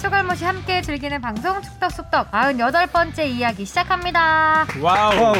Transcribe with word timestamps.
축알못이 0.00 0.44
함께 0.44 0.80
즐기는 0.80 1.20
방송 1.20 1.60
축덕숙덕 1.60 2.30
98번째 2.30 3.26
이야기 3.26 3.64
시작합니다. 3.64 4.66
와우. 4.80 5.22
와우. 5.22 5.34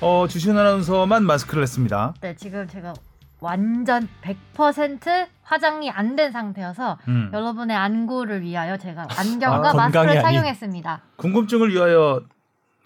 어, 0.00 0.26
주시은 0.28 0.56
아나운서만 0.56 1.24
마스크를 1.24 1.62
했습니다. 1.62 2.14
네, 2.20 2.34
지금 2.36 2.66
제가 2.68 2.94
완전 3.40 4.08
100% 4.56 5.26
화장이 5.42 5.90
안 5.90 6.16
된 6.16 6.32
상태여서 6.32 6.98
음. 7.08 7.30
여러분의 7.32 7.76
안구를 7.76 8.40
위하여 8.40 8.76
제가 8.78 9.06
안경과 9.18 9.70
아, 9.70 9.74
마스크를. 9.74 10.22
착용했습니다. 10.22 11.00
궁금증을 11.16 11.70
위하여 11.74 12.22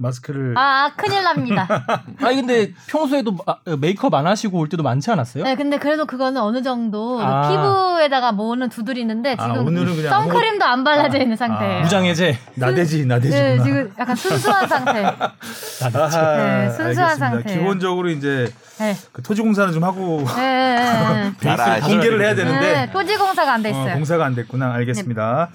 마스크를 0.00 0.54
아, 0.56 0.60
아, 0.60 0.92
큰일 0.96 1.22
납니다. 1.22 1.66
아니 2.24 2.36
근데 2.36 2.72
평소에도 2.88 3.32
마- 3.46 3.56
메이크업 3.78 4.14
안 4.14 4.26
하시고 4.26 4.58
올 4.58 4.68
때도 4.68 4.82
많지 4.82 5.10
않았어요? 5.10 5.44
네, 5.44 5.54
근데 5.54 5.78
그래도 5.78 6.06
그거는 6.06 6.40
어느 6.40 6.62
정도 6.62 7.20
아. 7.22 7.48
피부에다가 7.48 8.32
뭐는 8.32 8.70
두드리는데 8.70 9.36
아, 9.38 9.46
지금 9.48 9.66
오늘은 9.66 9.96
그냥 9.96 10.10
선크림도 10.10 10.64
안 10.64 10.84
발라져 10.84 11.18
있는 11.18 11.36
상태예요. 11.36 11.82
무장해제. 11.82 12.38
나대지 12.54 13.04
나대지구나. 13.06 13.42
네, 13.42 13.62
지금 13.62 13.92
약간 13.98 14.16
순수한 14.16 14.66
상태. 14.66 15.04
아하, 15.04 16.36
네, 16.36 16.70
순수한. 16.70 17.16
상태예요. 17.16 17.58
기본적으로 17.60 18.08
이제 18.08 18.52
네. 18.78 18.96
그 19.12 19.22
토지공사는 19.22 19.72
좀 19.74 19.84
하고 19.84 20.24
네, 20.36 20.76
네, 20.76 21.22
네. 21.22 21.32
베이스를 21.40 21.80
공개를 21.80 22.22
해야 22.22 22.34
되는데 22.34 22.72
네, 22.72 22.90
토지 22.90 23.16
공사가 23.18 23.52
안 23.54 23.62
돼 23.62 23.70
있어요. 23.70 23.90
어, 23.90 23.94
공사가 23.94 24.24
안 24.24 24.34
됐구나. 24.34 24.72
알겠습니다. 24.72 25.50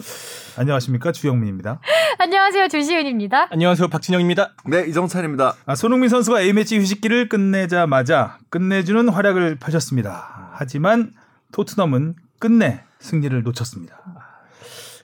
안녕하십니까 0.58 1.12
주영민입니다. 1.12 1.80
안녕하세요, 2.18 2.68
주시은입니다. 2.70 3.48
안녕하세요 3.52 3.90
박진영입니다. 3.90 4.54
네, 4.66 4.86
이정찬입니다. 4.88 5.56
아, 5.66 5.76
손흥민 5.76 6.10
선수가 6.10 6.42
A매치 6.42 6.78
휴식기를 6.80 7.30
끝내자마자 7.30 8.38
끝내주는 8.50 9.08
활약을 9.10 9.58
펼쳤습니다. 9.58 10.52
하지만 10.54 11.12
토트넘은 11.52 12.16
끝내 12.40 12.84
승리를 13.00 13.44
놓쳤습니다. 13.44 14.00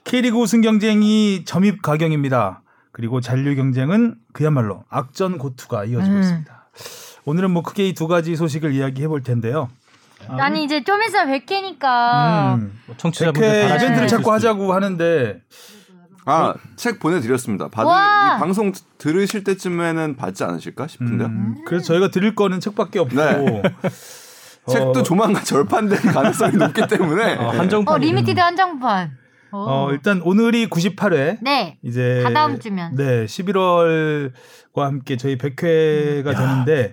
K리그 0.04 0.36
우승 0.38 0.62
경쟁이 0.62 1.44
점입 1.44 1.82
가경입니다. 1.82 2.62
그리고 2.90 3.20
잔류 3.20 3.54
경쟁은 3.54 4.16
그야말로 4.32 4.84
악전 4.88 5.38
고투가 5.38 5.84
이어지고 5.84 6.14
음. 6.14 6.20
있습니다. 6.20 6.66
오늘은 7.24 7.50
뭐 7.50 7.62
크게 7.62 7.88
이 7.88 7.94
두 7.94 8.08
가지 8.08 8.34
소식을 8.36 8.72
이야기해 8.72 9.06
볼 9.08 9.22
텐데요. 9.22 9.68
아니 10.28 10.64
이제 10.64 10.82
좀 10.84 11.02
있으면 11.02 11.28
100회니까 11.28 12.54
음, 12.54 12.80
청취자분들 12.96 13.48
100회 13.48 13.62
바라시는 13.62 13.76
이벤트를 13.76 14.02
게 14.02 14.06
자꾸 14.06 14.32
하자고 14.32 14.72
하는데 14.72 15.40
아, 16.24 16.54
책 16.76 17.00
보내드렸습니다. 17.00 17.68
받을, 17.68 17.88
와! 17.88 18.36
이 18.36 18.38
방송 18.38 18.72
들으실 18.98 19.42
때쯤에는 19.42 20.16
받지 20.16 20.44
않으실까 20.44 20.86
싶은데요. 20.86 21.26
음, 21.26 21.64
그래서 21.66 21.86
저희가 21.86 22.08
드릴 22.12 22.34
거는 22.36 22.60
책밖에 22.60 23.00
없고 23.00 23.16
네. 23.16 23.62
책도 24.68 25.00
어, 25.00 25.02
조만간 25.02 25.42
절판될 25.42 26.00
가능성이 26.14 26.56
높기 26.56 26.86
때문에. 26.86 27.34
어, 27.36 27.48
한정판. 27.50 27.94
어 27.94 27.98
limited 27.98 28.38
한정판. 28.38 29.16
오. 29.52 29.56
어, 29.58 29.92
일단 29.92 30.20
오늘이 30.22 30.68
98회 30.68 31.38
네. 31.42 31.78
이제 31.82 32.20
다다음 32.22 32.58
주면. 32.60 32.94
네 32.94 33.24
11월과 33.26 34.32
함께 34.76 35.16
저희 35.16 35.36
100회가 35.36 36.36
되는데 36.36 36.92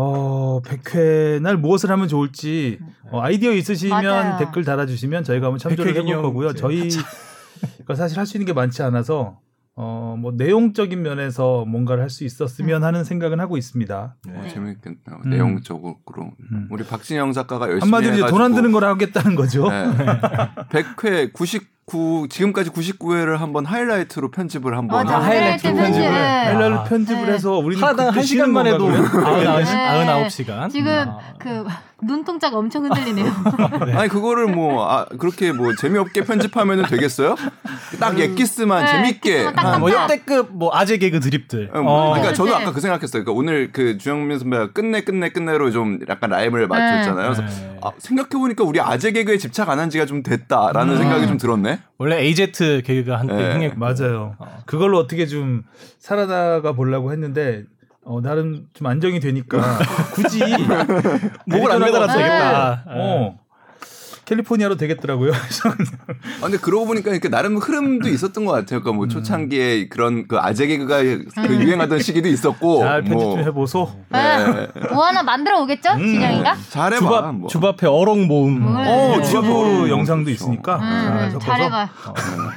어 0.00 0.60
100회 0.64 1.40
날 1.42 1.56
무엇을 1.56 1.90
하면 1.90 2.06
좋을지 2.06 2.78
어, 3.10 3.20
아이디어 3.20 3.52
있으시면 3.52 4.04
맞아요. 4.04 4.38
댓글 4.38 4.64
달아주시면 4.64 5.24
저희가 5.24 5.46
한번 5.46 5.58
참조를 5.58 5.92
100회 5.92 6.08
해볼 6.08 6.22
거고요. 6.22 6.52
저희가 6.52 7.94
사실 7.96 8.16
할 8.18 8.24
수 8.26 8.36
있는 8.36 8.46
게 8.46 8.52
많지 8.52 8.82
않아서 8.84 9.40
어 9.74 10.16
뭐 10.18 10.32
내용적인 10.32 11.00
면에서 11.02 11.64
뭔가를 11.64 12.02
할 12.02 12.10
수 12.10 12.24
있었으면 12.24 12.82
하는 12.84 13.04
생각은 13.04 13.38
하고 13.40 13.56
있습니다. 13.56 14.16
어, 14.28 14.40
네. 14.42 14.48
재밌겠네요. 14.48 15.20
음. 15.24 15.30
내용적으로 15.30 15.96
음. 16.52 16.66
우리 16.70 16.84
박진영 16.84 17.32
작가가 17.32 17.68
열심히 17.68 17.80
한마디로 17.92 18.14
이제 18.14 18.26
돈 18.30 18.40
안 18.42 18.54
드는 18.54 18.72
걸 18.72 18.84
하겠다는 18.84 19.34
거죠. 19.36 19.68
네. 19.68 19.84
100회 20.70 21.32
99 21.88 22.28
지금까지 22.28 22.70
99회를 22.70 23.38
한번 23.38 23.64
하이라이트로 23.64 24.30
편집을 24.30 24.76
한번 24.76 25.04
맞아. 25.06 25.18
하이라이트 25.18 25.66
하이라이트 25.66 25.82
편집. 25.82 26.02
편집을. 26.02 26.12
하이라이트 26.12 26.74
아. 26.74 26.84
편집을 26.84 27.26
네. 27.26 27.32
해서 27.32 27.52
우리는 27.58 27.86
그때 27.88 28.02
한 28.04 28.22
시간만 28.22 28.66
해도 28.66 28.78
건가, 28.86 29.08
그러면? 29.10 29.64
99, 29.64 29.74
네. 29.74 30.28
99시간. 30.28 30.70
지금 30.70 31.06
그 31.38 31.64
눈동자가 32.00 32.56
엄청 32.58 32.84
흔들리네요. 32.84 33.26
아니 33.98 34.08
그거를 34.08 34.46
뭐 34.46 34.88
아, 34.88 35.04
그렇게 35.18 35.50
뭐 35.50 35.74
재미없게 35.74 36.22
편집하면 36.22 36.84
되겠어요? 36.86 37.34
딱 37.98 38.18
엑기스만 38.20 38.84
네, 38.84 38.92
재밌게 38.92 39.44
한뭐 39.56 39.90
딱. 39.90 40.02
역대급 40.02 40.50
뭐 40.52 40.70
아재 40.72 40.98
개그 40.98 41.18
드립들. 41.20 41.70
어, 41.74 41.80
뭐, 41.82 41.92
어. 41.92 42.10
그러니까 42.10 42.34
저도 42.34 42.50
네. 42.50 42.56
아까 42.56 42.72
그 42.72 42.80
생각했어요. 42.80 43.24
그러니까 43.24 43.32
오늘 43.32 43.72
그 43.72 43.98
주영민 43.98 44.38
선배가 44.38 44.72
끝내 44.72 45.00
끝내 45.00 45.30
끝내로 45.30 45.70
좀 45.72 45.98
약간 46.08 46.30
라임을 46.30 46.68
맞췄잖아요. 46.68 47.32
그래서 47.32 47.42
네. 47.42 47.78
아, 47.82 47.90
생각해 47.98 48.28
보니까 48.30 48.62
우리 48.64 48.80
아재 48.80 49.10
개그에 49.12 49.38
집착 49.38 49.68
안 49.70 49.78
한 49.78 49.90
지가 49.90 50.06
좀 50.06 50.22
됐다라는 50.24 50.94
음. 50.94 50.98
생각이 50.98 51.26
좀 51.28 51.38
들었네. 51.38 51.77
원래 51.98 52.16
AZ 52.18 52.52
개그가 52.84 53.18
한때 53.18 53.34
네. 53.34 53.52
흥했고. 53.54 53.78
맞아요. 53.78 54.36
어. 54.38 54.58
그걸로 54.66 54.98
어떻게 54.98 55.26
좀 55.26 55.64
살아나가 55.98 56.72
보려고 56.72 57.12
했는데 57.12 57.64
어, 58.04 58.20
나름 58.20 58.66
좀 58.72 58.86
안정이 58.86 59.20
되니까 59.20 59.60
굳이 60.14 60.40
목을 61.46 61.70
안 61.72 61.80
매달아도 61.80 62.12
네. 62.12 62.18
되겠다. 62.18 62.84
어. 62.86 63.38
캘리포니아로 64.28 64.76
되겠더라고요. 64.76 65.32
그냥 65.62 65.76
아, 66.38 66.42
근데 66.42 66.58
그러고 66.58 66.86
보니까 66.86 67.10
이렇게 67.10 67.28
나름 67.30 67.56
흐름도 67.56 68.08
있었던 68.08 68.44
것 68.44 68.52
같아요. 68.52 68.80
그러니까 68.80 68.92
뭐 68.92 69.08
초창기에 69.08 69.88
그런 69.88 70.28
그 70.28 70.36
아재 70.38 70.66
개그가 70.66 70.98
그 71.02 71.54
유행하던 71.54 72.00
시기도 72.00 72.28
있었고 72.28 72.80
잘 72.80 73.02
편집 73.02 73.14
뭐좀 73.26 73.44
해보소. 73.44 73.90
네. 74.10 74.68
뭐 74.92 75.06
하나 75.06 75.22
만들어 75.22 75.60
오겠죠? 75.62 75.92
음. 75.92 75.98
진영이가? 76.06 76.56
잘해봐. 76.68 76.98
주밥 76.98 77.34
뭐. 77.34 77.48
주밥회 77.48 77.86
어록 77.86 78.18
모음. 78.20 78.56
음. 78.58 78.76
어, 78.76 79.16
네. 79.16 79.22
주부 79.22 79.64
그렇죠. 79.64 79.88
영상도 79.88 80.30
있으니까 80.30 80.76
음, 80.76 80.80
잘 80.80 81.34
음. 81.34 81.40
잘해봐. 81.40 81.88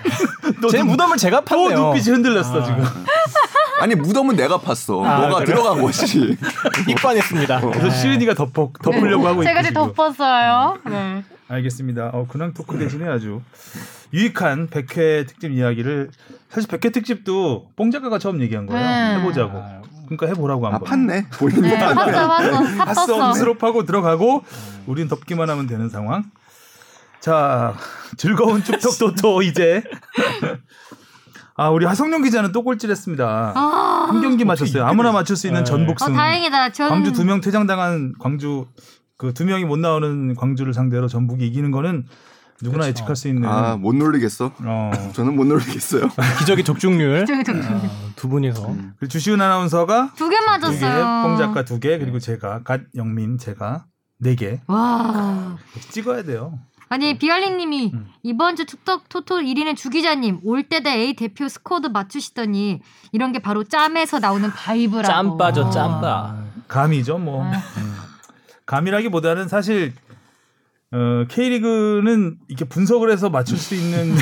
제 0.72 0.84
무덤을 0.84 1.18
제가 1.18 1.42
또 1.42 1.56
팠네요. 1.56 1.76
눈빛이 1.76 2.14
흔들렸어 2.16 2.64
지금. 2.66 2.84
아니 3.80 3.96
무덤은 3.96 4.36
내가 4.36 4.60
팠어. 4.60 5.04
아, 5.04 5.20
뭐가 5.20 5.36
그래? 5.38 5.46
들어간 5.46 5.82
것이. 5.82 6.38
입관했습니다. 6.88 7.62
그래서 7.62 7.90
시은이가 7.90 8.36
덮어 8.36 8.72
덮으려고 8.84 9.28
하고 9.28 9.44
제가 9.44 9.62
있고 9.62 9.70
이제 9.70 9.70
지금. 9.70 9.94
덮었어요. 9.94 10.78
네. 10.86 11.24
알겠습니다. 11.52 12.12
어, 12.14 12.26
근황 12.28 12.54
토크 12.54 12.78
대신에 12.78 13.08
아주 13.08 13.42
유익한 14.14 14.68
100회 14.70 15.28
특집 15.28 15.52
이야기를 15.52 16.10
사실 16.50 16.70
100회 16.70 16.94
특집도 16.94 17.70
뽕 17.76 17.92
작가가 17.92 18.18
처음 18.20 18.42
얘기한 18.42 18.66
거예요. 18.66 18.82
음. 18.86 19.20
해보자고. 19.20 19.82
그러니까 20.06 20.28
해보라고 20.28 20.68
아 20.68 20.74
한번. 20.74 20.90
팠네. 20.90 21.30
본인이 21.34 21.62
네, 21.70 21.78
팠네. 21.78 22.96
떴어. 22.96 23.34
스롭하고 23.34 23.86
들어가고 23.86 24.44
우린 24.88 25.08
덮기만 25.08 25.50
하면 25.50 25.68
되는 25.68 25.90
상황. 25.90 26.24
자 27.20 27.76
즐거운 28.18 28.64
축덕 28.64 28.98
도토 28.98 29.42
이제 29.44 29.84
아 31.56 31.70
우리 31.70 31.86
하성룡 31.86 32.24
기자는 32.24 32.52
또 32.52 32.64
꼴찌했습니다. 32.64 33.54
아, 33.56 34.06
한 34.10 34.22
경기 34.22 34.44
맞췄어요. 34.44 34.86
아무나 34.86 35.12
맞출 35.12 35.36
수 35.36 35.46
있는 35.48 35.60
네. 35.64 35.72
어, 35.72 35.76
전복승. 35.76 36.14
다행이다. 36.14 36.72
전 36.72 36.90
광주 36.90 37.12
두 37.14 37.24
명 37.24 37.40
퇴장당한 37.40 38.14
광주 38.20 38.66
그 39.22 39.34
두 39.34 39.46
명이 39.46 39.66
못 39.66 39.78
나오는 39.78 40.34
광주를 40.36 40.74
상대로 40.74 41.08
전북이 41.08 41.46
이기는 41.48 41.70
거는 41.70 42.06
누구나 42.64 42.84
그렇죠. 42.84 42.90
예측할 42.90 43.16
수 43.16 43.28
있는. 43.28 43.48
아 43.48 43.76
못 43.78 43.96
놀리겠어. 43.96 44.52
어. 44.64 44.92
저는 45.14 45.36
못 45.36 45.46
놀리겠어요. 45.46 46.10
기적의 46.40 46.64
적중률 46.64 47.26
저기 47.28 47.44
저기. 47.44 47.60
어, 47.60 47.82
두 48.16 48.28
분이서 48.30 48.76
그리고 48.98 49.08
주시은 49.08 49.40
아나운서가 49.40 50.14
두개 50.16 50.36
두 50.36 50.40
개, 50.42 50.46
맞았어요. 50.46 51.24
뽕 51.24 51.38
작가 51.38 51.64
두 51.66 51.80
개, 51.80 51.98
그리고 52.00 52.18
제가 52.20 52.64
갓 52.64 52.82
영민 52.96 53.38
제가 53.38 53.86
네 54.20 54.36
개. 54.36 54.60
와. 54.68 55.58
찍어야 55.92 56.24
돼요. 56.24 56.58
아니 56.90 57.18
비알리님이 57.18 57.92
음. 57.94 58.08
이번 58.22 58.56
주 58.58 58.66
축덕 58.66 59.08
토토 59.08 59.38
1위는 59.38 59.78
주 59.78 59.90
기자님 59.90 60.40
올대 60.44 60.90
A 60.92 61.16
대표 61.16 61.48
squad 61.48 61.88
맞추시더니 61.88 62.82
이런 63.14 63.32
게 63.32 63.40
바로 63.40 63.64
짬에서 63.64 64.20
나오는 64.20 64.52
vibe라고. 64.52 65.08
짬 65.08 65.38
빠져 65.38 65.68
아. 65.68 65.70
짬빠. 65.72 66.36
감이죠, 66.68 67.18
뭐. 67.18 67.46
아. 67.46 67.52
음. 67.78 68.01
감이라기보다는 68.72 69.50
사실 69.50 69.92
어, 70.94 71.26
K리그는 71.28 72.38
이렇게 72.48 72.64
분석을 72.66 73.12
해서 73.12 73.30
맞출 73.30 73.58
수 73.58 73.76
있는 73.76 74.14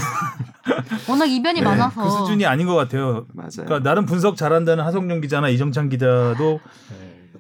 워낙 1.07 1.25
이변이 1.25 1.62
많아서. 1.62 2.04
그 2.04 2.10
수준이 2.10 2.46
아닌 2.46 2.66
것 2.66 2.75
같아요. 2.75 3.25
맞아요. 3.34 3.50
그러니까 3.66 3.80
나름 3.80 4.06
분석 4.06 4.38
잘한다는 4.38 4.84
하성룡 4.84 5.22
기자나 5.22 5.50
이정찬 5.50 5.90
기자도 5.90 6.60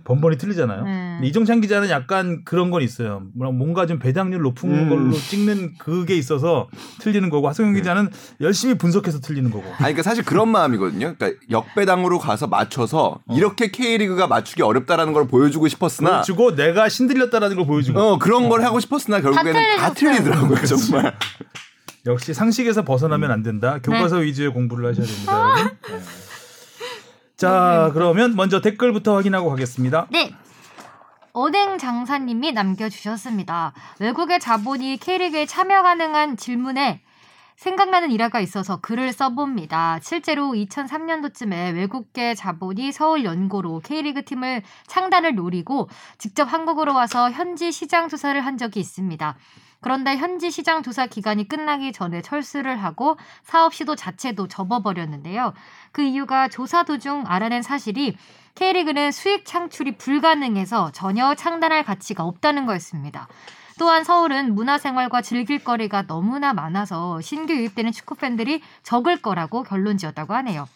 번번이 0.03 0.37
틀리잖아요. 0.37 0.83
네. 0.83 1.19
이정찬 1.27 1.61
기자는 1.61 1.89
약간 1.89 2.43
그런 2.43 2.71
건 2.71 2.81
있어요. 2.81 3.23
뭐라 3.35 3.51
뭔가 3.51 3.85
좀 3.85 3.99
배당률 3.99 4.41
높은 4.41 4.71
음. 4.71 4.89
걸로 4.89 5.13
찍는 5.13 5.75
그게 5.77 6.15
있어서 6.15 6.67
틀리는 6.99 7.29
거고 7.29 7.47
하성룡 7.47 7.73
네. 7.73 7.79
기자는 7.79 8.09
열심히 8.41 8.75
분석해서 8.75 9.19
틀리는 9.19 9.49
거고. 9.51 9.65
아니 9.65 9.77
그러니까 9.77 10.03
사실 10.03 10.23
그런 10.23 10.49
마음이거든요. 10.49 11.15
그러니까 11.15 11.39
역배당으로 11.49 12.19
가서 12.19 12.47
맞춰서 12.47 13.19
이렇게 13.31 13.71
K리그가 13.71 14.27
맞추기 14.27 14.61
어렵다라는 14.61 15.13
걸 15.13 15.27
보여주고 15.27 15.67
싶었으나 15.67 16.17
보여주고 16.17 16.55
내가 16.55 16.89
신들렸다라는 16.89 17.55
걸 17.57 17.65
보여주고. 17.65 17.99
어 17.99 18.17
그런 18.17 18.49
걸 18.49 18.63
하고 18.63 18.79
싶었으나 18.79 19.21
결국에는 19.21 19.53
다 19.77 19.93
틀리셨어요. 19.93 20.23
틀리더라고요 20.23 20.65
정말. 20.65 21.15
역시 22.05 22.33
상식에서 22.33 22.83
벗어나면 22.83 23.29
안 23.31 23.43
된다. 23.43 23.79
교과서 23.83 24.17
위주의 24.17 24.49
공부를 24.49 24.89
하셔야 24.89 25.05
됩니다. 25.05 25.71
여러분. 27.43 27.59
네. 27.69 27.85
자, 27.85 27.91
그러면 27.93 28.35
먼저 28.35 28.61
댓글부터 28.61 29.15
확인하고 29.15 29.49
가겠습니다. 29.49 30.07
네. 30.11 30.33
오뎅 31.33 31.77
장사님이 31.77 32.51
남겨주셨습니다. 32.53 33.73
외국의 33.99 34.39
자본이 34.39 34.97
K리그에 34.97 35.45
참여 35.45 35.83
가능한 35.83 36.37
질문에 36.37 37.01
생각나는 37.55 38.11
일화가 38.11 38.39
있어서 38.39 38.77
글을 38.77 39.11
써봅니다. 39.11 39.99
실제로 40.01 40.51
2003년도쯤에 40.51 41.75
외국계 41.75 42.33
자본이 42.33 42.93
서울 42.93 43.25
연고로 43.25 43.81
K리그 43.83 44.23
팀을 44.23 44.63
창단을 44.87 45.35
노리고 45.35 45.89
직접 46.17 46.45
한국으로 46.45 46.93
와서 46.93 47.29
현지 47.29 47.71
시장 47.73 48.07
조사를 48.07 48.39
한 48.39 48.57
적이 48.57 48.79
있습니다. 48.79 49.35
그런데 49.81 50.17
현지 50.17 50.51
시장 50.51 50.83
조사 50.83 51.07
기간이 51.07 51.47
끝나기 51.47 51.91
전에 51.91 52.21
철수를 52.21 52.81
하고 52.83 53.17
사업 53.43 53.73
시도 53.73 53.95
자체도 53.95 54.47
접어버렸는데요. 54.47 55.53
그 55.91 56.01
이유가 56.01 56.47
조사 56.47 56.83
도중 56.83 57.23
알아낸 57.27 57.61
사실이 57.61 58.17
K리그는 58.55 59.11
수익 59.11 59.45
창출이 59.45 59.97
불가능해서 59.97 60.91
전혀 60.91 61.33
창단할 61.35 61.83
가치가 61.83 62.23
없다는 62.23 62.65
거였습니다. 62.65 63.27
또한 63.77 64.03
서울은 64.03 64.53
문화생활과 64.55 65.21
즐길 65.21 65.63
거리가 65.63 66.03
너무나 66.07 66.53
많아서 66.53 67.21
신규 67.21 67.53
유입되는 67.53 67.93
축구팬들이 67.93 68.61
적을 68.83 69.21
거라고 69.21 69.63
결론 69.63 69.97
지었다고 69.97 70.33
하네요. 70.33 70.67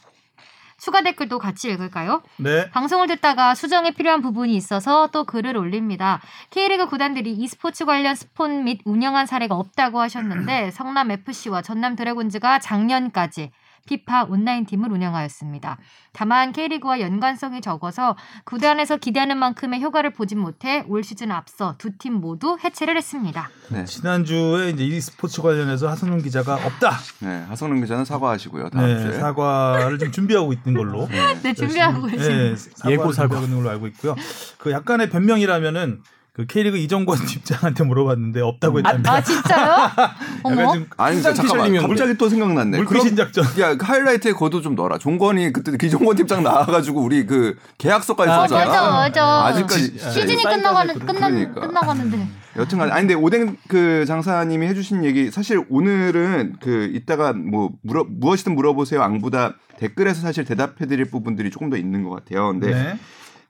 추가 0.84 1.02
댓글도 1.02 1.40
같이 1.40 1.72
읽을까요? 1.72 2.22
네. 2.36 2.70
방송을 2.72 3.08
듣다가 3.08 3.56
수정에 3.56 3.92
필요한 3.92 4.22
부분이 4.22 4.54
있어서 4.54 5.08
또 5.14 5.24
글을 5.24 5.56
올립니다. 5.56 6.20
K리그 6.50 6.88
구단들이 6.88 7.32
e스포츠 7.32 7.86
관련 7.86 8.16
스폰 8.16 8.66
및 8.66 8.82
운영한 8.84 9.26
사례가 9.26 9.56
없다고 9.56 10.02
하셨는데 10.02 10.72
성남 10.72 11.12
FC와 11.12 11.62
전남 11.62 11.96
드래곤즈가 11.96 12.60
작년까지 12.60 13.52
피파 13.88 14.26
온라인 14.30 14.66
팀을 14.66 14.92
운영하였습니다. 14.92 15.78
다만 16.14 16.52
K리그와 16.52 17.00
연관성이 17.00 17.62
적어서 17.62 18.16
구단에서 18.46 18.98
기대하는 18.98 19.38
만큼의 19.38 19.82
효과를 19.82 20.12
보진 20.14 20.40
못해 20.40 20.84
올 20.88 21.04
시즌 21.04 21.32
앞서 21.32 21.76
두 21.78 21.94
팀 22.00 22.14
모두 22.14 22.58
해체를 22.64 22.98
했습니다. 22.98 23.50
네. 23.70 23.86
지난주에 23.86 24.70
이제 24.72 24.84
e스포츠 24.84 25.42
관련해서 25.42 25.88
하성룡 25.90 26.22
기자가 26.24 26.56
없다. 26.56 26.92
네, 27.20 27.44
하성룡 27.50 27.82
기자는 27.82 28.04
사과하시고요. 28.06 28.70
다음 28.70 28.86
네, 28.88 29.00
주에. 29.02 29.20
사과를 29.20 30.00
좀 30.00 30.12
준비하고 30.12 30.54
있는 30.54 30.74
걸로. 30.74 31.08
네, 31.44 31.54
준비하고 31.54 32.08
계십니다. 32.08 32.28
네, 32.28 32.56
사과 32.56 32.92
예고 32.92 33.12
사과. 33.12 33.36
준비하고 33.36 33.46
있는 33.46 33.58
걸로 33.58 33.70
알고 33.70 33.88
있고요. 33.88 34.16
그 34.58 34.72
약간의 34.72 35.10
변명이라면은 35.10 36.02
그 36.34 36.48
K리그 36.48 36.78
이정권 36.78 37.20
팀장한테 37.28 37.84
물어봤는데 37.84 38.42
없다고 38.42 38.80
했답니다. 38.80 39.14
아 39.14 39.22
진짜요? 39.22 39.90
어머. 40.42 40.74
아니 40.98 41.22
근데 41.22 41.34
잠깐만 41.36 41.78
갑자기 41.88 42.18
또 42.18 42.28
생각났네. 42.28 42.78
물귀신 42.80 43.16
작전. 43.16 43.46
야, 43.60 43.76
그 43.76 43.86
하이라이트에 43.86 44.34
거도 44.34 44.60
좀 44.62 44.74
넣어라. 44.74 44.98
종건이 44.98 45.54
그때 45.54 45.78
기종건 45.78 46.16
팀장 46.16 46.42
나와가지고 46.42 47.02
우리 47.02 47.28
그 47.28 47.56
계약서까지 47.78 48.32
아, 48.32 48.48
썼잖아. 48.48 48.66
맞아 48.66 48.92
맞아. 48.92 49.46
아직까지 49.46 49.82
시즌이 50.00 50.12
사이드까지 50.12 50.56
끝나가는 50.56 50.94
그런- 50.96 51.06
끝나 51.08 51.28
그러니까. 51.30 51.62
끝나가는데. 51.62 52.28
여튼간 52.56 52.92
아니 52.92 53.02
근데 53.02 53.14
오뎅 53.14 53.58
그 53.68 54.06
장사님이 54.08 54.66
해주신 54.68 55.04
얘기 55.06 55.30
사실 55.30 55.64
오늘은 55.70 56.56
그 56.62 56.90
이따가 56.94 57.34
뭐 57.34 57.72
물어 57.84 58.06
무엇이든 58.10 58.56
물어보세요 58.56 59.02
앙보다 59.04 59.54
댓글에서 59.78 60.22
사실 60.22 60.46
대답해드릴 60.46 61.06
부분들이 61.06 61.52
조금 61.52 61.70
더 61.70 61.78
있는 61.78 62.04
것 62.04 62.10
같아요. 62.12 62.48
근데 62.50 62.72
네. 62.72 63.00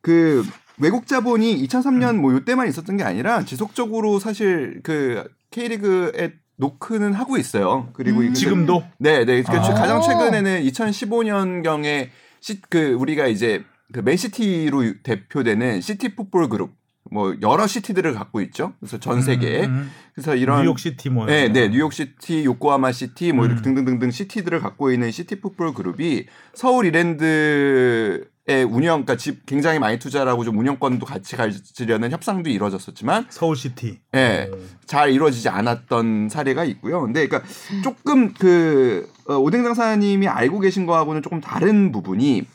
그 0.01 0.45
외국 0.79 1.07
자본이 1.07 1.65
2003년 1.67 2.17
뭐 2.17 2.33
요때만 2.33 2.67
있었던 2.67 2.97
게 2.97 3.03
아니라 3.03 3.43
지속적으로 3.45 4.19
사실 4.19 4.81
그 4.83 5.23
K리그에 5.51 6.33
노크는 6.57 7.13
하고 7.13 7.37
있어요. 7.37 7.89
그리고 7.93 8.21
음. 8.21 8.33
지금도 8.33 8.83
네, 8.97 9.25
네. 9.25 9.43
그 9.43 9.51
아. 9.51 9.61
가장 9.73 10.01
최근에는 10.01 10.63
2015년 10.63 11.63
경에 11.63 12.09
시, 12.39 12.61
그 12.69 12.93
우리가 12.93 13.27
이제 13.27 13.63
그 13.91 13.99
맨시티로 13.99 15.01
대표되는 15.03 15.81
시티 15.81 16.15
풋볼 16.15 16.49
그룹 16.49 16.71
뭐 17.11 17.35
여러 17.41 17.67
시티들을 17.67 18.13
갖고 18.13 18.41
있죠. 18.41 18.73
그래서 18.79 19.00
전 19.00 19.21
세계에 19.21 19.65
음, 19.65 19.91
그래서 20.13 20.35
이런 20.35 20.61
뉴욕 20.61 20.79
시티 20.79 21.09
뭐 21.09 21.25
네, 21.25 21.50
네, 21.50 21.69
뉴욕 21.69 21.91
시티, 21.94 22.45
요코하마 22.45 22.91
시티, 22.91 23.33
뭐 23.33 23.45
이렇게 23.45 23.61
음. 23.61 23.75
등등등등 23.75 24.11
시티들을 24.11 24.59
갖고 24.59 24.91
있는 24.91 25.11
시티 25.11 25.41
풋볼 25.41 25.73
그룹이 25.73 26.25
서울 26.53 26.85
이랜드 26.85 28.27
의 28.45 28.65
운영, 28.65 29.05
그러니까 29.05 29.15
집 29.15 29.45
굉장히 29.45 29.79
많이 29.79 29.97
투자를 29.97 30.29
하고 30.29 30.44
좀 30.44 30.57
운영권도 30.57 31.05
같이 31.05 31.38
가지려는 31.38 32.11
협상도 32.11 32.50
이루어졌었지만, 32.50 33.27
서울 33.29 33.55
시티. 33.55 34.01
예, 34.15 34.51
잘 34.85 35.11
이루어지지 35.11 35.47
않았던 35.47 36.27
사례가 36.27 36.65
있고요. 36.65 37.03
근데 37.03 37.25
그러니까 37.25 37.50
조금 37.85 38.33
그 38.33 39.09
어, 39.29 39.35
오뎅 39.35 39.63
장사님이 39.63 40.27
알고 40.27 40.59
계신 40.59 40.85
거하고는 40.85 41.21
조금 41.21 41.39
다른 41.39 41.94
부분이 41.94 42.45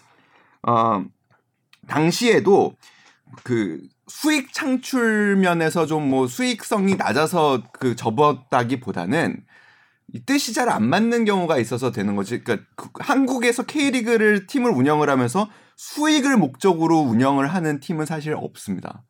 어 0.67 1.05
당시에도 1.87 2.77
그 3.43 3.81
수익 4.09 4.53
창출 4.53 5.37
면에서 5.37 5.87
좀 5.87 6.09
뭐 6.09 6.27
수익성이 6.27 6.97
낮아서 6.97 7.63
그 7.73 7.95
접었다기보다는 7.97 9.43
이 10.15 10.21
뜻이 10.25 10.55
잘 10.55 10.69
안 10.71 10.89
맞는 10.89 11.25
경우가 11.25 11.59
있어서 11.59 11.91
되는 11.93 12.17
거지. 12.17 12.43
그러니까 12.43 12.67
그 12.77 12.89
한국에서 13.01 13.65
K리그를 13.65 14.47
팀을 14.47 14.71
운영을 14.71 15.11
하면서 15.11 15.51
수익을 15.77 16.37
목적으로 16.37 16.99
운영을 17.01 17.47
하는 17.49 17.81
팀은 17.81 18.07
사실 18.07 18.35
없습니다. 18.35 19.05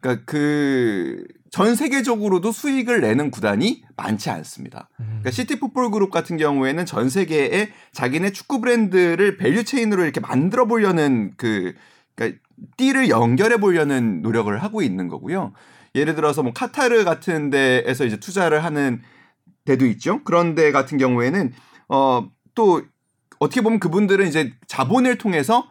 그러니까 0.00 0.24
그 0.26 1.24
전 1.56 1.74
세계적으로도 1.74 2.52
수익을 2.52 3.00
내는 3.00 3.30
구단이 3.30 3.82
많지 3.96 4.28
않습니다. 4.28 4.90
그러니까 4.98 5.30
시티 5.30 5.58
풋볼 5.58 5.90
그룹 5.90 6.10
같은 6.10 6.36
경우에는 6.36 6.84
전 6.84 7.08
세계에 7.08 7.70
자기네 7.92 8.32
축구 8.32 8.60
브랜드를 8.60 9.38
value 9.38 9.64
chain으로 9.64 10.02
이렇게 10.04 10.20
만들어 10.20 10.66
보려는 10.66 11.32
그 11.38 11.72
그러니까 12.16 12.40
띠를 12.76 13.08
연결해 13.08 13.58
보려는 13.58 14.22
노력을 14.22 14.56
하고 14.60 14.82
있는 14.82 15.06
거고요. 15.06 15.52
예를 15.94 16.16
들어서 16.16 16.42
뭐 16.42 16.52
카타르 16.52 17.04
같은 17.04 17.50
데에서 17.50 18.04
이제 18.04 18.16
투자를 18.18 18.64
하는 18.64 19.00
데도 19.64 19.86
있죠. 19.86 20.24
그런 20.24 20.54
데 20.56 20.72
같은 20.72 20.98
경우에는 20.98 21.52
어 21.88 22.36
또 22.56 22.82
어떻게 23.38 23.60
보면 23.60 23.78
그분들은 23.78 24.26
이제 24.26 24.52
자본을 24.66 25.18
통해서 25.18 25.68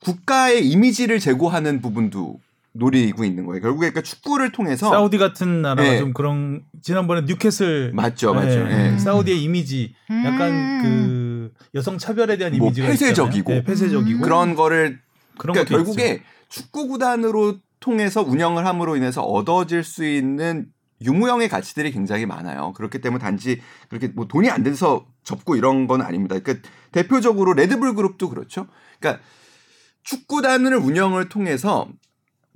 국가의 0.00 0.68
이미지를 0.68 1.18
제고하는 1.18 1.80
부분도 1.80 2.38
노리고 2.72 3.24
있는 3.24 3.46
거예요. 3.46 3.62
결국에 3.62 3.90
그러니까 3.90 4.02
축구를 4.02 4.52
통해서 4.52 4.90
사우디 4.90 5.16
같은 5.16 5.62
나라가 5.62 5.82
네. 5.82 5.98
좀 5.98 6.12
그런 6.12 6.62
지난번에 6.82 7.22
뉴캐슬 7.22 7.92
맞죠, 7.94 8.34
맞죠. 8.34 8.64
네, 8.64 8.92
예. 8.92 8.98
사우디의 8.98 9.42
이미지 9.42 9.94
약간 10.24 10.50
음. 10.50 10.80
그 10.82 11.52
여성 11.74 11.98
차별에 11.98 12.36
대한 12.36 12.56
뭐 12.56 12.66
이미지가 12.68 12.88
폐쇄적이고. 12.88 13.52
있잖아요. 13.52 13.60
네, 13.60 13.64
폐쇄적이고 13.64 14.20
그런 14.20 14.54
거를 14.54 15.00
그런 15.38 15.54
그러니까 15.54 15.76
결국에 15.76 16.08
있죠. 16.14 16.24
축구 16.48 16.88
구단으로 16.88 17.58
통해서 17.80 18.22
운영을 18.22 18.66
함으로 18.66 18.96
인해서 18.96 19.22
얻어질 19.22 19.84
수 19.84 20.04
있는 20.04 20.66
유무형의 21.00 21.48
가치들이 21.48 21.92
굉장히 21.92 22.26
많아요. 22.26 22.72
그렇기 22.72 23.00
때문에 23.00 23.22
단지 23.22 23.60
그렇게 23.88 24.08
뭐 24.08 24.26
돈이 24.26 24.50
안 24.50 24.62
돼서 24.64 25.06
접고 25.22 25.54
이런 25.56 25.86
건 25.86 26.02
아닙니다. 26.02 26.38
그러니까 26.38 26.68
대표적으로 26.90 27.52
레드불 27.52 27.94
그룹도 27.94 28.28
그렇죠. 28.30 28.66
그러니까 28.98 29.22
축구단을 30.02 30.74
운영을 30.76 31.28
통해서 31.28 31.88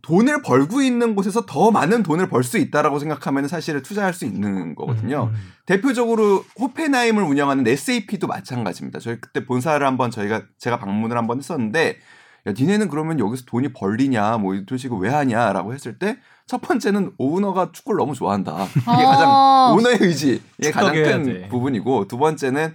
돈을 0.02 0.42
벌고 0.42 0.82
있는 0.82 1.14
곳에서 1.14 1.46
더 1.46 1.70
많은 1.70 2.02
돈을 2.02 2.28
벌 2.28 2.42
수 2.42 2.58
있다라고 2.58 2.98
생각하면 2.98 3.46
사실은 3.46 3.82
투자할 3.82 4.12
수 4.12 4.24
있는 4.24 4.74
거거든요. 4.74 5.30
음, 5.32 5.52
대표적으로 5.64 6.44
호펜하임을 6.58 7.22
운영하는 7.22 7.64
SAP도 7.64 8.26
마찬가지입니다. 8.26 8.98
저희 8.98 9.20
그때 9.20 9.44
본사를 9.44 9.86
한번 9.86 10.10
저희가 10.10 10.42
제가 10.58 10.80
방문을 10.80 11.16
한번 11.16 11.38
했었는데 11.38 11.98
야 12.46 12.52
니네는 12.52 12.88
그러면 12.88 13.18
여기서 13.18 13.44
돈이 13.46 13.72
벌리냐 13.72 14.38
뭐 14.38 14.54
도대체 14.66 14.88
이거 14.88 14.96
왜 14.96 15.08
하냐라고 15.10 15.72
했을 15.74 15.98
때 15.98 16.18
첫 16.46 16.60
번째는 16.60 17.12
오너가 17.18 17.70
축구를 17.72 17.98
너무 17.98 18.14
좋아한다. 18.14 18.66
이게 18.74 19.04
가장 19.04 19.28
어. 19.30 19.74
오너의 19.74 19.98
의지 20.00 20.42
이게 20.58 20.70
가장 20.70 20.92
큰 20.92 21.22
돼. 21.22 21.48
부분이고 21.48 22.08
두 22.08 22.18
번째는 22.18 22.74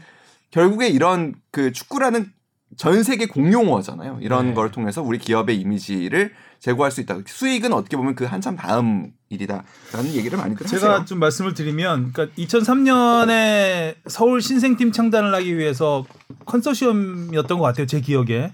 결국에 0.52 0.88
이런 0.88 1.36
그 1.52 1.72
축구라는 1.72 2.32
전 2.76 3.04
세계 3.04 3.28
공용어잖아요. 3.28 4.18
이런 4.22 4.48
네. 4.48 4.54
걸 4.54 4.72
통해서 4.72 5.02
우리 5.02 5.20
기업의 5.20 5.60
이미지를 5.60 6.34
제고할 6.60 6.92
수 6.92 7.02
있다. 7.02 7.20
수익은 7.26 7.72
어떻게 7.72 7.98
보면 7.98 8.16
그 8.16 8.26
한참 8.26 8.56
다음 8.56 9.12
일이다라는 9.30 10.14
얘기를 10.14 10.38
많이 10.38 10.56
하세요. 10.56 10.80
제가 10.80 11.06
좀 11.06 11.20
말씀을 11.20 11.54
드리면 11.54 12.14
그러니까 12.14 12.36
2003년에 12.36 13.96
서울 14.08 14.42
신생팀 14.42 14.92
창단을 14.92 15.34
하기 15.36 15.56
위해서 15.58 16.04
컨소시엄이었던 16.46 17.60
것 17.60 17.64
같아요. 17.64 17.86
제 17.86 18.02
기억에 18.02 18.52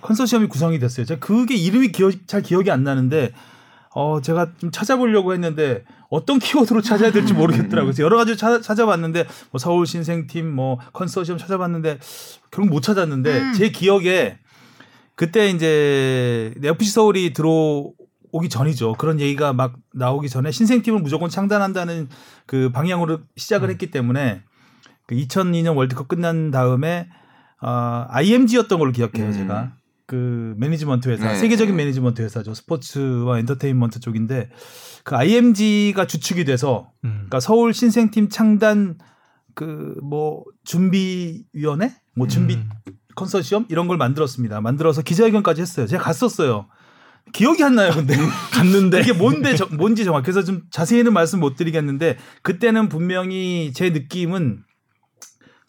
컨소시엄이 0.00 0.48
구성이 0.48 0.78
됐어요. 0.78 1.06
제가 1.06 1.20
그게 1.20 1.54
이름이 1.54 1.92
기억, 1.92 2.12
잘 2.26 2.42
기억이 2.42 2.70
안 2.70 2.84
나는데 2.84 3.32
어 3.94 4.20
제가 4.20 4.52
좀 4.58 4.70
찾아보려고 4.70 5.32
했는데 5.32 5.84
어떤 6.08 6.38
키워드로 6.38 6.80
찾아야 6.80 7.10
될지 7.10 7.32
모르겠더라고요. 7.34 7.86
그래서 7.86 8.02
여러 8.02 8.16
가지 8.16 8.36
찾아, 8.36 8.60
찾아봤는데 8.60 9.26
뭐 9.50 9.58
서울 9.58 9.86
신생팀 9.86 10.48
뭐 10.48 10.78
컨소시엄 10.92 11.38
찾아봤는데 11.38 11.98
결국 12.50 12.70
못 12.70 12.82
찾았는데 12.82 13.38
음. 13.40 13.52
제 13.54 13.70
기억에 13.70 14.38
그때 15.14 15.50
이제 15.50 16.54
FC 16.62 16.92
서울이 16.92 17.32
들어 17.32 17.90
오기 18.32 18.48
전이죠. 18.48 18.94
그런 18.94 19.20
얘기가 19.20 19.52
막 19.52 19.74
나오기 19.92 20.28
전에 20.28 20.50
신생팀을 20.50 21.00
무조건 21.00 21.28
창단한다는 21.28 22.08
그 22.46 22.70
방향으로 22.70 23.20
시작을 23.36 23.70
했기 23.70 23.90
때문에 23.90 24.42
그 25.06 25.14
2002년 25.16 25.76
월드컵 25.76 26.08
끝난 26.08 26.50
다음에 26.50 27.08
아 27.60 28.06
IMG였던 28.10 28.78
걸로 28.78 28.92
기억해요, 28.92 29.26
음. 29.26 29.32
제가. 29.32 29.72
그 30.10 30.54
매니지먼트 30.56 31.08
회사, 31.08 31.28
네. 31.28 31.38
세계적인 31.38 31.76
매니지먼트 31.76 32.20
회사죠. 32.22 32.52
스포츠와 32.52 33.38
엔터테인먼트 33.38 34.00
쪽인데 34.00 34.50
그 35.04 35.14
IMG가 35.14 36.04
주축이 36.08 36.44
돼서 36.44 36.90
음. 37.04 37.10
그러니까 37.28 37.38
서울 37.38 37.72
신생팀 37.72 38.28
창단 38.28 38.98
그 39.54 39.94
뭐 40.02 40.42
준비 40.64 41.44
위원회, 41.52 41.92
뭐 42.16 42.26
준비 42.26 42.54
음. 42.56 42.68
컨소시엄 43.14 43.66
이런 43.68 43.86
걸 43.86 43.98
만들었습니다. 43.98 44.60
만들어서 44.60 45.02
기자회견까지 45.02 45.60
했어요. 45.60 45.86
제가 45.86 46.02
갔었어요. 46.02 46.66
기억이 47.32 47.62
안 47.62 47.76
나요, 47.76 47.92
근데 47.94 48.14
갔는데 48.52 49.00
이게 49.02 49.12
뭔데 49.12 49.54
저- 49.54 49.66
뭔지 49.66 50.04
정확. 50.04 50.22
그래서 50.22 50.42
좀 50.42 50.62
자세히는 50.72 51.12
말씀 51.12 51.38
못 51.38 51.54
드리겠는데 51.54 52.16
그때는 52.42 52.88
분명히 52.88 53.70
제 53.74 53.90
느낌은 53.90 54.64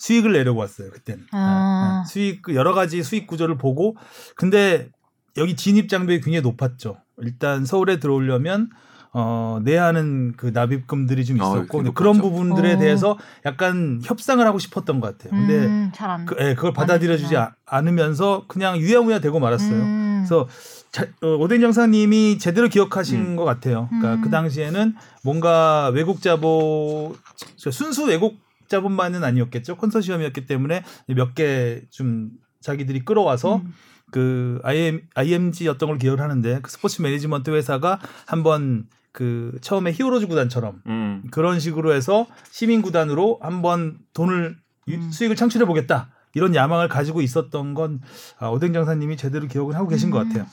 수익을 0.01 0.34
내려고 0.34 0.60
왔어요. 0.60 0.89
그때는 0.89 1.25
아. 1.31 2.03
네, 2.03 2.12
수익 2.12 2.41
그 2.41 2.55
여러 2.55 2.74
가지 2.74 3.03
수익 3.03 3.27
구조를 3.27 3.58
보고 3.60 3.96
근데 4.36 4.89
여기 5.38 5.55
진입 5.55 5.89
장벽이 5.89 6.22
굉장히 6.22 6.41
높았죠. 6.41 6.98
일단 7.20 7.65
서울에 7.65 8.00
들어오려면 8.00 8.72
어 9.13 9.60
내야 9.63 9.86
하는 9.86 10.34
그 10.38 10.48
납입금들이 10.48 11.24
좀 11.25 11.39
아, 11.39 11.46
있었고 11.46 11.77
근데 11.79 11.91
그런. 11.93 12.17
부분들에 12.20 12.74
어. 12.74 12.77
대해서 12.79 13.17
약간 13.46 14.01
협상을 14.03 14.43
하고 14.43 14.58
싶었던 14.58 15.00
것 15.01 15.17
같아요. 15.17 15.38
근데 15.39 15.65
음, 15.65 15.91
잘안 15.93 16.25
그, 16.25 16.36
예, 16.39 16.55
그걸 16.55 16.74
받아들여주지 16.74 17.38
아- 17.38 17.51
않으면서 17.65 18.46
그냥 18.48 18.77
유야무야 18.77 19.20
되고 19.20 19.39
말았어요. 19.39 19.81
음. 19.81 20.24
그래서 20.25 20.48
자, 20.91 21.05
어, 21.22 21.27
오뎅 21.36 21.62
장사님이 21.62 22.39
제대로 22.39 22.70
기억하신 22.70 23.20
음. 23.20 23.36
것 23.36 23.43
같아요. 23.46 23.88
그러니까 23.89 24.15
음. 24.15 24.22
그 24.22 24.29
당시에는 24.31 24.96
뭔가 25.24 25.89
외국 25.93 26.22
자본 26.22 27.13
저 27.58 27.70
순수 27.70 28.05
외국 28.05 28.39
자본만은 28.71 29.23
아니었겠죠. 29.23 29.75
컨소시엄이었기 29.77 30.45
때문에 30.47 30.83
몇 31.07 31.35
개 31.35 31.83
좀 31.91 32.31
자기들이 32.61 33.05
끌어와서 33.05 33.57
음. 33.57 33.73
그 34.11 34.59
IM, 34.63 35.01
IMG였던 35.15 35.87
걸 35.89 35.97
기억을 35.97 36.19
하는데 36.21 36.59
그 36.61 36.69
스포츠 36.71 37.01
매니지먼트 37.01 37.49
회사가 37.51 37.99
한번 38.25 38.87
그 39.13 39.57
처음에 39.61 39.91
히어로즈 39.91 40.27
구단처럼 40.27 40.81
음. 40.87 41.23
그런 41.31 41.59
식으로 41.59 41.93
해서 41.93 42.27
시민 42.51 42.81
구단으로 42.81 43.39
한번 43.41 43.97
돈을 44.13 44.57
유- 44.89 44.95
음. 44.95 45.11
수익을 45.11 45.35
창출해 45.35 45.65
보겠다 45.65 46.09
이런 46.33 46.55
야망을 46.55 46.87
가지고 46.87 47.21
있었던 47.21 47.73
건 47.73 47.99
아, 48.39 48.47
오뎅 48.47 48.73
장사님이 48.73 49.17
제대로 49.17 49.47
기억을 49.47 49.75
하고 49.75 49.87
계신 49.89 50.11
것 50.11 50.21
음. 50.21 50.27
같아요. 50.29 50.45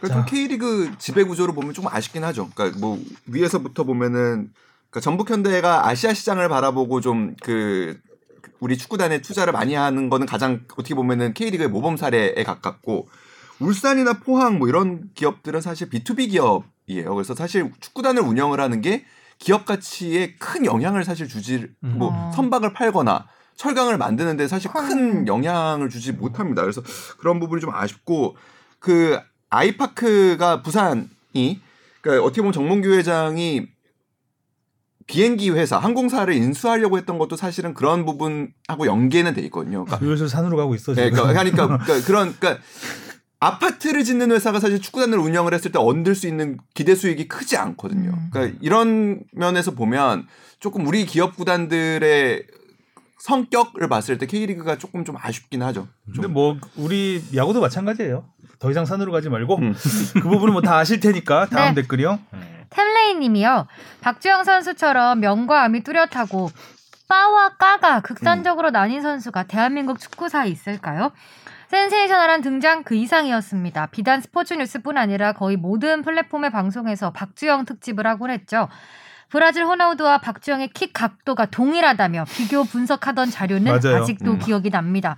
그러니까 0.00 0.26
좀. 0.26 0.34
K리그 0.34 0.92
지배 0.98 1.24
구조를 1.24 1.54
보면 1.54 1.72
좀 1.72 1.86
아쉽긴 1.88 2.22
하죠. 2.24 2.50
그러니까 2.54 2.78
뭐 2.78 2.98
위에서부터 3.26 3.84
보면은 3.84 4.50
그러니까 4.96 5.00
전북 5.00 5.30
현대가 5.30 5.86
아시아 5.86 6.14
시장을 6.14 6.48
바라보고 6.48 7.02
좀그 7.02 7.98
우리 8.60 8.78
축구단에 8.78 9.20
투자를 9.20 9.52
많이 9.52 9.74
하는 9.74 10.08
거는 10.08 10.26
가장 10.26 10.64
어떻게 10.72 10.94
보면은 10.94 11.34
K리그의 11.34 11.68
모범 11.68 11.98
사례에 11.98 12.42
가깝고 12.42 13.06
울산이나 13.60 14.14
포항 14.14 14.58
뭐 14.58 14.68
이런 14.68 15.10
기업들은 15.14 15.60
사실 15.60 15.90
B2B 15.90 16.30
기업이에요. 16.30 17.14
그래서 17.14 17.34
사실 17.34 17.70
축구단을 17.80 18.22
운영을 18.22 18.58
하는 18.58 18.80
게 18.80 19.04
기업 19.38 19.66
가치에 19.66 20.36
큰 20.38 20.64
영향을 20.64 21.04
사실 21.04 21.28
주지 21.28 21.66
뭐 21.80 22.08
음. 22.08 22.32
선박을 22.32 22.72
팔거나 22.72 23.26
철강을 23.56 23.98
만드는데 23.98 24.48
사실 24.48 24.70
큰큰 24.72 25.28
영향을 25.28 25.90
주지 25.90 26.12
못합니다. 26.12 26.62
그래서 26.62 26.82
그런 27.18 27.38
부분이 27.38 27.60
좀 27.60 27.68
아쉽고 27.70 28.36
그 28.78 29.18
아이파크가 29.50 30.62
부산이 30.62 31.60
그러니까 32.00 32.24
어떻게 32.24 32.40
보면 32.40 32.52
정몽규 32.52 32.94
회장이 32.94 33.75
비행기 35.06 35.50
회사 35.50 35.78
항공사를 35.78 36.32
인수하려고 36.34 36.98
했던 36.98 37.18
것도 37.18 37.36
사실은 37.36 37.74
그런 37.74 38.04
부분하고 38.04 38.86
연계는 38.86 39.34
돼 39.34 39.42
있거든요. 39.42 39.84
그러니까 39.84 40.04
슬슬 40.04 40.28
산으로 40.28 40.56
가고 40.56 40.74
있어 40.74 40.94
네, 40.94 41.10
지금. 41.10 41.22
그러니까, 41.22 41.42
그러니까, 41.42 41.66
그러니까 41.84 42.06
그런 42.06 42.34
그러니까 42.38 42.62
아파트를 43.38 44.02
짓는 44.02 44.32
회사가 44.32 44.58
사실 44.60 44.80
축구단을 44.80 45.18
운영을 45.18 45.54
했을 45.54 45.70
때 45.70 45.78
얻을 45.78 46.14
수 46.14 46.26
있는 46.26 46.56
기대 46.74 46.94
수익이 46.94 47.28
크지 47.28 47.56
않거든요. 47.56 48.10
음. 48.10 48.28
그러니까 48.32 48.58
이런 48.60 49.20
면에서 49.32 49.72
보면 49.72 50.26
조금 50.58 50.86
우리 50.86 51.04
기업 51.06 51.36
구단들의 51.36 52.44
성격을 53.18 53.88
봤을 53.88 54.18
때 54.18 54.26
K리그가 54.26 54.78
조금 54.78 55.04
좀 55.04 55.16
아쉽긴 55.20 55.62
하죠. 55.62 55.86
좀. 56.06 56.14
근데 56.14 56.28
뭐 56.28 56.56
우리 56.76 57.22
야구도 57.34 57.60
마찬가지예요. 57.60 58.24
더 58.58 58.70
이상 58.70 58.84
산으로 58.86 59.12
가지 59.12 59.28
말고 59.28 59.56
음. 59.58 59.74
그 60.14 60.22
부분은 60.22 60.52
뭐 60.52 60.62
다 60.62 60.78
아실 60.78 60.98
테니까 61.00 61.46
다음 61.46 61.74
네. 61.74 61.82
댓글이요. 61.82 62.18
템레이님이요. 62.76 63.66
박주영 64.02 64.44
선수처럼 64.44 65.20
명과 65.20 65.64
암이 65.64 65.82
뚜렷하고 65.82 66.50
빠와 67.08 67.56
까가 67.56 68.00
극단적으로 68.00 68.70
나뉜 68.70 69.00
선수가 69.00 69.44
대한민국 69.44 69.98
축구사에 69.98 70.48
있을까요? 70.48 71.12
센세이셔널한 71.68 72.42
등장 72.42 72.84
그 72.84 72.94
이상이었습니다. 72.94 73.86
비단 73.86 74.20
스포츠 74.20 74.54
뉴스뿐 74.54 74.98
아니라 74.98 75.32
거의 75.32 75.56
모든 75.56 76.02
플랫폼의 76.02 76.50
방송에서 76.50 77.10
박주영 77.10 77.64
특집을 77.64 78.06
하곤 78.06 78.30
했죠. 78.30 78.68
브라질 79.28 79.64
호나우두와 79.64 80.18
박주영의 80.18 80.68
킥 80.68 80.92
각도가 80.92 81.46
동일하다며 81.46 82.26
비교 82.28 82.62
분석하던 82.62 83.30
자료는 83.30 83.80
맞아요. 83.80 84.02
아직도 84.02 84.32
음. 84.32 84.38
기억이 84.38 84.70
납니다. 84.70 85.16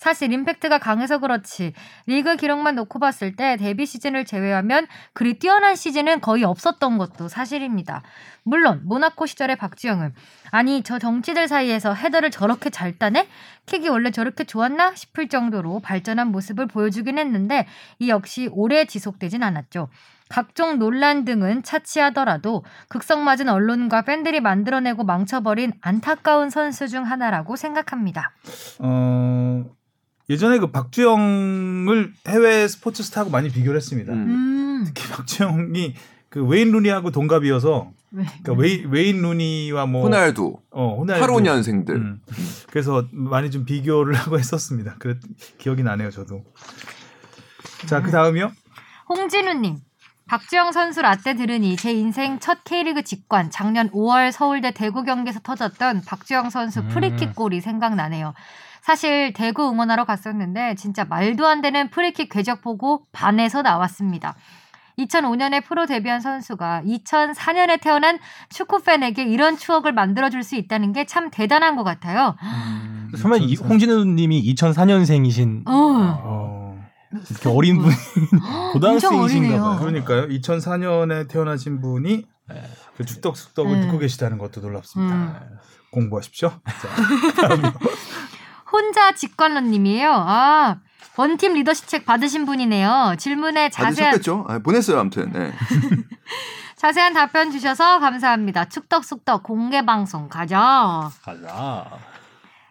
사실 0.00 0.32
임팩트가 0.32 0.78
강해서 0.78 1.18
그렇지 1.18 1.74
리그 2.06 2.36
기록만 2.36 2.74
놓고 2.74 2.98
봤을 2.98 3.36
때 3.36 3.58
데뷔 3.58 3.84
시즌을 3.84 4.24
제외하면 4.24 4.86
그리 5.12 5.38
뛰어난 5.38 5.76
시즌은 5.76 6.22
거의 6.22 6.42
없었던 6.42 6.96
것도 6.96 7.28
사실입니다. 7.28 8.00
물론 8.42 8.80
모나코 8.84 9.26
시절의 9.26 9.56
박주영은 9.56 10.14
아니 10.52 10.82
저 10.82 10.98
정치들 10.98 11.48
사이에서 11.48 11.92
헤더를 11.92 12.30
저렇게 12.30 12.70
잘 12.70 12.98
따네? 12.98 13.28
킥이 13.66 13.90
원래 13.90 14.10
저렇게 14.10 14.44
좋았나 14.44 14.94
싶을 14.94 15.28
정도로 15.28 15.80
발전한 15.80 16.28
모습을 16.28 16.66
보여주긴 16.66 17.18
했는데 17.18 17.66
이 17.98 18.08
역시 18.08 18.48
오래 18.52 18.86
지속되진 18.86 19.42
않았죠. 19.42 19.90
각종 20.30 20.78
논란 20.78 21.26
등은 21.26 21.62
차치하더라도 21.62 22.64
극성맞은 22.88 23.50
언론과 23.50 24.02
팬들이 24.02 24.40
만들어내고 24.40 25.04
망쳐버린 25.04 25.72
안타까운 25.82 26.48
선수 26.48 26.88
중 26.88 27.04
하나라고 27.04 27.56
생각합니다. 27.56 28.32
어 28.78 29.64
예전에 30.30 30.58
그 30.58 30.68
박주영을 30.68 32.14
해외 32.28 32.68
스포츠 32.68 33.02
스타하고 33.02 33.30
많이 33.30 33.50
비교를 33.50 33.76
했습니다. 33.76 34.12
음. 34.12 34.28
음. 34.28 34.84
특히 34.86 35.08
박주영이 35.10 35.94
그 36.28 36.44
웨인 36.46 36.70
루니하고 36.70 37.10
동갑이어서 37.10 37.90
네. 38.10 38.24
그러니까 38.42 38.52
웨이, 38.62 38.84
웨인 38.86 39.22
루니와 39.22 39.86
뭐 39.86 40.02
호날두 40.02 40.56
어, 40.70 40.96
호날두 40.98 41.26
85년생들 41.26 41.90
음. 41.90 42.20
그래서 42.70 43.06
많이 43.10 43.50
좀 43.50 43.64
비교를 43.64 44.14
하고 44.14 44.38
했었습니다. 44.38 44.94
그래 45.00 45.16
기억이 45.58 45.82
나네요, 45.82 46.10
저도. 46.12 46.44
자, 47.86 48.00
그 48.00 48.12
다음이요. 48.12 48.52
홍진우님. 49.08 49.78
박주영 50.26 50.70
선수 50.70 51.02
라떼 51.02 51.34
들으니 51.34 51.76
제 51.76 51.90
인생 51.92 52.38
첫 52.38 52.62
K리그 52.62 53.02
직관 53.02 53.50
작년 53.50 53.90
5월 53.90 54.30
서울 54.30 54.55
대 54.55 54.70
대구 54.70 55.02
경기에서 55.02 55.40
터졌던 55.40 56.02
박주영 56.06 56.50
선수 56.50 56.80
음. 56.80 56.88
프리킥 56.88 57.34
골이 57.34 57.60
생각나네요. 57.60 58.34
사실 58.82 59.32
대구 59.32 59.68
응원하러 59.68 60.04
갔었는데 60.04 60.74
진짜 60.76 61.04
말도 61.04 61.46
안 61.46 61.60
되는 61.60 61.90
프리킥 61.90 62.28
궤적 62.30 62.62
보고 62.62 63.04
반해서 63.12 63.62
나왔습니다. 63.62 64.34
2005년에 64.98 65.64
프로 65.64 65.86
데뷔한 65.86 66.20
선수가 66.20 66.82
2004년에 66.84 67.80
태어난 67.80 68.18
축구 68.50 68.82
팬에게 68.82 69.22
이런 69.24 69.56
추억을 69.56 69.92
만들어줄 69.92 70.42
수 70.42 70.56
있다는 70.56 70.92
게 70.92 71.04
참 71.06 71.30
대단한 71.30 71.74
것 71.76 71.84
같아요. 71.84 72.36
설마 73.16 73.36
이, 73.38 73.54
홍진우님이 73.56 74.42
2004년생이신 74.54 75.66
어, 75.66 75.72
어, 75.72 76.84
이렇게 77.30 77.48
어린 77.48 77.78
분 77.78 77.90
고등학생이신가. 78.72 79.58
봐요. 79.62 79.78
그러니까요. 79.80 80.28
2004년에 80.28 81.28
태어나신 81.28 81.80
분이 81.80 82.26
그 82.96 83.04
죽덕숙덕을 83.04 83.72
네. 83.72 83.80
듣고 83.86 83.98
계시다는 83.98 84.36
것도 84.38 84.60
놀랍습니다. 84.60 85.14
음. 85.14 85.56
공부하십시오. 85.92 86.50
자. 87.40 87.48
혼자 88.72 89.12
직관러님이에요. 89.12 90.12
아 90.12 90.76
원팀 91.16 91.54
리더십 91.54 91.86
책 91.86 92.06
받으신 92.06 92.46
분이네요. 92.46 93.16
질문에 93.18 93.68
자세한 93.70 93.94
받으셨겠죠? 93.94 94.46
아, 94.48 94.58
보냈어요 94.58 94.98
아무튼. 95.00 95.32
네. 95.32 95.52
자세한 96.76 97.12
답변 97.12 97.50
주셔서 97.50 97.98
감사합니다. 97.98 98.66
축덕숙덕 98.66 99.42
공개 99.42 99.84
방송 99.84 100.28
가자. 100.28 101.10
가자. 101.22 101.86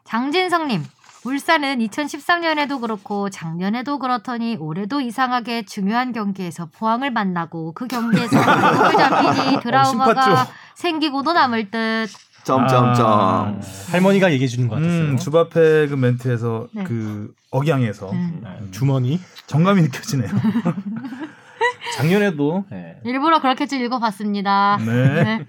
장진성님. 0.05 0.83
울산은 1.25 1.79
2013년에도 1.79 2.79
그렇고 2.79 3.29
작년에도 3.29 3.99
그렇더니 3.99 4.55
올해도 4.55 5.01
이상하게 5.01 5.65
중요한 5.65 6.13
경기에서 6.13 6.67
포항을 6.67 7.11
만나고 7.11 7.73
그 7.73 7.87
경기에서 7.87 8.29
골 8.39 8.93
잡히니 8.93 9.59
드라마가 9.61 10.13
심팠죠. 10.13 10.47
생기고도 10.75 11.33
남을 11.33 11.69
듯. 11.69 12.07
점점점. 12.49 13.05
아, 13.07 13.59
할머니가 13.91 14.31
얘기해 14.33 14.47
주는 14.47 14.67
것 14.67 14.75
같았어요. 14.75 15.01
음, 15.01 15.17
주바페 15.17 15.87
그 15.87 15.93
멘트에서 15.93 16.67
네. 16.71 16.83
그 16.83 17.33
억양에서 17.51 18.11
음. 18.11 18.41
네, 18.43 18.71
주머니. 18.71 19.19
정감이 19.47 19.81
느껴지네요. 19.83 20.29
작년에도 21.95 22.65
네. 22.71 22.99
일부러 23.05 23.39
그렇게 23.39 23.67
좀 23.67 23.79
읽어봤습니다. 23.81 24.79
네. 24.85 25.23
네. 25.23 25.45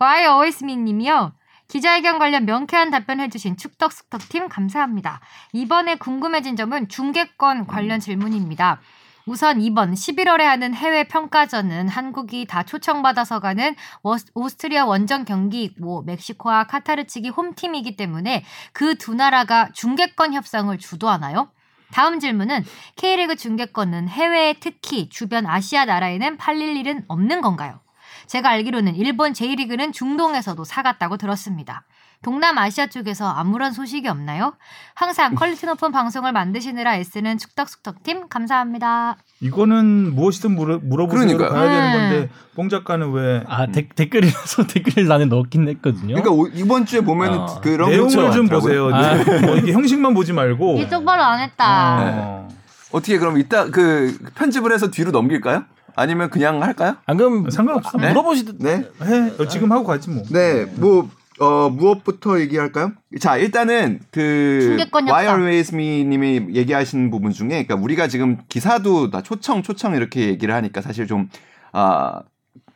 Why 0.00 0.22
always 0.24 0.64
me 0.64 0.76
님이요. 0.76 1.32
기자회견 1.68 2.18
관련 2.18 2.46
명쾌한 2.46 2.90
답변해주신 2.90 3.56
축덕숙덕팀 3.56 4.48
감사합니다. 4.48 5.20
이번에 5.52 5.96
궁금해진 5.96 6.56
점은 6.56 6.88
중계권 6.88 7.66
관련 7.66 8.00
질문입니다. 8.00 8.80
우선 9.26 9.60
이번 9.60 9.92
11월에 9.94 10.40
하는 10.42 10.74
해외 10.74 11.04
평가전은 11.04 11.88
한국이 11.88 12.46
다 12.46 12.62
초청받아서 12.62 13.38
가는 13.40 13.76
워- 14.02 14.16
오스트리아 14.34 14.86
원정 14.86 15.24
경기이고 15.24 16.02
멕시코와 16.02 16.64
카타르 16.64 17.04
측이 17.06 17.28
홈팀이기 17.28 17.96
때문에 17.96 18.44
그 18.72 18.94
두 18.96 19.14
나라가 19.14 19.68
중계권 19.72 20.34
협상을 20.34 20.76
주도하나요? 20.78 21.50
다음 21.92 22.18
질문은 22.20 22.64
K리그 22.96 23.36
중계권은 23.36 24.08
해외에 24.08 24.54
특히 24.60 25.08
주변 25.08 25.46
아시아 25.46 25.84
나라에는 25.84 26.36
팔릴 26.36 26.76
일은 26.76 27.04
없는 27.08 27.40
건가요? 27.40 27.80
제가 28.26 28.48
알기로는 28.50 28.94
일본 28.96 29.32
J리그는 29.34 29.92
중동에서도 29.92 30.62
사갔다고 30.64 31.16
들었습니다. 31.16 31.84
동남아시아 32.22 32.88
쪽에서 32.88 33.26
아무런 33.28 33.72
소식이 33.72 34.06
없나요? 34.08 34.52
항상 34.94 35.34
quality 35.34 35.64
높은 35.64 35.90
방송을 35.90 36.32
만드시느라 36.32 36.96
애쓰는 36.98 37.38
축덕숙덕팀 37.38 38.28
감사합니다. 38.28 39.16
이거는 39.40 40.14
무엇이든 40.14 40.54
물어, 40.54 40.80
물어보세요. 40.82 41.36
그러니까요. 41.38 41.48
가야 41.48 41.70
되는 41.70 41.92
네. 41.92 41.98
건데 42.18 42.30
뽕 42.54 42.68
작가는 42.68 43.10
왜아 43.10 43.66
댓- 43.72 43.94
댓글이라서 43.94 44.66
댓글을 44.68 45.08
나는 45.08 45.30
넣긴 45.30 45.66
했거든요. 45.68 46.08
그러니까 46.14 46.30
오- 46.30 46.48
이번 46.48 46.84
주에 46.84 47.00
보면은 47.00 47.38
어. 47.38 47.60
그런 47.62 47.88
내용을 47.90 48.32
좀. 48.32 48.48
보세요. 48.48 48.94
아. 48.94 49.14
네. 49.16 49.40
뭐 49.46 49.56
이게 49.56 49.72
형식만 49.72 50.12
보지 50.12 50.34
말고. 50.34 50.76
일 50.80 50.88
똑바로 50.90 51.22
안 51.22 51.40
했다. 51.40 51.98
어. 52.02 52.48
어떻게 52.92 53.16
그럼 53.18 53.38
이따 53.38 53.64
그 53.70 54.18
편집을 54.34 54.72
해서 54.72 54.90
뒤로 54.90 55.10
넘길까요? 55.10 55.64
아니면 55.96 56.28
그냥 56.28 56.62
할까요? 56.62 56.96
안 57.06 57.16
그럼 57.16 57.48
상관없어. 57.50 57.98
아, 57.98 58.08
물어보시든 58.08 58.58
네. 58.58 58.88
해. 59.02 59.32
어, 59.38 59.48
지금 59.48 59.72
하고 59.72 59.84
가지 59.84 60.10
뭐. 60.10 60.22
네, 60.30 60.64
뭐, 60.76 61.08
어, 61.40 61.70
무엇부터 61.70 62.38
얘기할까요? 62.40 62.92
자, 63.18 63.36
일단은 63.38 64.00
그. 64.10 64.76
Why 64.92 65.26
Always 65.26 65.74
Me 65.74 66.04
님이 66.04 66.54
얘기하신 66.54 67.10
부분 67.10 67.32
중에, 67.32 67.48
그러니까 67.48 67.76
우리가 67.76 68.08
지금 68.08 68.38
기사도 68.48 69.10
다 69.10 69.22
초청, 69.22 69.62
초청 69.62 69.94
이렇게 69.96 70.28
얘기를 70.28 70.54
하니까 70.54 70.82
사실 70.82 71.06
좀, 71.06 71.30
아, 71.72 72.20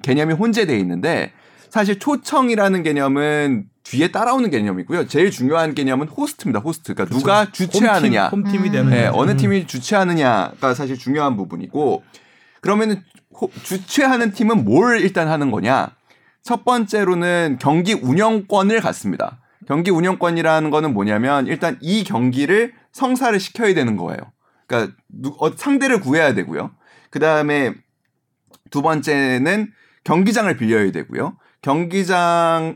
개념이 0.03 0.33
혼재되어 0.33 0.77
있는데, 0.79 1.33
사실 1.69 1.99
초청이라는 1.99 2.83
개념은 2.83 3.65
뒤에 3.83 4.09
따라오는 4.09 4.49
개념이고요. 4.49 5.09
제일 5.09 5.31
중요한 5.31 5.75
개념은 5.75 6.09
호스트입니다, 6.09 6.61
호스트. 6.61 6.95
그러니까 6.95 7.15
누가 7.19 7.53
주최하느냐. 7.53 8.29
홈팀, 8.29 8.47
홈팀이 8.47 8.69
음. 8.69 8.73
되는. 8.73 8.91
네, 8.91 9.07
거죠. 9.07 9.19
어느 9.19 9.37
팀이 9.37 9.67
주최하느냐가 9.67 10.73
사실 10.73 10.97
중요한 10.99 11.37
부분이고 11.37 12.03
그러면은 12.63 13.03
호- 13.39 13.51
주최하는 13.63 14.33
팀은 14.33 14.65
뭘 14.65 15.01
일단 15.03 15.29
하는 15.29 15.51
거냐? 15.51 15.91
첫 16.45 16.63
번째로는 16.65 17.57
경기 17.59 17.95
운영권을 17.95 18.81
갖습니다. 18.81 19.41
경기 19.67 19.91
운영권이라는 19.91 20.69
거는 20.71 20.93
뭐냐면 20.93 21.47
일단 21.47 21.79
이 21.81 22.05
경기를 22.05 22.75
성사를 22.93 23.41
시켜야 23.41 23.73
되는 23.73 23.97
거예요. 23.97 24.19
그러니까 24.67 24.95
누- 25.09 25.35
어, 25.41 25.51
상대를 25.57 26.01
구해야 26.01 26.35
되고요. 26.35 26.71
그 27.11 27.19
다음에 27.19 27.73
두 28.71 28.83
번째는 28.83 29.73
경기장을 30.05 30.55
빌려야 30.59 30.93
되고요. 30.93 31.39
경기장에 31.63 32.75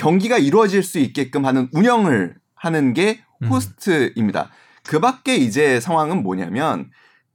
경기가 0.00 0.36
이루어질 0.36 0.82
수 0.82 0.98
있게끔 0.98 1.46
하는 1.46 1.68
운영을 1.72 2.34
하는 2.56 2.94
게 2.94 3.20
음. 3.42 3.48
호스트입니다. 3.48 4.50
그 4.82 4.98
밖에 4.98 5.36
이제 5.36 5.78
상황은 5.78 6.24
뭐냐면 6.24 6.90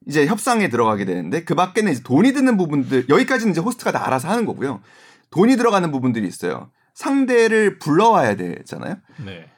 이제 0.08 0.26
협상에 0.26 0.68
들어가게 0.68 1.06
되는데 1.06 1.46
그 1.46 1.56
밖에는 1.56 1.90
이제 1.94 2.02
돈이 2.04 2.34
드는 2.34 2.58
부분들 2.58 3.06
여기까지는 3.08 3.52
이제 3.52 3.62
호스트가 3.62 3.94
다 3.94 4.06
알아서 4.06 4.28
하는 4.28 4.46
거고요. 4.46 4.82
돈이 5.32 5.58
들어가는 5.58 5.92
부분들이 5.92 6.28
있어요. 6.28 6.70
상대를 6.94 7.80
불러와야 7.80 8.36
되잖아요. 8.36 8.98
네. 9.26 9.50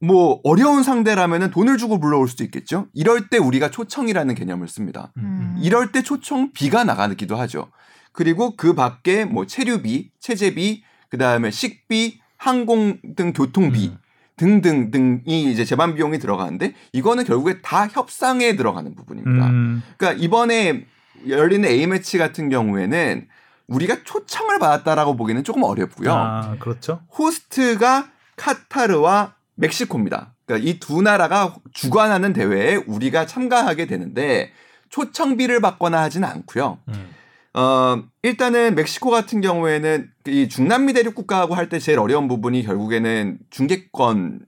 뭐 0.00 0.40
어려운 0.44 0.82
상대라면은 0.84 1.50
돈을 1.50 1.76
주고 1.76 1.98
불러올 1.98 2.28
수도 2.28 2.44
있겠죠. 2.44 2.86
이럴 2.94 3.28
때 3.28 3.38
우리가 3.38 3.70
초청이라는 3.70 4.34
개념을 4.34 4.68
씁니다. 4.68 5.12
음. 5.16 5.56
이럴 5.60 5.90
때 5.90 6.02
초청 6.02 6.52
비가 6.52 6.84
나가기도 6.84 7.36
하죠. 7.36 7.70
그리고 8.12 8.54
그 8.56 8.74
밖에 8.74 9.24
뭐 9.24 9.46
체류비, 9.46 10.12
체재비, 10.20 10.84
그 11.08 11.18
다음에 11.18 11.50
식비, 11.50 12.20
항공 12.36 12.98
등 13.16 13.32
교통비 13.32 13.88
음. 13.88 13.98
등등 14.36 14.92
등이 14.92 15.50
이제 15.50 15.64
재반 15.64 15.96
비용이 15.96 16.20
들어가는데 16.20 16.74
이거는 16.92 17.24
결국에 17.24 17.60
다 17.60 17.88
협상에 17.88 18.54
들어가는 18.54 18.94
부분입니다. 18.94 19.46
음. 19.48 19.82
그러니까 19.96 20.22
이번에 20.22 20.86
열리는 21.26 21.68
A 21.68 21.86
매치 21.88 22.18
같은 22.18 22.48
경우에는 22.48 23.26
우리가 23.68 23.98
초청을 24.04 24.58
받았다라고 24.58 25.16
보기는 25.16 25.44
조금 25.44 25.62
어렵고요. 25.62 26.12
아, 26.12 26.56
그렇죠. 26.58 27.00
호스트가 27.16 28.10
카타르와 28.36 29.34
멕시코입니다. 29.56 30.34
그러니까 30.46 30.68
이 30.68 30.78
두 30.80 31.02
나라가 31.02 31.54
주관하는 31.72 32.32
대회에 32.32 32.76
우리가 32.86 33.26
참가하게 33.26 33.86
되는데 33.86 34.52
초청비를 34.88 35.60
받거나 35.60 36.00
하지는 36.02 36.26
않고요. 36.28 36.78
음. 36.88 37.10
어, 37.54 38.02
일단은 38.22 38.74
멕시코 38.74 39.10
같은 39.10 39.40
경우에는 39.40 40.10
이 40.26 40.48
중남미 40.48 40.92
대륙 40.94 41.14
국가하고 41.14 41.54
할 41.54 41.68
때 41.68 41.78
제일 41.78 41.98
어려운 41.98 42.28
부분이 42.28 42.62
결국에는 42.62 43.38
중계권 43.50 44.40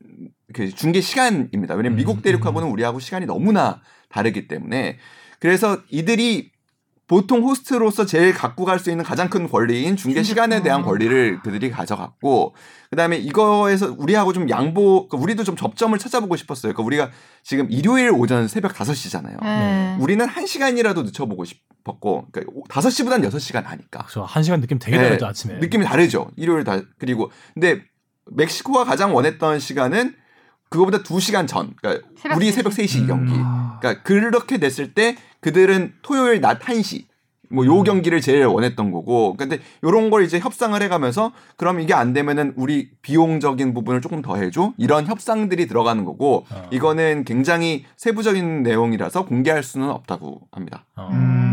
그 0.54 0.70
중계 0.74 1.00
시간입니다. 1.00 1.74
왜냐면 1.74 1.92
음, 1.92 1.96
미국 1.96 2.22
대륙하고는 2.22 2.68
우리하고 2.68 2.98
시간이 3.00 3.26
너무나 3.26 3.80
다르기 4.08 4.48
때문에 4.48 4.98
그래서 5.40 5.78
이들이 5.90 6.49
보통 7.10 7.42
호스트로서 7.42 8.06
제일 8.06 8.32
갖고 8.32 8.64
갈 8.64 8.78
수 8.78 8.88
있는 8.88 9.04
가장 9.04 9.28
큰 9.28 9.48
권리인 9.48 9.96
중계 9.96 10.22
시간에 10.22 10.62
대한 10.62 10.82
권리를 10.82 11.40
그들이 11.42 11.68
가져갔고 11.72 12.54
그다음에 12.90 13.16
이거에서 13.16 13.96
우리하고 13.98 14.32
좀 14.32 14.48
양보 14.48 15.08
그러니까 15.08 15.18
우리도 15.18 15.42
좀 15.42 15.56
접점을 15.56 15.98
찾아보고 15.98 16.36
싶었어요. 16.36 16.72
그러니까 16.72 16.86
우리가 16.86 17.10
지금 17.42 17.66
일요일 17.68 18.12
오전 18.12 18.46
새벽 18.46 18.74
5시잖아요. 18.74 19.42
네. 19.42 19.96
우리는 19.98 20.24
한 20.24 20.46
시간이라도 20.46 21.02
늦춰 21.02 21.26
보고 21.26 21.44
싶었고, 21.44 22.28
그러니까 22.30 22.52
5시보단 22.68 23.28
6시간 23.28 23.64
하니까. 23.64 24.06
저한 24.08 24.44
시간 24.44 24.60
느낌 24.60 24.78
되게 24.78 24.96
네, 24.96 25.02
다르죠 25.02 25.26
아침에. 25.26 25.54
느낌이 25.58 25.84
다르죠. 25.84 26.30
일요일 26.36 26.62
다, 26.62 26.80
그리고, 26.98 27.32
근데 27.54 27.82
멕시코가 28.26 28.84
가장 28.84 29.14
원했던 29.16 29.58
시간은 29.58 30.14
그거보다 30.70 31.02
2시간 31.02 31.46
전, 31.46 31.74
그러니까 31.80 32.06
새벽 32.16 32.36
우리 32.38 32.48
3시. 32.48 32.52
새벽 32.52 32.72
3시 32.72 33.06
경기. 33.06 33.32
음. 33.34 33.44
그러니까 33.80 34.02
그렇게 34.02 34.58
됐을 34.58 34.94
때 34.94 35.16
그들은 35.40 35.94
토요일 36.02 36.40
낮 36.40 36.60
1시, 36.60 37.04
뭐요 37.52 37.82
경기를 37.82 38.20
제일 38.20 38.44
원했던 38.46 38.92
거고. 38.92 39.36
근데 39.36 39.58
요런 39.82 40.10
걸 40.10 40.22
이제 40.22 40.38
협상을 40.38 40.80
해 40.80 40.86
가면서 40.86 41.32
그럼 41.56 41.80
이게 41.80 41.92
안 41.92 42.12
되면은 42.12 42.52
우리 42.56 42.90
비용적인 43.02 43.74
부분을 43.74 44.00
조금 44.00 44.22
더 44.22 44.36
해 44.36 44.50
줘. 44.52 44.72
이런 44.78 45.06
협상들이 45.06 45.66
들어가는 45.66 46.04
거고 46.04 46.46
어. 46.48 46.68
이거는 46.70 47.24
굉장히 47.24 47.84
세부적인 47.96 48.62
내용이라서 48.62 49.24
공개할 49.24 49.64
수는 49.64 49.90
없다고 49.90 50.42
합니다. 50.52 50.86
어. 50.94 51.08
음. 51.12 51.49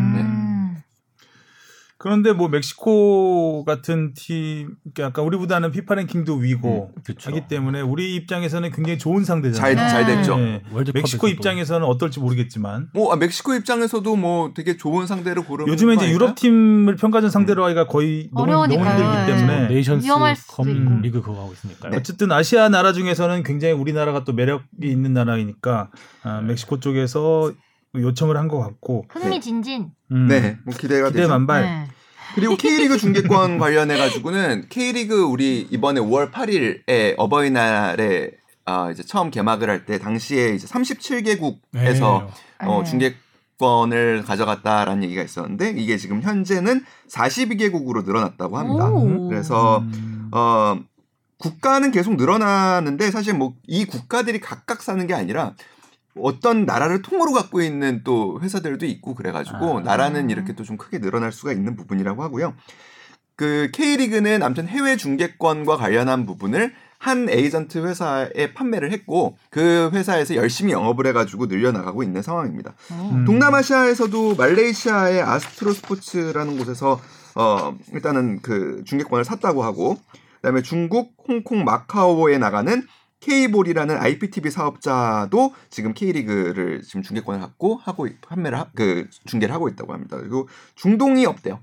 그런데 2.08 2.32
뭐 2.32 2.48
멕시코 2.48 3.65
같은 3.65 4.13
팀, 4.13 4.78
그러니까 4.93 5.04
약간 5.04 5.26
우리보다는 5.26 5.72
피파 5.72 5.96
랭킹도 5.96 6.36
위고 6.36 6.93
음, 6.96 7.02
그쵸. 7.04 7.30
하기 7.30 7.50
때문에 7.50 7.82
우리 7.82 8.15
입장에서는 8.15 8.72
굉장히 8.72 8.98
좋은 8.98 9.26
잘, 9.26 9.41
상대잖아요. 9.41 9.76
네. 9.76 9.89
잘 9.89 10.06
됐죠. 10.06 10.38
네. 10.38 10.62
월드컵에서도. 10.72 10.93
멕시코 10.93 11.28
입장에서는 11.28 11.86
어떨지 11.86 12.22
모르겠지만 12.22 12.88
뭐 12.93 13.12
아, 13.12 13.17
멕시코 13.17 13.54
입장에서도 13.56 14.15
뭐 14.15 14.54
되게 14.56 14.78
좋은 14.78 15.06
상대를 15.06 15.43
고르는 15.43 15.70
요즘에 15.70 15.96
거 15.96 16.04
이제? 16.06 16.13
유럽 16.13 16.36
팀을 16.36 16.96
평가전 16.96 17.30
상대로 17.30 17.65
하기가 17.65 17.88
거의 17.88 18.30
너무, 18.34 18.52
너무 18.54 18.63
어려우니까요. 18.63 19.04
힘들기 19.04 19.17
네. 19.17 19.38
때문에 19.38 19.67
네이션스 19.67 20.08
컵 20.48 20.67
있고. 20.70 20.93
리그 21.02 21.22
그거 21.22 21.41
하고 21.41 21.52
있으니까요. 21.52 21.91
네. 21.91 21.98
어쨌든 21.98 22.32
아시아 22.32 22.70
나라 22.70 22.93
중에서는 22.93 23.43
굉장히 23.43 23.74
우리나라가 23.74 24.24
또 24.24 24.32
매력이 24.32 24.63
있는 24.84 25.12
나라이니까 25.12 25.91
아, 26.24 26.39
멕시코 26.39 26.80
쪽에서 26.80 27.52
요청을 27.96 28.38
한 28.38 28.48
것 28.48 28.60
같고 28.60 29.06
흥미진진. 29.10 29.89
음, 30.12 30.28
네, 30.28 30.58
뭐 30.63 30.74
기대가 30.74 31.08
기대 31.10 31.22
되죠. 31.22 31.30
만발. 31.30 31.62
네. 31.63 31.88
그리고 32.36 32.56
K리그 32.56 32.98
중계권 32.98 33.58
관련해 33.58 33.98
가지고는 33.98 34.68
K리그 34.70 35.24
우리 35.24 35.68
이번에 35.72 36.00
5월 36.00 36.32
8일에 36.32 37.16
어버이날에 37.18 38.32
아, 38.66 38.92
이제 38.92 39.02
처음 39.04 39.32
개막을 39.32 39.70
할 39.70 39.86
때 39.86 39.98
당시에 39.98 40.50
이제 40.54 40.68
37개국에서 40.68 42.28
어, 42.60 42.82
네. 42.84 42.90
중계 42.90 43.16
권을 43.60 44.24
가져갔다라는 44.24 45.04
얘기가 45.04 45.24
있었는데 45.24 45.72
이게 45.78 45.98
지금 45.98 46.22
현재는 46.22 46.84
42개국으로 47.10 48.06
늘어났다고 48.06 48.58
합니다. 48.58 48.90
오. 48.90 49.30
그래서 49.30 49.80
음, 49.80 50.30
어 50.32 50.78
국가는 51.40 51.90
계속 51.92 52.16
늘어나는데 52.18 53.10
사실 53.10 53.34
뭐 53.34 53.54
이 53.68 53.86
국가들이 53.86 54.40
각각 54.42 54.84
사는 54.84 55.06
게 55.08 55.13
아니라 55.13 55.54
어떤 56.22 56.66
나라를 56.66 57.02
통으로 57.02 57.32
갖고 57.32 57.62
있는 57.62 58.02
또 58.04 58.40
회사들도 58.42 58.86
있고 58.86 59.16
그래가지고 59.16 59.80
아. 59.80 59.82
나라는 59.82 60.30
이렇게 60.30 60.54
또 60.54 60.64
좀 60.64 60.76
크게 60.78 61.00
늘어날 61.00 61.32
수가 61.32 61.54
있는 61.54 61.76
부분이라고 61.78 62.22
하고요. 62.24 62.54
그 63.38 63.70
K리그는 63.72 64.44
아무튼 64.44 64.68
해외 64.68 64.98
중계권과 64.98 65.78
관련한 65.78 66.26
부분을 66.26 66.74
한 66.98 67.30
에이전트 67.30 67.86
회사에 67.86 68.54
판매를 68.54 68.92
했고 68.92 69.38
그 69.50 69.90
회사에서 69.94 70.36
열심히 70.36 70.74
영업을 70.74 71.06
해가지고 71.08 71.46
늘려나가고 71.46 72.04
있는 72.04 72.22
상황입니다. 72.22 72.74
음. 72.92 73.24
동남아시아에서도 73.26 74.36
말레이시아의 74.36 75.22
아스트로 75.22 75.72
스포츠라는 75.74 76.58
곳에서 76.58 77.00
어 77.36 77.78
일단은 77.94 78.42
그 78.42 78.82
중계권을 78.86 79.24
샀다고 79.24 79.64
하고 79.64 79.98
그다음에 80.38 80.62
중국, 80.64 81.14
홍콩, 81.28 81.64
마카오에 81.64 82.40
나가는 82.40 82.84
K볼이라는 83.20 83.98
IPTV 83.98 84.52
사업자도 84.52 85.54
지금 85.70 85.94
K리그를 85.94 86.82
지금 86.84 87.02
중계권을 87.02 87.40
갖고 87.42 87.76
하고 87.78 88.08
있- 88.08 88.22
판매를 88.22 88.58
하, 88.60 88.66
그 88.76 89.08
중계를 89.26 89.54
하고 89.54 89.68
있다고 89.70 89.94
합니다. 89.94 90.18
그리고 90.18 90.48
중동이 90.76 91.26
없대요. 91.26 91.60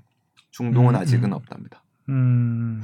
중동은 0.51 0.95
음, 0.95 0.99
아직은 0.99 1.29
음. 1.29 1.33
없답니다. 1.33 1.83
음, 2.09 2.83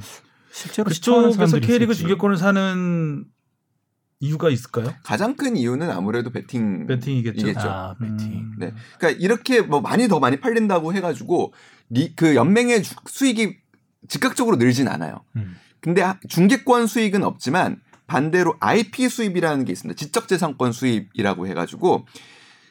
실제로 0.50 0.88
그쪽에서 0.88 1.58
K리그 1.58 1.92
있을지. 1.92 2.00
중계권을 2.00 2.36
사는 2.36 3.24
이유가 4.20 4.50
있을까요? 4.50 4.94
가장 5.02 5.36
큰 5.36 5.56
이유는 5.56 5.90
아무래도 5.90 6.30
베팅 6.30 6.86
배팅이겠죠. 6.86 7.40
이겠죠. 7.48 7.68
아, 7.68 7.96
배팅. 8.00 8.32
음. 8.32 8.54
네. 8.58 8.72
그러니까 8.98 9.20
이렇게 9.22 9.60
뭐 9.62 9.80
많이 9.80 10.06
더 10.08 10.20
많이 10.20 10.38
팔린다고 10.40 10.94
해 10.94 11.00
가지고 11.00 11.52
리, 11.90 12.14
그 12.14 12.34
연맹의 12.36 12.82
주- 12.84 12.94
수익이 13.06 13.56
즉각적으로 14.08 14.56
늘진 14.56 14.88
않아요. 14.88 15.24
음. 15.36 15.56
근데 15.80 16.02
하- 16.02 16.18
중계권 16.28 16.86
수익은 16.86 17.24
없지만 17.24 17.80
반대로 18.06 18.56
IP 18.60 19.08
수입이라는 19.08 19.64
게 19.64 19.72
있습니다. 19.72 19.98
지적재산권 19.98 20.72
수입이라고 20.72 21.46
해가지고 21.46 22.06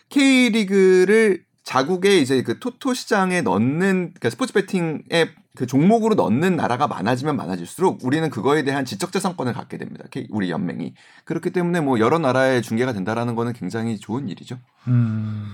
K리그를 0.10 1.44
자국에 1.63 2.17
이제 2.17 2.41
그 2.44 2.60
토토 2.60 2.94
시장에 2.94 3.41
넣는 3.41 4.13
그러니까 4.13 4.30
스포츠 4.30 4.54
베팅의 4.54 5.30
그 5.56 5.67
종목으로 5.67 6.15
넣는 6.15 6.56
나라가 6.56 6.88
많아지면 6.88 7.36
많아질수록 7.36 8.04
우리는 8.04 8.30
그거에 8.30 8.63
대한 8.63 8.86
지적재산권을 8.86 9.54
갖게 9.54 9.78
됩니다. 9.78 10.06
우리 10.30 10.50
연맹이 10.50 10.94
그렇기 11.26 11.52
때문에 11.52 11.82
뭐 11.82 12.00
여러 12.00 12.20
나라에 12.20 12.62
중계가 12.62 12.94
된다라는 12.94 13.36
거는 13.36 13.54
굉장히 13.54 14.00
좋은 14.00 14.30
일이죠. 14.30 14.58
음. 14.88 15.46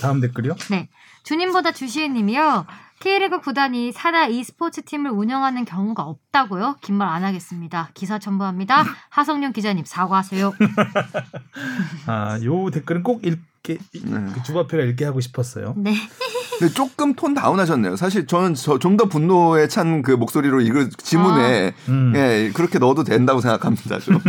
다음 0.00 0.20
댓글이요? 0.20 0.56
네. 0.70 0.88
주님보다 1.22 1.72
주시은님이요. 1.72 2.66
K리그 3.02 3.40
구단이 3.40 3.90
산하 3.90 4.28
e스포츠 4.28 4.82
팀을 4.82 5.10
운영하는 5.10 5.64
경우가 5.64 6.04
없다고요? 6.04 6.76
긴 6.82 6.94
말 6.96 7.08
안 7.08 7.24
하겠습니다. 7.24 7.90
기사 7.94 8.20
첨부합니다. 8.20 8.84
하성룡 9.10 9.52
기자님 9.52 9.84
사과하세요. 9.84 10.52
아, 12.06 12.38
요 12.44 12.70
댓글은 12.70 13.02
꼭 13.02 13.24
읽게 13.26 13.78
네. 14.04 14.32
그 14.34 14.42
주바페가 14.44 14.84
읽게 14.84 15.04
하고 15.04 15.20
싶었어요. 15.20 15.74
네. 15.76 15.94
근데 16.60 16.72
조금 16.74 17.14
톤 17.14 17.34
다운하셨네요. 17.34 17.96
사실 17.96 18.28
저는 18.28 18.54
좀 18.54 18.96
더 18.96 19.06
분노에 19.06 19.66
찬 19.66 20.02
그 20.02 20.12
목소리로 20.12 20.60
이거 20.60 20.88
지문에 20.88 21.74
음. 21.88 22.12
예 22.14 22.52
그렇게 22.54 22.78
넣어도 22.78 23.02
된다고 23.02 23.40
생각합니다. 23.40 23.98
좀. 23.98 24.20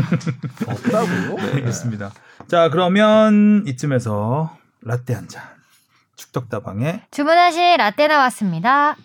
없다고요? 0.68 1.36
알겠습니다. 1.54 2.12
자, 2.48 2.70
그러면 2.70 3.64
이쯤에서 3.68 4.58
라떼 4.82 5.14
한 5.14 5.28
잔. 5.28 5.44
축덕다방에 6.16 7.02
주문하신 7.12 7.78
라떼 7.78 8.08
나왔습니다. 8.08 8.96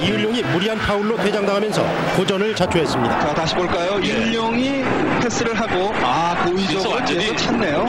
이을용이 0.00 0.42
무리한 0.42 0.78
파울로 0.78 1.16
퇴장당하면서 1.16 1.82
고전을 2.16 2.54
자초했습니다. 2.54 3.20
자 3.20 3.34
다시 3.34 3.54
볼까요? 3.54 3.98
이윤용이 3.98 4.84
패스를 5.22 5.54
하고 5.58 5.92
아 6.04 6.44
고의적으로 6.44 7.04
뒤에서 7.04 7.36
찼네요. 7.36 7.86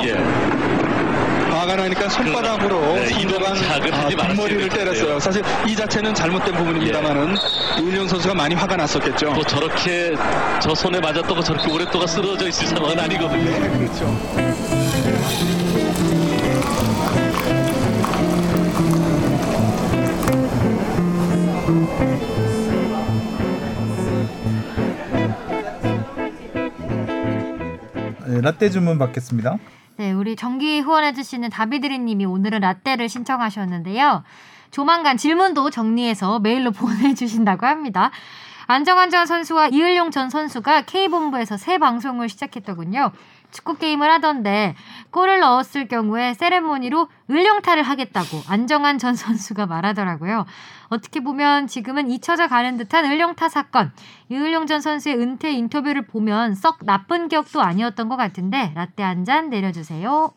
화가 1.60 1.76
나니까 1.76 2.08
손바닥으로 2.10 3.06
상대방 3.06 3.54
아, 3.94 4.08
뒷머리를 4.08 4.70
때렸어요. 4.70 5.20
사실 5.20 5.44
이 5.68 5.76
자체는 5.76 6.16
잘못된 6.16 6.56
부분입니다만은 6.56 7.36
이윤용 7.80 8.08
선수가 8.08 8.34
많이 8.34 8.56
화가 8.56 8.78
났었겠죠. 8.78 9.34
또 9.34 9.44
저렇게 9.44 10.16
저 10.62 10.74
손에 10.74 11.00
맞았던 11.02 11.36
거 11.36 11.44
저렇게 11.44 11.70
오랫동안 11.72 12.08
쓰러져 12.08 12.48
있을 12.48 12.68
상황은 12.68 13.00
아니거든요. 13.00 13.78
그렇죠. 13.78 15.20
네, 28.28 28.42
라떼 28.42 28.70
주문 28.70 28.98
받겠습니다. 28.98 29.58
네, 30.00 30.14
우리 30.14 30.38
정기 30.38 30.80
후원해주시는 30.80 31.50
다비드리님이 31.50 32.24
오늘은 32.24 32.62
라떼를 32.62 33.10
신청하셨는데요. 33.10 34.24
조만간 34.72 35.18
질문도 35.18 35.72
정리해서 35.72 36.40
메일로 36.40 36.72
보내주신다고 36.72 37.66
합니다. 37.66 38.10
안정환 38.68 39.10
전 39.10 39.26
선수와 39.26 39.68
이을용 39.68 40.10
전 40.10 40.30
선수가 40.30 40.84
K본부에서 40.84 41.58
새 41.58 41.78
방송을 41.80 42.30
시작했더군요. 42.30 43.12
축구 43.52 43.78
게임을 43.78 44.10
하던데 44.12 44.76
골을 45.12 45.40
넣었을 45.40 45.88
경우에 45.88 46.34
세레모니로 46.36 47.08
을룡타를 47.30 47.84
하겠다고 47.84 48.44
안정환 48.48 48.98
전 49.00 49.16
선수가 49.16 49.66
말하더라고요. 49.66 50.46
어떻게 50.90 51.20
보면 51.22 51.68
지금은 51.68 52.10
잊혀져 52.10 52.48
가는 52.48 52.78
듯한 52.78 53.06
을룡타 53.06 53.50
사건. 53.50 53.92
이을용 54.30 54.66
전 54.68 54.82
선수의 54.82 55.18
은퇴 55.18 55.52
인터뷰를 55.52 56.04
보면 56.08 56.56
썩 56.56 56.80
나쁜 56.86 57.28
기억도 57.28 57.62
아니었던 57.62 58.10
것 58.10 58.18
같은데 58.18 58.72
라떼 58.76 59.04
한 59.04 59.26
잔 59.26 59.50
내려주세요. 59.50 60.32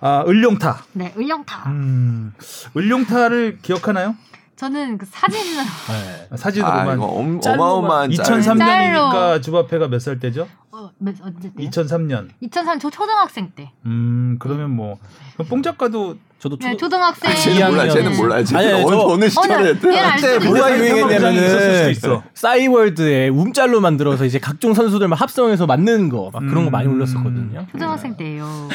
아, 0.00 0.24
을룡타. 0.26 0.84
네, 0.92 1.12
을룡타. 1.16 1.68
음. 1.70 2.34
을룡타를 2.76 3.58
기억하나요? 3.62 4.16
저는 4.56 4.98
그 4.98 5.06
사진으로 5.10 5.62
네. 5.88 6.28
아, 6.30 6.36
사진으로만. 6.36 7.00
아 7.00 7.02
엄, 7.04 7.40
짤로만. 7.40 7.68
어마어마한 7.68 8.12
짤. 8.12 8.24
2003년이니까 8.40 9.10
짤로. 9.10 9.40
주바페가 9.40 9.88
몇 9.88 9.98
살 10.00 10.20
때죠? 10.20 10.46
어, 10.70 10.90
몇, 10.98 11.14
언제 11.22 11.50
때요? 11.52 11.70
2003년. 11.70 12.28
2003저 12.42 12.92
초등학생 12.92 13.50
때. 13.54 13.72
음, 13.86 14.36
그러면 14.38 14.70
뭐 14.70 14.96
그럼 15.34 15.48
뽕 15.48 15.62
작가도 15.62 16.16
저도 16.38 16.56
네, 16.58 16.72
초... 16.72 16.76
초등학생. 16.78 17.30
아, 17.30 17.34
쟤는 17.34 17.70
몰라. 17.70 17.88
쟤는 17.88 18.10
네. 18.12 18.16
몰라요. 18.18 18.44
쟤는 18.44 18.64
아니, 18.74 18.82
어느, 18.84 18.94
저- 18.94 19.06
어느 19.06 19.28
시절에 19.28 19.54
알죠. 19.54 19.80
그때 19.80 20.38
뭐가 20.46 20.78
유행했냐면은 20.78 21.34
있었을 21.44 21.76
수도 21.76 21.90
있어. 21.90 22.22
싸이월드에 22.34 23.28
움짤로 23.28 23.80
만들어서 23.80 24.24
이제 24.24 24.38
각종 24.38 24.74
선수들만 24.74 25.18
합성해서 25.18 25.66
만드는 25.66 26.08
거 26.10 26.30
막 26.32 26.40
그런 26.40 26.64
거 26.64 26.70
많이 26.70 26.86
음. 26.86 26.94
올렸었거든요. 26.94 27.66
초등학생 27.72 28.16
때예요. 28.16 28.68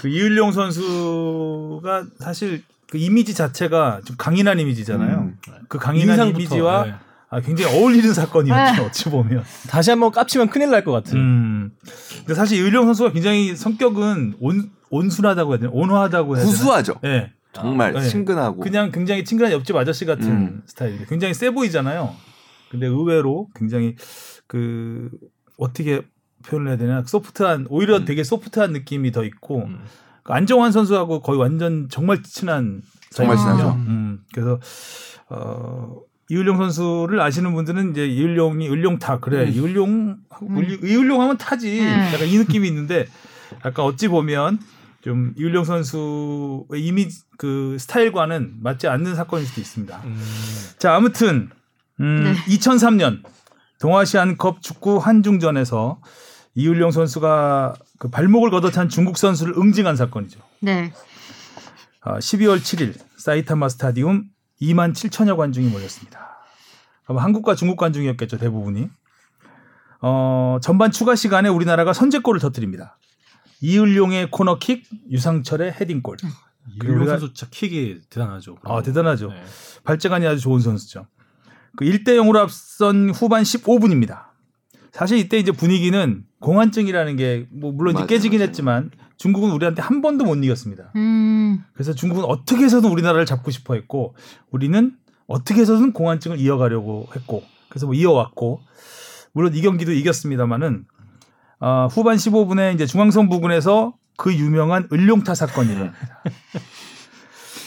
그 0.00 0.08
이을용 0.08 0.52
선수가 0.52 2.04
사실 2.20 2.62
그 2.90 2.98
이미지 2.98 3.34
자체가 3.34 4.00
좀 4.04 4.16
강인한 4.16 4.60
이미지잖아요. 4.60 5.18
음. 5.18 5.38
그 5.68 5.78
강인한 5.78 6.10
인상부터, 6.28 6.38
이미지와 6.38 6.84
네. 6.84 6.94
아, 7.28 7.40
굉장히 7.40 7.76
어울리는 7.76 8.14
사건이었죠. 8.14 8.82
네. 8.82 8.86
어찌 8.86 9.10
보면. 9.10 9.42
다시 9.68 9.90
한번 9.90 10.12
깝치면 10.12 10.48
큰일 10.50 10.70
날 10.70 10.84
것 10.84 10.92
같은. 10.92 11.18
음. 11.18 11.70
근데 12.18 12.34
사실 12.34 12.58
이을용 12.58 12.84
선수가 12.86 13.12
굉장히 13.12 13.56
성격은 13.56 14.36
온 14.40 14.70
온순하다고 14.90 15.52
해야 15.52 15.58
되나? 15.58 15.72
온화하다고 15.74 16.36
해야 16.36 16.44
되나? 16.44 16.50
구수하죠. 16.56 16.94
예. 17.04 17.32
정말 17.52 17.92
네. 17.94 18.02
친근하고. 18.02 18.60
그냥 18.60 18.92
굉장히 18.92 19.24
친근한 19.24 19.52
옆집 19.52 19.74
아저씨 19.74 20.04
같은 20.04 20.28
음. 20.30 20.62
스타일이에요. 20.66 21.06
굉장히 21.08 21.34
세 21.34 21.50
보이잖아요. 21.50 22.14
근데 22.70 22.86
의외로 22.86 23.48
굉장히 23.56 23.96
그 24.46 25.10
어떻게 25.58 26.02
표현을 26.46 26.68
해야 26.70 26.76
되나 26.76 27.02
소프트한 27.04 27.66
오히려 27.70 27.96
음. 27.96 28.04
되게 28.04 28.22
소프트한 28.22 28.72
느낌이 28.72 29.10
더 29.10 29.24
있고 29.24 29.64
음. 29.64 29.80
그 30.26 30.32
안정환 30.32 30.72
선수하고 30.72 31.20
거의 31.20 31.38
완전 31.38 31.88
정말 31.88 32.20
친한 32.24 32.82
정말. 33.10 33.36
친하죠. 33.36 33.74
음, 33.86 34.18
그래서 34.34 34.58
어 35.28 36.00
이을용 36.28 36.56
선수를 36.56 37.20
아시는 37.20 37.54
분들은 37.54 37.92
이제 37.92 38.04
이을용이 38.06 38.68
을룡타 38.68 39.20
그래 39.20 39.44
음. 39.44 39.52
이을용 39.52 40.16
이을용 40.82 41.22
하면 41.22 41.38
타지 41.38 41.80
음. 41.80 42.10
약간 42.12 42.26
이 42.26 42.38
느낌이 42.38 42.66
있는데 42.66 43.06
약간 43.64 43.84
어찌 43.84 44.08
보면 44.08 44.58
좀 45.02 45.32
이을용 45.36 45.62
선수의 45.62 46.84
이미지 46.84 47.20
그 47.38 47.76
스타일과는 47.78 48.56
맞지 48.60 48.88
않는 48.88 49.14
사건일 49.14 49.46
수도 49.46 49.60
있습니다. 49.60 49.96
음. 50.04 50.20
자 50.80 50.96
아무튼 50.96 51.50
음, 52.00 52.24
네. 52.24 52.56
2003년 52.56 53.22
동아시안컵 53.78 54.60
축구 54.60 54.98
한중전에서 54.98 56.00
이을용 56.56 56.90
선수가 56.90 57.74
그 57.98 58.08
발목을 58.08 58.50
걷어찬 58.50 58.88
중국 58.88 59.16
선수를 59.18 59.54
응징한 59.56 59.96
사건이죠. 59.96 60.40
네. 60.60 60.92
아, 62.02 62.18
12월 62.18 62.58
7일 62.58 62.94
사이타마 63.16 63.68
스타디움 63.68 64.24
2만 64.60 64.92
7천여 64.94 65.36
관중이 65.36 65.68
몰렸습니다. 65.68 66.36
아마 67.06 67.22
한국과 67.22 67.54
중국 67.54 67.76
관중이었겠죠 67.76 68.38
대부분이. 68.38 68.88
어, 70.02 70.58
전반 70.62 70.90
추가 70.90 71.14
시간에 71.14 71.48
우리나라가 71.48 71.92
선제골을 71.92 72.40
터뜨립니다. 72.40 72.98
이을용의 73.60 74.30
코너킥, 74.30 74.84
유상철의 75.10 75.72
헤딩골. 75.80 76.18
이을용 76.82 77.00
우리가- 77.04 77.06
선수 77.08 77.32
진짜 77.32 77.46
킥이 77.50 78.00
대단하죠. 78.10 78.58
아 78.64 78.82
대단하죠. 78.82 79.28
네. 79.30 79.42
발재간이 79.84 80.26
아주 80.26 80.40
좋은 80.40 80.60
선수죠. 80.60 81.06
그 81.76 81.84
1대 81.84 82.08
0으로 82.16 82.36
앞선 82.38 83.10
후반 83.10 83.42
15분입니다. 83.42 84.26
사실 84.92 85.18
이때 85.18 85.38
이제 85.38 85.52
분위기는 85.52 86.24
공환증이라는 86.40 87.16
게 87.16 87.46
뭐 87.50 87.72
물론 87.72 87.92
이제 87.92 88.00
맞아요, 88.00 88.06
깨지긴 88.08 88.38
맞아요. 88.40 88.48
했지만 88.48 88.90
중국은 89.16 89.50
우리한테 89.52 89.80
한 89.82 90.02
번도 90.02 90.24
못 90.24 90.34
이겼습니다. 90.36 90.92
음. 90.96 91.62
그래서 91.72 91.94
중국은 91.94 92.24
어떻게 92.24 92.64
해서든 92.64 92.90
우리나라를 92.90 93.24
잡고 93.26 93.50
싶어 93.50 93.74
했고 93.74 94.14
우리는 94.50 94.92
어떻게 95.26 95.60
해서든 95.62 95.92
공환증을 95.92 96.38
이어가려고 96.38 97.08
했고 97.14 97.42
그래서 97.68 97.86
뭐 97.86 97.94
이어왔고 97.94 98.60
물론 99.32 99.54
이 99.54 99.60
경기도 99.62 99.92
이겼습니다만은 99.92 100.84
아, 101.58 101.88
후반 101.90 102.16
15분에 102.16 102.74
이제 102.74 102.84
중앙선 102.86 103.28
부근에서 103.30 103.94
그 104.18 104.34
유명한 104.34 104.88
을룡타 104.92 105.34
사건이 105.34 105.70
일어납니다. 105.72 105.98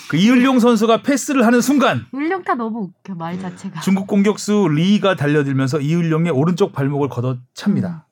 그 0.09 0.17
이을용 0.17 0.59
선수가 0.59 1.03
패스를 1.03 1.45
하는 1.45 1.61
순간 1.61 2.05
을룡타 2.11 2.55
너무 2.55 2.89
웃겨 3.03 3.13
말 3.15 3.39
자체가. 3.39 3.81
중국 3.81 4.07
공격수 4.07 4.67
리가 4.73 5.15
달려들면서 5.15 5.81
이을용의 5.81 6.31
오른쪽 6.31 6.73
발목을 6.73 7.09
걷어찹니다. 7.09 8.07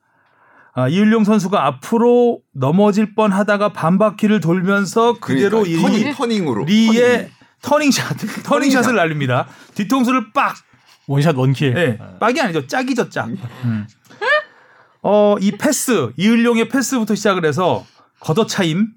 아, 0.77 0.87
이을용 0.87 1.23
선수가 1.23 1.65
앞으로 1.65 2.39
넘어질 2.53 3.15
뻔 3.15 3.33
하다가 3.33 3.73
반바퀴를 3.73 4.39
돌면서 4.41 5.13
그대로 5.19 5.63
그러니까, 5.63 5.89
이 5.89 5.91
turning, 5.91 6.13
turning으로 6.13 6.65
리의 6.65 7.31
turning 7.63 7.89
shot, 7.89 8.15
turning 8.43 8.69
shot을 8.69 8.95
날립니다. 8.95 9.47
뒤통수를 9.73 10.33
빡! 10.33 10.55
one 11.07 11.19
shot 11.19 11.35
one 11.35 11.49
kill. 11.49 11.73
네, 11.73 11.97
빡이 12.19 12.39
아니죠. 12.39 12.67
짝이죠, 12.67 13.09
짝. 13.09 13.27
음. 13.65 13.87
어, 15.01 15.35
이 15.41 15.53
패스, 15.53 16.11
이을용의 16.15 16.69
패스부터 16.69 17.15
시작을 17.15 17.43
해서 17.45 17.83
걷어차임, 18.19 18.89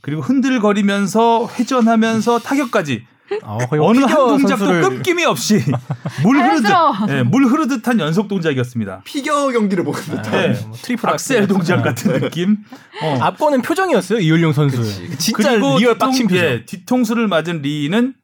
그리고 0.00 0.22
흔들거리면서 0.22 1.48
회전하면서 1.56 2.40
타격까지 2.40 3.06
아, 3.42 3.58
거의 3.58 3.82
어느 3.82 3.98
한 4.00 4.14
동작도 4.16 4.64
선수를- 4.64 4.80
끊김이 4.82 5.24
없이 5.24 5.60
물 6.22 6.38
흐르듯. 6.38 6.70
예, 7.10 7.22
물 7.22 7.44
흐르듯한 7.46 8.00
연속 8.00 8.28
동작이었습니다. 8.28 9.02
피겨 9.04 9.50
경기를 9.50 9.84
보는 9.84 10.00
듯한 10.00 10.30
네, 10.32 10.48
뭐 10.66 10.72
triple 10.80 11.08
axel 11.10 11.46
동작 11.46 11.82
같은 11.82 12.20
느낌. 12.20 12.56
어. 13.02 13.18
앞거는 13.20 13.62
표정이었어요 13.62 14.18
이을용 14.20 14.52
선수. 14.52 14.82
진짜 15.18 15.56
real 15.56 15.98
빡친 15.98 16.26
뒤통- 16.26 16.28
표정. 16.28 16.44
예, 16.44 16.64
뒤통수를 16.64 17.28
맞은 17.28 17.62
리는 17.62 18.14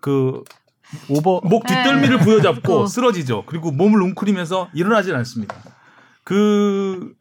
그 0.00 0.42
오버 1.08 1.40
목 1.44 1.66
뒷덜미를 1.66 2.18
네. 2.18 2.22
부여잡고 2.24 2.80
어. 2.82 2.86
쓰러지죠. 2.86 3.44
그리고 3.46 3.70
몸을 3.72 4.00
웅크리면서 4.02 4.68
일어나질 4.74 5.14
않습니다. 5.16 5.56
그 6.24 7.12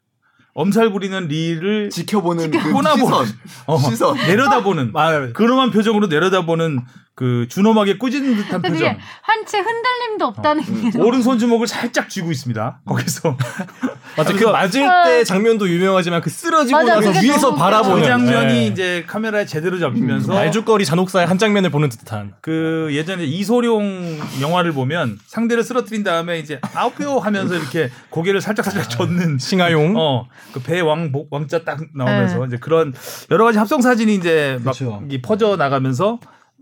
엄살 0.54 0.92
부리는 0.92 1.28
리를 1.28 1.90
지켜보는 1.90 2.52
그 2.52 2.72
꼬나보는 2.74 3.26
시선 3.26 3.40
어, 3.68 3.78
시선. 3.78 4.16
내려다보는 4.18 4.92
아, 4.96 5.32
그놈한 5.32 5.72
표정으로 5.72 6.08
내려다보는 6.08 6.82
그 7.22 7.46
준엄하게 7.50 8.00
꾸짖는 8.00 8.36
듯한 8.36 8.64
표정. 8.64 8.98
한치 9.22 9.58
흔들림도 9.58 10.26
없다는 10.26 10.64
게. 10.64 10.90
너무- 10.98 11.06
오른 11.06 11.22
손 11.22 11.38
주먹을 11.38 11.68
살짝 11.68 12.10
쥐고 12.10 12.32
있습니다. 12.32 12.80
거기서 12.84 13.38
맞아 14.18 14.34
그 14.34 14.46
맞을 14.46 14.82
때 15.06 15.24
장면도 15.24 15.70
유명하지만 15.70 16.22
그 16.22 16.32
쓰러지고 16.32 16.80
맞아, 16.80 16.96
나서 16.96 17.12
위에서 17.22 17.54
바라보는 17.54 18.02
그 18.02 18.08
장면이 18.08 18.54
네. 18.54 18.66
이제 18.66 19.04
카메라에 19.06 19.46
제대로 19.46 19.78
잡히면서 19.78 20.34
말죽거리 20.34 20.84
잔혹사의 20.84 21.28
한 21.28 21.38
장면을 21.38 21.70
보는 21.70 21.90
듯한. 21.90 22.34
그 22.42 22.90
예전에 22.92 23.24
이소룡 23.24 24.18
영화를 24.42 24.72
보면 24.74 25.20
상대를 25.28 25.64
쓰러뜨린 25.64 26.04
다음에 26.04 26.40
이제 26.40 26.60
아웃뼈 26.74 27.20
하면서 27.20 27.54
이렇게 27.56 27.92
고개를 28.10 28.42
살짝 28.42 28.66
살짝 28.66 28.90
젓는 28.90 29.38
싱하용. 29.38 29.96
어 29.96 30.26
그 30.54 30.60
배왕 30.64 31.12
왕자 31.30 31.64
딱 31.64 31.80
나오면서 31.94 32.40
네. 32.40 32.46
이제 32.48 32.58
그런 32.58 32.94
여러 33.30 33.46
가지 33.46 33.60
합성 33.60 33.80
사진이 33.80 34.16
이제 34.16 34.56
막 34.64 34.76
그렇죠. 34.76 35.04
이 35.10 35.22
퍼져 35.22 35.56
나가면서 35.56 36.20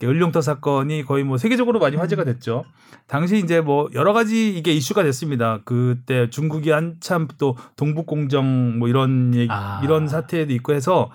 을룡터 0.08 0.42
사건이 0.42 1.04
거의 1.04 1.24
뭐 1.24 1.38
세계적으로 1.38 1.80
많이 1.80 1.98
화제가 1.98 2.24
됐죠. 2.24 2.64
당시 3.08 3.38
이제 3.38 3.60
뭐 3.62 3.90
여러 3.94 4.14
가지 4.14 4.56
이게 4.56 4.72
이슈가 4.72 5.04
됐습니다. 5.04 5.60
그때 5.66 6.30
중국이 6.30 6.70
한참 6.70 7.28
또 7.38 7.58
동북 7.76 8.06
공정 8.06 8.80
뭐 8.80 8.88
이런 8.88 9.34
얘기, 9.36 9.52
아. 9.52 9.82
이런 9.84 10.08
사태도 10.08 10.54
있고 10.54 10.74
해서 10.74 11.10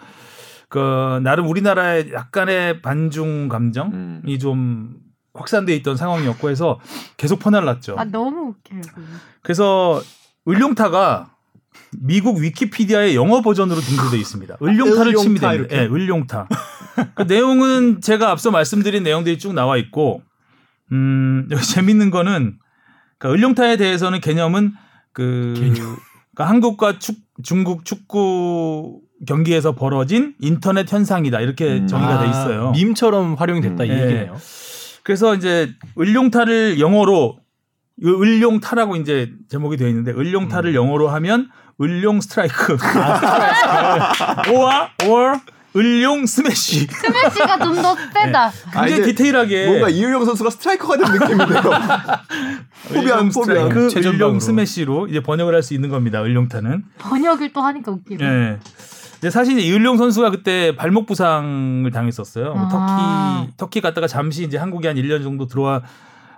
그 0.68 1.20
나름 1.22 1.48
우리나라의 1.48 2.12
약간의 2.12 2.82
반중 2.82 3.48
감정이 3.48 3.92
음. 3.94 4.38
좀 4.40 4.96
확산돼 5.34 5.74
있던 5.76 5.96
상황이었고 5.96 6.50
해서 6.50 6.80
계속 7.16 7.38
퍼날랐죠. 7.38 7.96
아 7.98 8.04
너무 8.04 8.54
웃겨요. 8.54 8.82
그래서 9.42 10.00
을룡타가 10.48 11.33
미국 12.00 12.38
위키피디아의 12.38 13.16
영어 13.16 13.42
버전으로 13.42 13.80
등재되어 13.80 14.18
있습니다. 14.18 14.56
을룡타를 14.62 15.08
을룡타 15.08 15.22
됩니다. 15.22 15.54
이렇게? 15.54 15.76
예, 15.76 15.80
을룡타. 15.86 16.48
그 17.14 17.22
내용은 17.22 18.00
제가 18.00 18.30
앞서 18.30 18.50
말씀드린 18.50 19.02
내용들이 19.02 19.38
쭉 19.38 19.52
나와 19.52 19.76
있고, 19.76 20.22
음, 20.92 21.48
여기 21.50 21.62
재밌는 21.64 22.10
거는, 22.10 22.58
그 23.18 23.28
을룡타에 23.28 23.76
대해서는 23.76 24.20
개념은 24.20 24.72
그, 25.12 25.54
그러니까 25.56 26.48
한국과 26.48 26.98
축, 26.98 27.16
중국 27.42 27.84
축구 27.84 29.00
경기에서 29.26 29.74
벌어진 29.74 30.34
인터넷 30.40 30.90
현상이다. 30.92 31.40
이렇게 31.40 31.78
음. 31.78 31.86
정의가 31.86 32.18
돼 32.20 32.26
아, 32.26 32.30
있어요. 32.30 32.70
밈처럼 32.72 33.34
활용이 33.34 33.60
됐다 33.60 33.84
이 33.84 33.90
음. 33.90 33.98
얘기네요. 33.98 34.36
그래서 35.02 35.34
이제 35.34 35.72
을룡타를 35.98 36.80
영어로 36.80 37.38
이 38.02 38.06
을룡타라고 38.06 38.96
이제 38.96 39.32
제목이 39.48 39.76
되어 39.76 39.88
있는데 39.88 40.12
을룡타를 40.12 40.70
음. 40.70 40.74
영어로 40.74 41.08
하면 41.08 41.48
을룡 41.80 42.20
스트라이크 42.20 42.76
아, 42.82 44.42
오와 44.50 44.90
or 45.04 45.40
을룡 45.76 46.24
스매시 46.24 46.86
스매시가 46.86 47.58
좀 47.58 47.82
더 47.82 47.96
세다. 48.14 48.46
아, 48.46 48.52
굉장히 48.84 48.92
이제 48.92 49.02
디테일하게 49.06 49.66
뭔가 49.66 49.88
이을용 49.88 50.24
선수가 50.24 50.50
스트라이커가 50.50 50.96
된 50.98 51.12
느낌인데요. 51.12 51.62
포비안 52.88 53.28
포비안 53.28 53.30
스트라이크 53.32 53.88
최전방으로. 53.90 54.26
을룡 54.28 54.40
스매시로 54.40 55.08
이제 55.08 55.20
번역을 55.20 55.52
할 55.52 55.62
수 55.64 55.74
있는 55.74 55.88
겁니다. 55.88 56.22
을룡타는 56.22 56.84
번역을 56.98 57.52
또 57.52 57.60
하니까 57.62 57.90
웃기네. 57.90 58.24
예. 58.24 58.58
이제 59.18 59.30
사실 59.30 59.58
이 59.58 59.72
을룡 59.72 59.96
선수가 59.96 60.30
그때 60.30 60.76
발목 60.76 61.06
부상을 61.06 61.90
당했었어요. 61.90 62.54
뭐 62.54 62.68
아. 62.70 63.38
터키 63.46 63.56
터키 63.56 63.80
갔다가 63.80 64.06
잠시 64.06 64.44
이제 64.44 64.58
한국에 64.58 64.86
한 64.88 64.96
1년 64.96 65.22
정도 65.24 65.46
들어와 65.48 65.82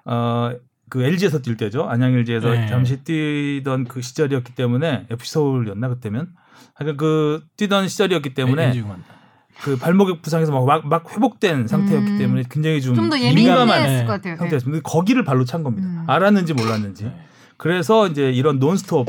어 0.07 0.51
그 0.89 1.03
LG에서 1.03 1.43
뛸 1.43 1.57
때죠. 1.57 1.85
안양 1.85 2.15
LG에서 2.15 2.51
네. 2.51 2.67
잠시 2.69 2.99
뛰던 2.99 3.85
그 3.85 4.03
시절이었기 4.03 4.55
때문에 4.55 5.07
FC 5.11 5.33
서울이었나 5.33 5.89
그때면 5.89 6.29
하여간 6.75 6.97
그 6.97 7.45
뛰던 7.57 7.89
시절이었기 7.89 8.35
때문에 8.35 8.81
만. 8.83 9.03
그 9.63 9.77
발목 9.77 10.21
부상에서 10.23 10.53
막, 10.53 10.65
막, 10.67 10.87
막 10.87 11.11
회복된 11.11 11.67
상태였기 11.67 12.13
음. 12.13 12.19
때문에 12.19 12.45
굉장히 12.51 12.81
좀, 12.81 12.95
좀더 12.95 13.17
민감한 13.17 13.83
네. 13.83 14.05
것 14.05 14.13
같아요. 14.13 14.35
네. 14.35 14.39
상태였습니다. 14.39 14.83
거기를 14.83 15.25
발로 15.25 15.45
찬 15.45 15.63
겁니다. 15.63 15.89
음. 15.89 16.05
알았는지 16.07 16.53
몰랐는지. 16.53 17.11
그래서 17.57 18.07
이제 18.07 18.31
이런 18.31 18.59
논스톱 18.59 19.09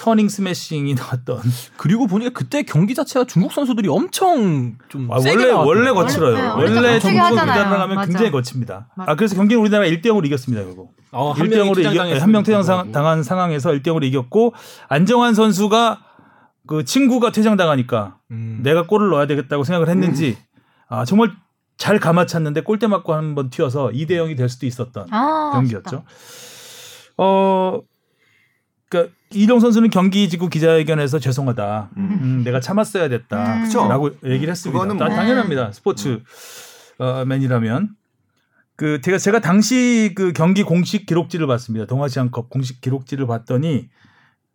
turning 0.00 0.28
스매싱이 0.30 0.94
나왔던 0.98 1.40
그리고 1.76 2.06
보니까 2.06 2.30
그때 2.32 2.62
경기 2.62 2.94
자체가 2.94 3.26
중국 3.26 3.52
선수들이 3.52 3.88
엄청 3.88 4.78
좀 4.88 5.12
아, 5.12 5.20
세게 5.20 5.50
원래. 5.50 5.52
원래 5.52 5.90
거칠어요. 5.92 6.34
원래- 6.56 6.70
네, 6.70 6.76
원래, 6.76 6.98
중국 6.98 7.26
우리나라. 7.26 7.68
가면 7.68 7.94
맞아. 7.96 8.06
굉장히 8.08 8.30
거칩니다. 8.30 8.88
맞아. 8.96 9.12
아 9.12 9.14
그래서 9.14 9.36
경기는 9.36 9.60
우리나라가 9.60 9.90
1대 9.90 10.06
0으로 10.06 10.24
이겼습니다. 10.26 10.64
결국 10.64 10.94
어, 11.12 11.32
한 11.32 11.46
1대 11.46 11.56
명이 11.56 11.70
0으로 11.70 11.72
이겨 11.80 11.90
퇴장당했음에도 11.90 12.22
한명 12.22 12.42
퇴장 12.42 12.62
불구하고. 12.62 12.92
당한 12.92 13.22
상황에서 13.22 13.70
1대 13.72 13.86
0으로 13.88 14.04
이겼고 14.04 14.54
안정환 14.88 15.34
선수가 15.34 16.00
그 16.66 16.84
친구가 16.84 17.32
퇴장당하니까 17.32 18.16
음. 18.30 18.60
내가 18.62 18.86
골을 18.86 19.10
넣어야 19.10 19.26
되겠다고 19.26 19.64
생각을 19.64 19.88
했는지 19.88 20.38
아 20.88 21.04
정말 21.04 21.30
잘 21.76 21.98
감아찼는데 21.98 22.62
골대 22.62 22.86
맞고 22.86 23.12
한번 23.14 23.50
튀어서 23.50 23.88
2대 23.90 24.12
0이 24.12 24.36
될 24.36 24.48
수도 24.48 24.66
있었던 24.66 25.06
아, 25.10 25.50
경기였죠. 25.54 26.04
어, 27.16 27.80
그러니까 28.90 29.14
이동 29.32 29.60
선수는 29.60 29.88
경기 29.90 30.28
직후 30.28 30.48
기자회견에서 30.48 31.20
죄송하다. 31.20 31.90
음, 31.96 32.42
내가 32.44 32.60
참았어야 32.60 33.08
됐다. 33.08 33.54
음. 33.58 33.64
그쵸. 33.64 33.88
라고 33.88 34.10
얘기를 34.26 34.50
했습니다. 34.50 34.78
그거는 34.78 34.96
뭐- 34.98 35.08
당연합니다. 35.08 35.72
스포츠 35.72 36.20
어, 36.98 37.24
맨이라면. 37.24 37.90
그 38.76 39.00
제가 39.02 39.18
제가 39.18 39.40
당시 39.40 40.12
그 40.16 40.32
경기 40.32 40.62
공식 40.62 41.06
기록지를 41.06 41.46
봤습니다. 41.46 41.86
동아시안컵 41.86 42.48
공식 42.50 42.80
기록지를 42.80 43.26
봤더니 43.26 43.88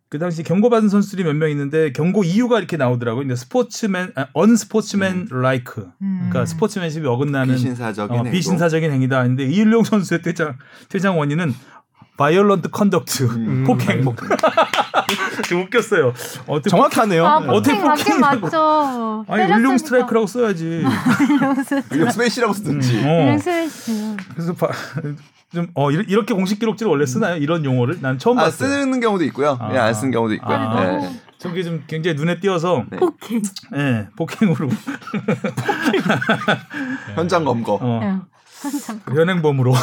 그 0.08 0.18
당시 0.18 0.42
경고받은 0.42 0.88
선수들이 0.88 1.24
몇 1.24 1.34
명 1.34 1.50
있는데 1.50 1.92
경고 1.92 2.22
이유가 2.24 2.58
이렇게 2.58 2.76
나오더라고요. 2.76 3.22
근데 3.22 3.34
스포츠맨, 3.36 4.12
아, 4.16 4.26
unsportsmanlike. 4.34 5.88
음. 6.02 6.26
그러니까 6.28 6.44
스포츠맨십이 6.44 7.06
어긋나는 7.06 7.54
비신사적인 7.54 8.18
어. 8.18 8.22
비신사적인 8.24 8.90
행위다. 8.92 9.22
근데 9.22 9.44
이을용 9.46 9.82
선수의 9.84 10.22
퇴장 10.22 10.56
퇴장 10.88 11.18
원인은 11.18 11.52
violent 12.16 12.70
conduct 12.70 13.24
음. 13.24 13.64
폭행 13.66 14.04
뭐좀 14.04 14.28
웃겼어요. 15.66 16.12
어떻게 16.46 16.70
정확하네요. 16.70 17.26
아, 17.26 17.40
네. 17.40 17.48
어떻게 17.48 17.78
폭행. 17.78 18.20
맞죠. 18.20 19.24
아니 19.28 19.52
을룡 19.52 19.76
스트라이크라고 19.78 20.26
써야지. 20.26 20.84
이거 21.94 22.10
스매시라고 22.10 22.52
쓰든지. 22.54 23.02
어. 23.04 23.08
을룡 23.22 23.38
스매시. 23.38 24.16
그래서 24.34 24.52
바, 24.54 24.68
좀 25.52 25.68
어, 25.74 25.90
이렇게 25.90 26.10
이렇게 26.10 26.34
공식 26.34 26.58
기록지를 26.58 26.90
원래 26.90 27.06
쓰나요? 27.06 27.36
이런 27.36 27.64
용어를 27.64 27.98
난 28.00 28.18
처음 28.18 28.38
아 28.38 28.44
봤어요. 28.44 28.68
쓰는 28.68 29.00
경우도 29.00 29.24
있고요. 29.24 29.56
아. 29.60 29.72
예, 29.74 29.78
안 29.78 29.94
쓰는 29.94 30.10
경우도 30.10 30.34
있고요. 30.34 30.56
아. 30.56 30.80
네. 30.80 31.20
저게 31.38 31.62
좀 31.62 31.84
굉장히 31.86 32.16
눈에 32.16 32.40
띄어서 32.40 32.84
네. 32.90 32.96
폭행. 32.96 33.42
예, 33.76 34.08
폭행으로 34.16 34.68
현장 37.14 37.44
검거. 37.44 37.78
어, 37.80 38.00
예. 38.02 38.16
한참. 38.62 39.00
현행범으로. 39.06 39.74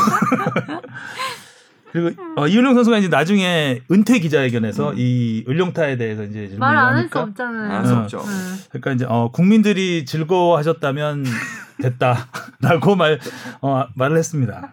그리고 1.94 2.10
어, 2.36 2.48
이은영 2.48 2.74
선수가 2.74 2.98
이제 2.98 3.08
나중에 3.08 3.80
은퇴 3.92 4.18
기자회견에서 4.20 4.94
이 4.98 5.46
을룡타에 5.48 5.96
대해서 5.98 6.24
이제 6.24 6.48
질문을 6.50 6.58
말 6.60 6.76
안 6.76 6.96
할 6.96 7.08
수 7.10 7.20
없잖아요. 7.20 7.72
안 7.72 7.80
할수 7.82 7.94
어. 7.94 8.00
없죠. 8.00 8.18
네. 8.18 8.68
그러니까 8.72 8.92
이제 8.94 9.06
어, 9.08 9.30
국민들이 9.32 10.04
즐거워하셨다면 10.06 11.24
됐다라고 11.82 12.96
말 12.96 13.20
어, 13.62 13.86
말을 13.96 14.18
했습니다. 14.18 14.72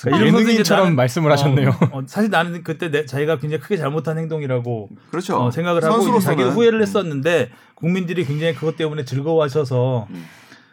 그러니까 0.00 0.26
예능인처럼 0.26 0.84
나는, 0.84 0.96
말씀을 0.96 1.32
하셨네요. 1.32 1.70
어, 1.70 1.98
어, 1.98 2.02
사실 2.06 2.30
나는 2.30 2.62
그때 2.62 2.90
내, 2.90 3.06
자기가 3.06 3.38
굉장히 3.38 3.60
크게 3.62 3.76
잘못한 3.76 4.18
행동이라고 4.18 4.90
그렇죠. 5.10 5.36
어, 5.38 5.50
생각을 5.50 5.82
하고 5.82 6.20
자기가 6.20 6.50
후회를 6.50 6.82
했었는데 6.82 7.50
국민들이 7.74 8.24
굉장히 8.24 8.54
그것 8.54 8.76
때문에 8.76 9.04
즐거워하셔서 9.04 10.06
음. 10.10 10.24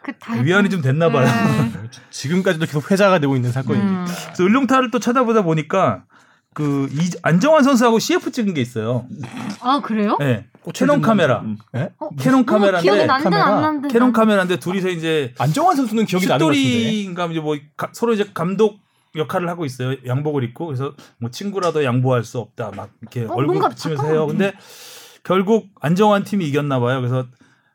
그다 0.02 0.34
위안이 0.34 0.68
좀 0.70 0.82
됐나 0.82 1.10
봐요. 1.10 1.26
네. 1.26 1.88
지금까지도 2.10 2.66
계속 2.66 2.90
회자가 2.90 3.18
되고 3.18 3.36
있는 3.36 3.52
사건입니다. 3.52 4.00
음. 4.02 4.06
그래서 4.26 4.44
을룡타를 4.44 4.90
또 4.90 4.98
찾아보다 4.98 5.42
보니까 5.42 6.04
그 6.54 6.88
이, 6.92 7.10
안정환 7.22 7.62
선수하고 7.62 7.98
CF 7.98 8.30
찍은 8.30 8.54
게 8.54 8.60
있어요. 8.60 9.06
아 9.60 9.80
그래요? 9.80 10.16
네. 10.20 10.46
캐논 10.74 11.00
카메라. 11.00 11.42
예? 11.74 11.90
어, 11.98 12.10
캐논 12.18 12.42
어, 12.42 12.44
카메라인데 12.44 12.82
기억이 12.82 13.06
난데 13.06 13.30
카메라. 13.30 13.80
캐논 13.88 14.12
카메라인데 14.12 14.56
둘이서 14.58 14.90
이제 14.90 15.34
안정환 15.38 15.76
선수는 15.76 16.04
기억이 16.04 16.26
나는 16.26 16.38
것 16.38 16.46
같은데. 16.50 16.68
슛돌이인가 16.68 17.26
이제 17.26 17.40
뭐 17.40 17.56
가- 17.76 17.90
서로 17.92 18.12
이제 18.12 18.28
감독 18.34 18.78
역할을 19.16 19.48
하고 19.48 19.64
있어요. 19.64 19.96
양복을 20.06 20.44
입고 20.44 20.66
그래서 20.66 20.94
뭐 21.18 21.30
친구라도 21.30 21.84
양보할 21.84 22.22
수 22.24 22.38
없다 22.38 22.70
막 22.76 22.90
이렇게 23.00 23.24
어, 23.24 23.32
얼굴 23.34 23.58
붙이면서. 23.68 24.06
해요. 24.06 24.26
근데 24.26 24.52
결국 25.24 25.68
안정환 25.80 26.24
팀이 26.24 26.46
이겼나 26.46 26.80
봐요. 26.80 27.00
그래서 27.00 27.26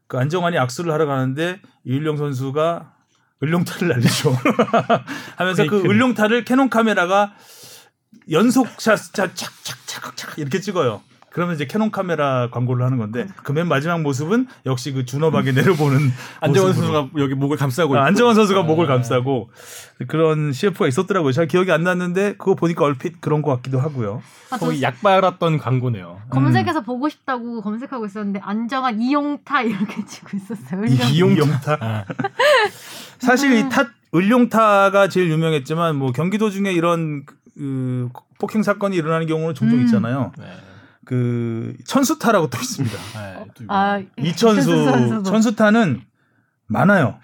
그 0.08 0.18
안정환이 0.18 0.58
악수를 0.58 0.92
하러 0.92 1.06
가는데 1.06 1.60
이을용 1.84 2.18
선수가 2.18 2.94
을룡타를 3.44 3.88
날리죠. 3.90 4.36
하면서 5.38 5.66
그. 5.68 5.82
을룡타를 5.86 6.44
캐논 6.44 6.70
카메라가 6.70 7.34
연속 8.32 8.68
샷 8.82 8.96
착착착착 8.96 10.38
이렇게 10.38 10.60
찍어요. 10.60 11.02
그러면 11.38 11.54
이제 11.54 11.68
캐논 11.68 11.92
카메라 11.92 12.50
광고를 12.50 12.84
하는 12.84 12.98
건데 12.98 13.28
그 13.44 13.54
맨 13.54 13.68
마지막 13.68 14.02
모습은 14.02 14.48
역시 14.66 14.92
그 14.92 15.06
준엄하게 15.06 15.52
내려보는 15.62 16.00
안정환. 16.42 16.74
선수가 16.74 17.10
여기 17.20 17.36
목을 17.36 17.58
감싸고 17.58 17.94
아, 17.94 17.98
있고. 18.00 18.06
안정환 18.08 18.34
선수가 18.34 18.62
아. 18.62 18.64
목을 18.64 18.88
감싸고 18.88 19.52
그런 20.08 20.52
CF가 20.52 20.88
있었더라고요. 20.88 21.32
잘 21.34 21.48
기억이 21.48 21.72
안 21.72 21.84
났는데 21.84 22.34
그거 22.40 22.56
보니까 22.56 22.86
얼핏 22.86 23.22
그런 23.22 23.44
것 23.44 23.52
같기도 23.58 23.80
하고요. 23.80 24.24
아, 24.50 24.58
저 24.58 24.66
거의 24.66 24.82
약 24.82 25.00
빨았던 25.04 25.60
광고네요. 25.60 26.22
검색해서 26.32 26.82
보고 26.82 27.08
싶다고 27.08 27.62
검색하고 27.62 28.08
있었는데 28.08 28.40
안정한 28.42 29.00
이용타 29.00 29.62
이렇게 29.70 30.04
치고 30.06 30.30
있었어요. 30.38 30.86
이용타. 30.86 31.78
아. 31.80 32.06
사실 33.20 33.54
이 33.60 33.70
탓 33.70 33.90
을룡타가 34.16 35.10
제일 35.10 35.30
유명했지만 35.30 35.98
뭐 35.98 36.12
경기도 36.14 36.50
중에 36.50 36.72
이런 36.72 37.26
그 37.56 38.10
폭행 38.40 38.64
사건이 38.64 38.96
일어나는 38.96 39.28
경우는 39.28 39.54
종종 39.54 39.78
음. 39.80 39.84
있잖아요. 39.86 40.32
네. 40.38 40.46
그 41.08 41.74
천수타라고 41.86 42.50
또 42.50 42.58
있습니다. 42.58 42.98
네, 42.98 43.46
또아 43.68 44.02
이천수. 44.18 45.24
천수타는 45.26 46.02
많아요. 46.68 47.16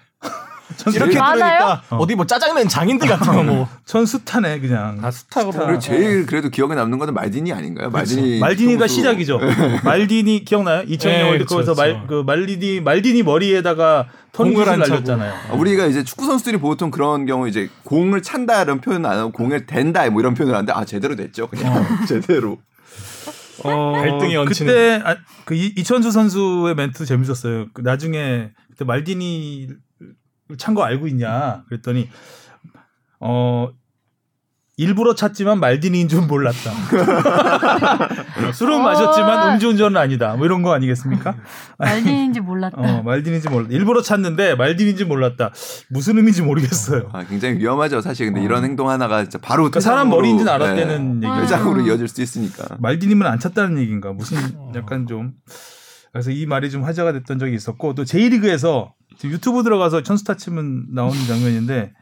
천수, 0.78 0.98
이렇게 0.98 1.18
많아요? 1.18 1.36
들으니까 1.58 1.82
어. 1.90 1.96
어디 1.98 2.14
뭐 2.14 2.24
짜장면 2.24 2.66
장인들 2.66 3.06
같은 3.06 3.44
뭐. 3.44 3.68
천수타네 3.84 4.60
그냥. 4.60 5.02
다 5.02 5.10
스타로. 5.10 5.52
스타. 5.52 5.78
제일 5.78 6.24
그래도 6.24 6.48
기억에 6.48 6.74
남는 6.74 6.98
거는 6.98 7.12
말디니 7.12 7.52
아닌가요? 7.52 7.90
말디니 7.90 8.38
말디니가. 8.40 8.86
시작이죠. 8.86 9.38
말디니 9.84 10.46
기억나요? 10.46 10.82
2000년 10.86 11.04
네, 11.04 11.22
월드컵에서 11.28 11.72
그쵸, 11.72 11.82
말, 11.82 11.92
그쵸. 11.94 12.06
그 12.06 12.22
말디니 12.26 12.80
말디니 12.80 13.22
머리에다가 13.22 14.06
차고. 14.32 14.94
날렸잖아요. 14.94 15.34
아, 15.50 15.52
우리가 15.52 15.84
이제 15.84 16.02
축구 16.02 16.24
선수들이 16.24 16.56
보통 16.56 16.90
그런 16.90 17.26
경우 17.26 17.46
이제 17.46 17.68
공을 17.84 18.22
찬다 18.22 18.62
이런 18.62 18.80
표현 18.80 19.04
안 19.04 19.18
하고 19.18 19.30
공을 19.32 19.66
댄다 19.66 20.08
뭐 20.08 20.22
이런 20.22 20.32
표현을 20.32 20.54
하는데 20.54 20.72
아 20.72 20.86
제대로 20.86 21.14
됐죠 21.16 21.48
그냥 21.48 21.84
제대로 22.08 22.56
어, 23.70 23.92
갈등이 23.92 24.36
얹히는. 24.36 24.72
그때 24.72 25.02
아, 25.04 25.16
그 25.44 25.54
이- 25.54 25.72
이천수 25.76 26.10
선수의 26.10 26.74
멘트 26.74 27.04
재밌었어요. 27.06 27.66
그 27.72 27.80
나중에 27.82 28.52
그때 28.70 28.84
말디니 28.84 29.68
찬 30.58 30.74
거 30.74 30.82
알고 30.82 31.06
있냐 31.08 31.64
그랬더니 31.68 32.08
어 33.20 33.70
일부러 34.76 35.14
찼지만 35.14 35.60
말디니인 35.60 36.08
줄 36.08 36.22
몰랐다. 36.22 36.72
술은 38.52 38.74
어. 38.74 38.78
마셨지만 38.80 39.54
음주운전은 39.54 39.96
아니다. 39.96 40.34
뭐 40.34 40.46
이런 40.46 40.62
거 40.62 40.72
아니겠습니까? 40.74 41.36
말린인지 41.78 42.40
몰랐다. 42.40 42.76
어, 42.80 43.02
말디니인지 43.04 43.48
몰랐다. 43.50 43.72
일부러 43.72 44.02
찼는데 44.02 44.56
말디니인지 44.56 45.04
몰랐다. 45.04 45.52
무슨 45.90 46.16
의미인지 46.16 46.42
모르겠어요. 46.42 47.10
아, 47.12 47.22
굉장히 47.24 47.58
위험하죠 47.58 48.00
사실 48.00 48.26
근데 48.26 48.42
이런 48.42 48.64
행동 48.64 48.90
하나가 48.90 49.22
진짜 49.22 49.38
바로 49.38 49.62
그러니까 49.62 49.78
사람 49.78 50.08
머리인지는 50.10 50.46
네, 50.46 50.52
알았다는 50.52 51.22
얘기. 51.22 51.40
퇴장으로 51.42 51.80
음. 51.80 51.86
이어질 51.86 52.08
수 52.08 52.20
있으니까 52.20 52.76
말디님은 52.80 53.26
안 53.26 53.38
찼다는 53.38 53.78
얘기인가 53.78 54.12
무슨 54.12 54.38
약간 54.74 55.06
좀 55.06 55.32
그래서 56.12 56.30
이 56.30 56.46
말이 56.46 56.70
좀 56.70 56.82
화제가 56.84 57.12
됐던 57.12 57.38
적이 57.38 57.54
있었고 57.54 57.94
또 57.94 58.04
J리그에서 58.04 58.92
지금 59.18 59.34
유튜브 59.34 59.62
들어가서 59.62 60.02
천스타 60.02 60.34
치면 60.36 60.86
나오는 60.92 61.16
장면인데 61.26 61.92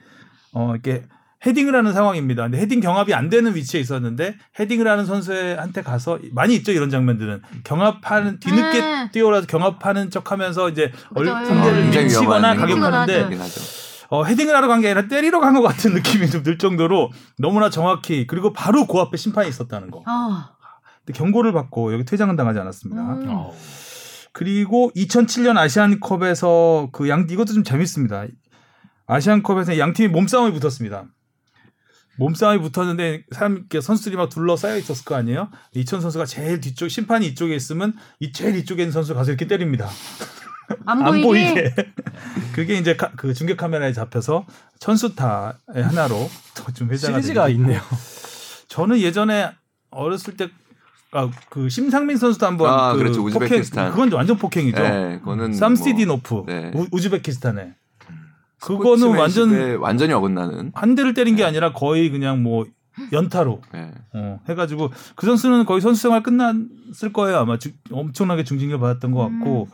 어 0.54 0.72
이렇게 0.72 1.02
헤딩을 1.44 1.74
하는 1.74 1.92
상황입니다. 1.92 2.44
근데 2.44 2.58
헤딩 2.58 2.80
경합이 2.80 3.14
안 3.14 3.28
되는 3.28 3.54
위치에 3.54 3.80
있었는데 3.80 4.36
헤딩을 4.60 4.86
하는 4.86 5.04
선수한테 5.06 5.82
가서 5.82 6.18
많이 6.32 6.54
있죠 6.56 6.70
이런 6.72 6.88
장면들은 6.90 7.42
경합하는 7.64 8.38
뒤늦게 8.40 8.78
음. 8.80 9.08
뛰어라서 9.12 9.46
경합하는 9.46 10.10
척하면서 10.10 10.70
이제 10.70 10.92
얼- 11.14 11.24
그죠. 11.26 11.44
상대를 11.44 11.82
어, 11.82 11.90
밀치거나 11.90 12.54
가격하는데 12.56 13.22
하죠. 13.36 13.60
어, 14.10 14.24
헤딩을 14.24 14.54
하러 14.54 14.68
간 14.68 14.80
게 14.82 14.88
아니라 14.90 15.08
때리러 15.08 15.40
간 15.40 15.54
것 15.54 15.62
같은 15.62 15.94
느낌이 15.94 16.28
좀 16.30 16.42
들 16.42 16.58
정도로 16.58 17.10
너무나 17.38 17.70
정확히 17.70 18.26
그리고 18.26 18.52
바로 18.52 18.86
그 18.86 18.98
앞에 18.98 19.16
심판이 19.16 19.48
있었다는 19.48 19.90
거. 19.90 20.02
아, 20.06 20.50
근데 21.04 21.16
경고를 21.18 21.52
받고 21.52 21.92
여기 21.94 22.04
퇴장은 22.04 22.36
당하지 22.36 22.58
않았습니다. 22.60 23.02
음. 23.02 23.24
어. 23.30 23.52
그리고 24.34 24.90
2007년 24.96 25.56
아시안컵에서 25.58 26.90
그 26.92 27.08
양 27.08 27.26
이것도 27.28 27.52
좀 27.52 27.64
재밌습니다. 27.64 28.26
아시안컵에서 29.06 29.78
양 29.78 29.92
팀이 29.92 30.08
몸싸움이 30.08 30.52
붙었습니다. 30.58 31.04
몸싸움이 32.16 32.60
붙었는데 32.68 33.24
사람 33.32 33.56
이렇게 33.56 33.80
선수들이 33.80 34.16
막 34.16 34.28
둘러싸여 34.28 34.76
있었을 34.76 35.04
거 35.04 35.14
아니에요? 35.14 35.48
이천 35.74 36.00
선수가 36.00 36.26
제일 36.26 36.60
뒤쪽 36.60 36.88
심판이 36.88 37.26
이쪽에 37.28 37.54
있으면 37.54 37.94
이 38.20 38.32
제일 38.32 38.56
이쪽에 38.56 38.82
있는 38.82 38.92
선수 38.92 39.14
가 39.14 39.20
가서 39.20 39.30
이렇게 39.30 39.46
때립니다. 39.46 39.88
안 40.86 41.02
안 41.02 41.20
보이게. 41.22 41.74
그게 42.54 42.76
이제 42.78 42.96
카- 42.96 43.10
그 43.16 43.34
중계 43.34 43.56
카메라에 43.56 43.92
잡혀서 43.92 44.46
천수타의 44.78 45.54
하나로 45.82 46.30
또좀 46.54 46.90
회자가 46.90 47.20
시리즈가 47.20 47.48
있네요. 47.50 47.80
저는 48.68 48.98
예전에 49.00 49.50
어렸을 49.90 50.36
때 50.36 50.48
아, 51.14 51.28
그 51.50 51.68
심상민 51.68 52.16
선수도 52.16 52.46
한번 52.46 52.70
아, 52.72 52.92
그 52.92 52.98
그렇죠. 53.00 53.22
폭행 53.22 53.42
우즈베키스탄. 53.42 53.90
그건 53.90 54.12
완전 54.12 54.38
폭행이죠. 54.38 54.82
네, 54.82 55.18
그거는 55.18 55.52
삼시디노프 55.52 56.34
뭐, 56.34 56.44
네. 56.46 56.70
우, 56.74 56.86
우즈베키스탄에 56.90 57.74
그거는 58.62 59.16
완전 59.18 59.76
완전히 59.80 60.12
어긋나는 60.12 60.72
한 60.74 60.94
대를 60.94 61.14
때린 61.14 61.36
게 61.36 61.44
아니라 61.44 61.72
거의 61.72 62.10
그냥 62.10 62.42
뭐 62.42 62.64
연타로 63.12 63.60
네. 63.72 63.90
어, 64.14 64.38
해가지고 64.48 64.90
그 65.16 65.26
선수는 65.26 65.64
거의 65.64 65.80
선수 65.80 66.02
생활 66.02 66.22
끝났을 66.22 67.12
거예요 67.12 67.38
아마 67.38 67.58
주- 67.58 67.72
엄청나게 67.90 68.44
중징계 68.44 68.78
받았던 68.78 69.12
것 69.12 69.20
같고 69.20 69.68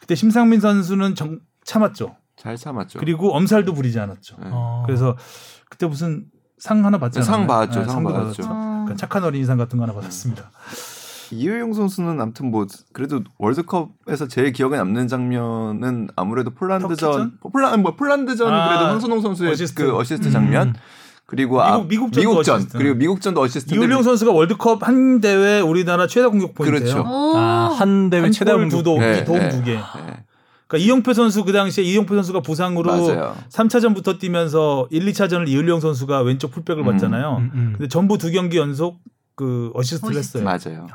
그때 0.00 0.14
심상민 0.14 0.60
선수는 0.60 1.14
정, 1.14 1.40
참았죠. 1.64 2.16
잘 2.36 2.56
참았죠. 2.56 2.98
그리고 3.00 3.34
엄살도 3.34 3.74
부리지 3.74 3.98
않았죠. 3.98 4.36
네. 4.40 4.48
어. 4.52 4.82
그래서 4.86 5.16
그때 5.68 5.86
무슨 5.86 6.26
상 6.58 6.84
하나 6.84 6.98
받잖아요. 6.98 7.26
상 7.26 7.46
받았죠, 7.46 7.80
상 7.84 7.88
상도 7.88 8.12
받았죠. 8.12 8.42
어. 8.44 8.48
그러니까 8.84 8.94
착한 8.96 9.24
어린이상 9.24 9.58
같은 9.58 9.78
거 9.78 9.84
하나 9.84 9.92
받았습니다. 9.94 10.50
이을용 11.36 11.72
선수는 11.72 12.20
아무튼 12.20 12.50
뭐 12.50 12.66
그래도 12.92 13.20
월드컵에서 13.38 14.28
제일 14.28 14.52
기억에 14.52 14.76
남는 14.76 15.08
장면은 15.08 16.08
아무래도 16.16 16.50
폴란드전? 16.50 17.38
폴란 17.52 17.82
뭐 17.82 17.94
폴란드전 17.96 18.52
아, 18.52 18.68
그래도 18.68 18.84
황선홍 18.86 19.20
선수의 19.20 19.52
어시스트. 19.52 19.82
그 19.84 19.96
어시스트 19.96 20.30
장면 20.30 20.74
그리고 21.26 21.60
아, 21.62 21.72
미국- 21.78 21.88
미국전도 21.88 22.28
미국전 22.30 22.56
어시스트. 22.56 22.78
그리고 22.78 22.94
미국전도 22.96 23.40
어시스트 23.40 23.74
이을용 23.74 24.02
선수가 24.02 24.32
월드컵 24.32 24.86
한 24.86 25.20
대회 25.20 25.60
우리나라 25.60 26.06
최다 26.06 26.28
공격 26.30 26.54
포인트예요. 26.54 26.80
그렇죠. 26.80 27.00
오. 27.08 27.36
아, 27.36 27.74
한 27.78 28.08
대회 28.10 28.30
최다 28.30 28.52
한골 28.52 28.70
공격. 28.70 28.76
두 28.78 28.82
도, 28.82 28.98
네, 28.98 29.24
도움 29.24 29.38
네. 29.38 29.48
두 29.50 29.62
개. 29.62 29.72
네. 29.74 29.80
그러니까 30.66 30.84
이영표 30.86 31.12
선수 31.14 31.44
그 31.44 31.52
당시에 31.52 31.82
이영표 31.84 32.14
선수가 32.14 32.40
부상으로 32.40 32.90
맞아요. 32.90 33.36
3차전부터 33.50 34.18
뛰면서 34.18 34.86
1, 34.90 35.04
2차전을 35.06 35.48
이을용 35.48 35.80
선수가 35.80 36.20
왼쪽 36.22 36.50
풀백을 36.50 36.82
음, 36.82 36.92
받잖아요. 36.92 37.36
음, 37.38 37.50
음. 37.54 37.72
근데 37.76 37.88
전부 37.88 38.18
두 38.18 38.30
경기 38.30 38.58
연속 38.58 38.98
그 39.34 39.70
어시스트를 39.74 40.16
어시스트. 40.18 40.38
했어요. 40.38 40.44
맞아요. 40.74 40.86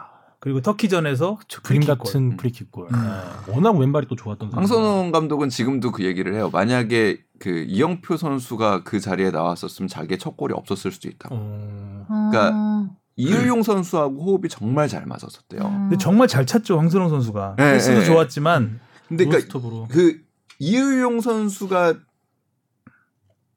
그리고 0.43 0.59
터키전에서 0.59 1.37
그림 1.63 1.79
프리킥 1.79 1.87
골. 1.87 1.97
같은 1.97 2.35
프리킥골. 2.35 2.87
음. 2.91 3.01
네. 3.01 3.53
워낙 3.53 3.77
왼발이 3.77 4.07
또 4.09 4.17
좋았던 4.17 4.51
선수. 4.51 4.75
황선홍 4.75 5.13
감독은 5.13 5.47
지금도 5.47 5.93
그 5.93 6.03
얘기를 6.03 6.33
해요. 6.33 6.49
만약에 6.51 7.23
그 7.39 7.63
이영표 7.65 8.17
선수가 8.17 8.83
그 8.83 8.99
자리에 8.99 9.31
나왔었으면 9.31 9.87
자기의 9.87 10.19
첫 10.19 10.35
골이 10.35 10.53
없었을 10.53 10.91
수도 10.91 11.07
있다. 11.07 11.29
어. 11.31 12.05
그러니까 12.29 12.89
이을용 13.15 13.63
선수하고 13.63 14.21
호흡이 14.21 14.49
정말 14.49 14.89
잘 14.89 15.05
맞았었대요. 15.05 15.61
음. 15.61 15.79
근데 15.83 15.97
정말 15.97 16.27
잘 16.27 16.45
찼죠 16.45 16.77
황선홍 16.77 17.07
선수가. 17.07 17.55
네, 17.57 17.73
패스도 17.75 17.99
네. 17.99 18.05
좋았지만 18.05 18.81
근데 19.07 19.23
그러니까. 19.23 19.87
그 19.87 20.19
이을용 20.59 21.21
선수가 21.21 21.99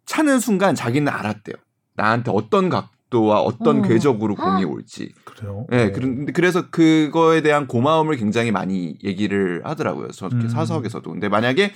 차는 0.04 0.38
순간 0.38 0.76
자기는 0.76 1.12
알았대요. 1.12 1.56
나한테 1.94 2.30
어떤 2.32 2.68
각 2.68 2.92
도와 3.16 3.40
어떤 3.40 3.78
어. 3.78 3.82
궤적으로 3.82 4.34
공이 4.34 4.64
올지. 4.64 5.14
그래요. 5.24 5.66
예, 5.72 5.90
그런데 5.90 6.32
그래서 6.32 6.68
그거에 6.68 7.40
대한 7.40 7.66
고마움을 7.66 8.16
굉장히 8.16 8.50
많이 8.50 8.98
얘기를 9.02 9.62
하더라고요. 9.64 10.08
저렇게 10.08 10.44
음. 10.44 10.48
사석에서도. 10.50 11.10
근데 11.10 11.30
만약에 11.30 11.72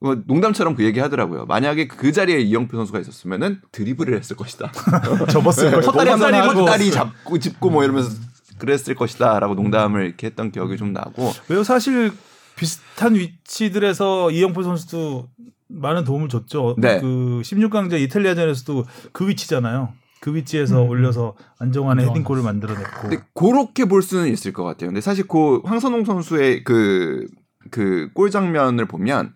뭐 0.00 0.16
농담처럼 0.26 0.74
그 0.74 0.82
얘기 0.82 0.98
하더라고요. 0.98 1.46
만약에 1.46 1.86
그 1.86 2.10
자리에 2.10 2.40
이영표 2.40 2.76
선수가 2.76 2.98
있었으면은 2.98 3.60
드리블을 3.70 4.18
했을 4.18 4.34
것이다. 4.34 4.72
접었을 5.30 5.70
걸. 5.70 5.84
헛다리 5.84 6.10
하고. 6.10 6.60
헛다리 6.62 6.90
잡고 6.90 7.38
짚고 7.38 7.70
뭐 7.70 7.84
이러면서 7.84 8.10
그랬을 8.58 8.96
것이다라고 8.96 9.54
농담을 9.54 10.06
이렇게 10.06 10.26
했던 10.26 10.50
기억이 10.50 10.76
좀 10.76 10.92
나고. 10.92 11.30
왜요? 11.48 11.62
사실 11.62 12.10
비슷한 12.56 13.14
위치들에서 13.14 14.32
이영표 14.32 14.64
선수도 14.64 15.28
많은 15.68 16.02
도움을 16.02 16.28
줬죠. 16.28 16.74
네. 16.78 17.00
그 17.00 17.40
16강전 17.44 18.00
이탈리아전에서도 18.00 18.84
그 19.12 19.28
위치잖아요. 19.28 20.01
그 20.22 20.34
위치에서 20.34 20.84
음. 20.84 20.88
올려서 20.88 21.34
안정환의 21.58 22.04
안정환 22.04 22.16
헤딩골을 22.16 22.42
만들어냈고. 22.44 23.00
근데 23.02 23.18
그렇게 23.34 23.84
볼 23.84 24.02
수는 24.02 24.28
있을 24.28 24.52
것 24.52 24.62
같아요. 24.62 24.88
근데 24.88 25.00
사실 25.02 25.26
그 25.26 25.60
황선홍 25.64 26.04
선수의 26.04 26.64
그 26.64 27.26
그 27.70 28.08
골 28.14 28.30
장면을 28.30 28.86
보면 28.86 29.34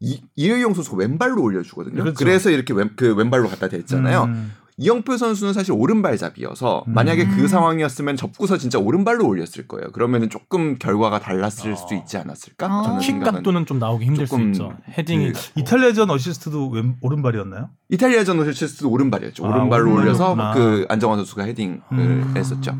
이, 0.00 0.20
이의용 0.34 0.74
선수가 0.74 0.96
왼발로 0.98 1.42
올려주거든요. 1.42 2.02
그렇죠. 2.02 2.16
그래서 2.18 2.50
이렇게 2.50 2.72
왼, 2.74 2.90
그 2.96 3.14
왼발로 3.14 3.48
갖다 3.48 3.68
댔잖아요. 3.68 4.24
음. 4.24 4.52
이영표 4.78 5.16
선수는 5.16 5.54
사실 5.54 5.72
오른발잡이어서 5.72 6.84
음. 6.86 6.92
만약에 6.92 7.26
그 7.26 7.42
음. 7.42 7.46
상황이었으면 7.46 8.16
접고서 8.16 8.58
진짜 8.58 8.78
오른발로 8.78 9.26
올렸을 9.26 9.66
거예요. 9.66 9.90
그러면은 9.92 10.28
조금 10.28 10.76
결과가 10.78 11.18
달랐을 11.18 11.72
어. 11.72 11.76
수도 11.76 11.94
있지 11.94 12.18
않았을까? 12.18 12.66
어. 12.66 12.82
저는 12.82 12.98
킥 12.98 13.06
생각은 13.12 13.32
각도는 13.32 13.64
좀 13.64 13.78
나오기 13.78 14.04
힘들 14.04 14.26
수 14.26 14.32
조금 14.32 14.52
있죠. 14.52 14.76
헤딩이 14.98 15.32
그 15.32 15.40
이탈리아전 15.56 16.10
어시스트도 16.10 16.68
왼, 16.68 16.96
오른발이었나요? 17.00 17.70
이탈리아전 17.88 18.38
오실스도 18.38 18.90
오른발이었죠. 18.90 19.46
아, 19.46 19.48
오른발로 19.48 19.94
올려서. 19.94 20.36
그 20.52 20.84
안정환 20.90 21.18
선수가 21.18 21.44
헤딩을 21.44 21.80
음. 21.92 22.34
했었죠. 22.36 22.76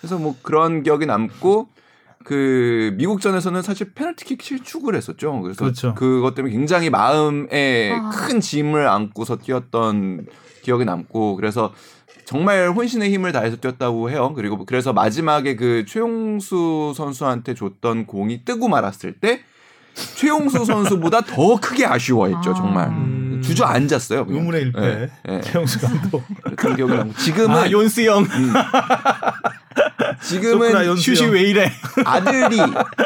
그래서 0.00 0.18
뭐 0.18 0.36
그런 0.42 0.84
기억이 0.84 1.04
남고 1.06 1.68
그 2.24 2.94
미국전에서는 2.96 3.62
사실 3.62 3.92
페널티킥 3.92 4.40
실축을 4.40 4.94
했었죠. 4.94 5.40
그래서 5.40 5.64
그렇죠. 5.64 5.94
그것 5.94 6.34
때문에 6.34 6.52
굉장히 6.52 6.90
마음에 6.90 7.92
아. 7.92 8.10
큰 8.10 8.40
짐을 8.40 8.86
안고서 8.86 9.38
뛰었던 9.38 10.26
기억이 10.62 10.84
남고 10.84 11.36
그래서 11.36 11.72
정말 12.24 12.70
혼신의 12.70 13.12
힘을 13.12 13.32
다해서 13.32 13.56
뛰었다고 13.56 14.10
해요. 14.10 14.32
그리고 14.36 14.64
그래서 14.64 14.92
마지막에 14.92 15.56
그 15.56 15.84
최용수 15.86 16.92
선수한테 16.96 17.54
줬던 17.54 18.06
공이 18.06 18.44
뜨고 18.44 18.68
말았을 18.68 19.14
때 19.14 19.40
최용수 20.14 20.64
선수보다 20.66 21.22
더 21.22 21.56
크게 21.56 21.86
아쉬워했죠. 21.86 22.50
아. 22.50 22.54
정말 22.54 22.88
음. 22.88 23.40
주저앉았어요. 23.42 24.26
그냥. 24.26 24.40
의문의 24.40 24.62
일패 24.62 24.80
예, 24.82 25.10
예. 25.28 25.40
최영수 25.40 25.80
감독. 25.80 26.22
그런 26.56 26.76
기억이 26.76 26.94
나고 26.94 27.12
지금은 27.14 27.56
아 27.56 27.70
연스 27.70 28.02
형 28.06 28.24
지금은 30.22 30.72
형. 30.86 31.32
왜 31.32 31.42
이래? 31.42 31.70
아들이 32.04 32.56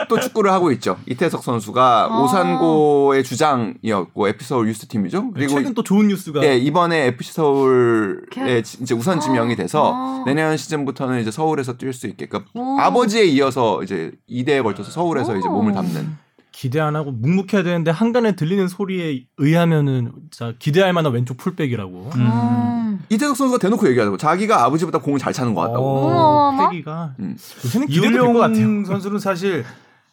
또 0.08 0.18
축구를 0.18 0.50
하고 0.50 0.70
있죠. 0.72 0.96
이태석 1.06 1.42
선수가 1.42 2.08
아. 2.10 2.20
오산고의 2.22 3.24
주장이었고 3.24 4.28
FC 4.28 4.48
서울 4.48 4.68
유스 4.68 4.86
팀이죠. 4.88 5.30
그리고 5.32 5.54
최근 5.54 5.74
또 5.74 5.82
좋은 5.82 6.08
뉴스가 6.08 6.44
예, 6.44 6.56
이번에 6.56 7.06
FC 7.08 7.32
서울의 7.32 8.62
이제 8.80 8.94
우선 8.94 9.20
지명이 9.20 9.56
돼서 9.56 9.92
아. 9.94 10.22
내년 10.26 10.56
시즌부터는 10.56 11.20
이제 11.20 11.30
서울에서 11.30 11.76
뛸 11.76 11.92
수 11.92 12.06
있게끔 12.06 12.40
오. 12.54 12.78
아버지에 12.78 13.24
이어서 13.24 13.82
이제 13.82 14.12
2대에 14.30 14.62
걸쳐서 14.62 14.90
서울에서 14.90 15.36
이제 15.36 15.48
오. 15.48 15.52
몸을 15.52 15.72
담는 15.72 16.16
기대 16.64 16.80
안 16.80 16.96
하고 16.96 17.12
묵묵해야 17.12 17.62
되는데 17.62 17.90
한간에 17.90 18.36
들리는 18.36 18.68
소리에 18.68 19.26
의하면은 19.36 20.12
진짜 20.30 20.54
기대할 20.58 20.94
만한 20.94 21.12
왼쪽 21.12 21.36
풀백이라고. 21.36 22.10
음. 22.14 22.20
음. 22.20 23.04
이태석 23.10 23.36
선수가 23.36 23.58
대놓고 23.58 23.86
얘기하더라고. 23.88 24.16
자기가 24.16 24.64
아버지보다 24.64 24.98
공을 24.98 25.18
잘 25.18 25.34
차는 25.34 25.52
것 25.52 25.60
같다고. 25.60 25.84
어. 25.84 26.70
패기가 26.70 27.16
음. 27.18 27.36
요새는 27.66 27.88
기대도 27.88 28.32
같아요. 28.32 28.84
선수는 28.86 29.18
사실 29.18 29.62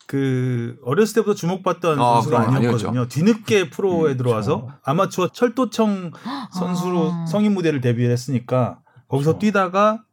그 0.08 0.78
어렸을 0.84 1.16
때부터 1.16 1.36
주목받던 1.36 1.98
아, 1.98 2.16
선수가 2.16 2.38
아니었거든요. 2.38 2.90
아니었죠. 2.90 3.08
뒤늦게 3.08 3.70
프로에 3.70 4.12
음, 4.12 4.18
들어와서 4.18 4.68
아마추어 4.84 5.30
철도청 5.30 6.12
선수로 6.52 7.12
아. 7.14 7.26
성인 7.28 7.54
무대를 7.54 7.80
데뷔를 7.80 8.12
했으니까 8.12 8.80
거기서 9.08 9.32
그렇죠. 9.32 9.40
뛰다가 9.40 10.04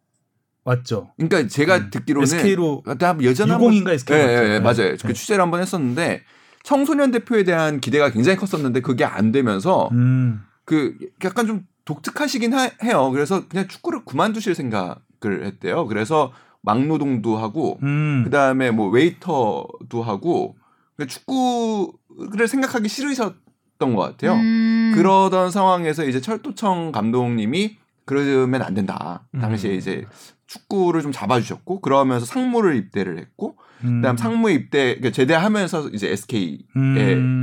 왔죠. 0.68 1.10
그러니까 1.16 1.46
제가 1.48 1.76
음. 1.78 1.90
듣기로는 1.90 2.24
SK로 2.24 2.82
나 2.98 3.16
예전에 3.20 3.52
한번- 3.52 3.72
60인가 3.72 3.90
SK 3.92 4.16
예, 4.16 4.20
맞죠? 4.22 4.32
예, 4.32 4.36
예, 4.44 4.48
네. 4.48 4.60
맞아요. 4.60 4.96
그 5.00 5.06
네. 5.08 5.12
취재를 5.14 5.42
한번 5.42 5.60
했었는데 5.62 6.22
청소년 6.62 7.10
대표에 7.10 7.44
대한 7.44 7.80
기대가 7.80 8.10
굉장히 8.10 8.36
컸었는데 8.36 8.80
그게 8.80 9.04
안 9.04 9.32
되면서 9.32 9.88
음. 9.92 10.42
그 10.64 10.94
약간 11.24 11.46
좀 11.46 11.62
독특하시긴 11.86 12.52
하- 12.52 12.70
해요. 12.82 13.10
그래서 13.12 13.48
그냥 13.48 13.66
축구를 13.68 14.04
그만두실 14.04 14.54
생각을 14.54 15.44
했대요. 15.46 15.86
그래서 15.86 16.32
막노동도 16.62 17.38
하고 17.38 17.78
음. 17.82 18.22
그다음에 18.24 18.70
뭐 18.70 18.88
웨이터도 18.90 20.02
하고 20.02 20.56
그러니까 20.96 21.14
축구를 21.14 22.46
생각하기 22.48 22.88
싫으셨던 22.88 23.94
것 23.94 23.96
같아요. 23.96 24.34
음. 24.34 24.92
그러던 24.94 25.50
상황에서 25.50 26.04
이제 26.04 26.20
철도청 26.20 26.92
감독님이 26.92 27.78
그러면 28.04 28.62
안 28.62 28.74
된다. 28.74 29.26
음. 29.34 29.40
당시에 29.40 29.74
이제 29.74 30.04
축구를 30.48 31.02
좀 31.02 31.12
잡아주셨고 31.12 31.80
그러면서 31.80 32.26
상무를 32.26 32.74
입대를 32.76 33.18
했고 33.18 33.56
음. 33.84 34.00
그다음 34.00 34.16
상무 34.16 34.50
입대 34.50 34.94
그러니까 34.96 35.10
제대하면서 35.12 35.90
이제 35.90 36.08
SK에서 36.10 36.64
음. 36.76 37.42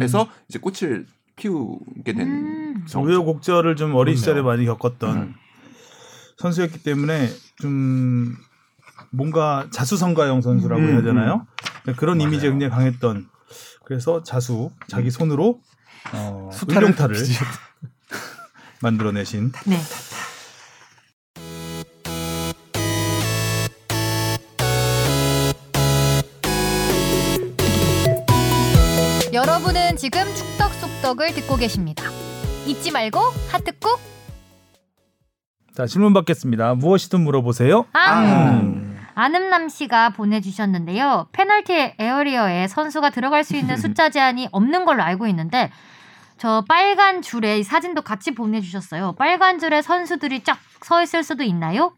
이제 0.49 0.59
꽃을 0.59 1.05
피우게 1.37 2.13
된 2.13 2.27
음. 2.27 2.85
정- 2.87 3.03
우여곡절을 3.05 3.75
좀 3.77 3.95
어린 3.95 4.15
그렇네요. 4.15 4.17
시절에 4.17 4.41
많이 4.41 4.65
겪었던 4.65 5.17
음. 5.17 5.35
선수였기 6.37 6.83
때문에 6.83 7.29
좀 7.61 8.35
뭔가 9.11 9.67
자수성가형 9.71 10.41
선수라고 10.41 10.81
음, 10.81 10.87
해야 10.89 11.01
되나요? 11.01 11.45
그런 11.97 12.17
맞아요. 12.17 12.27
이미지가 12.29 12.51
굉장히 12.51 12.71
강했던 12.71 13.27
그래서 13.85 14.23
자수 14.23 14.71
자기 14.87 15.11
손으로 15.11 15.61
어, 16.13 16.49
수타를 16.51 16.93
빚으셨- 16.95 17.45
만들어내신 18.81 19.51
네. 19.67 19.77
여러분은 29.75 29.97
지금 29.97 30.21
축덕 30.35 30.71
속덕을 30.73 31.33
듣고 31.33 31.57
계십니다. 31.57 32.05
잊지 32.65 32.91
말고 32.91 33.19
하트 33.51 33.77
꾹. 33.77 33.99
자 35.75 35.85
질문 35.85 36.13
받겠습니다. 36.13 36.75
무엇이든 36.75 37.19
물어보세요. 37.19 37.85
아. 37.91 38.21
음. 38.21 38.97
아름남 39.15 39.67
씨가 39.67 40.11
보내주셨는데요. 40.11 41.27
페널티 41.33 41.95
에어리어에 41.99 42.69
선수가 42.69 43.09
들어갈 43.09 43.43
수 43.43 43.57
있는 43.57 43.75
숫자 43.75 44.09
제한이 44.11 44.47
없는 44.53 44.85
걸로 44.85 45.03
알고 45.03 45.27
있는데 45.27 45.69
저 46.37 46.63
빨간 46.67 47.21
줄에 47.21 47.59
이 47.59 47.63
사진도 47.63 48.01
같이 48.01 48.31
보내주셨어요. 48.31 49.15
빨간 49.17 49.59
줄에 49.59 49.81
선수들이 49.81 50.43
쫙 50.45 50.57
서 50.83 51.03
있을 51.03 51.23
수도 51.23 51.43
있나요? 51.43 51.93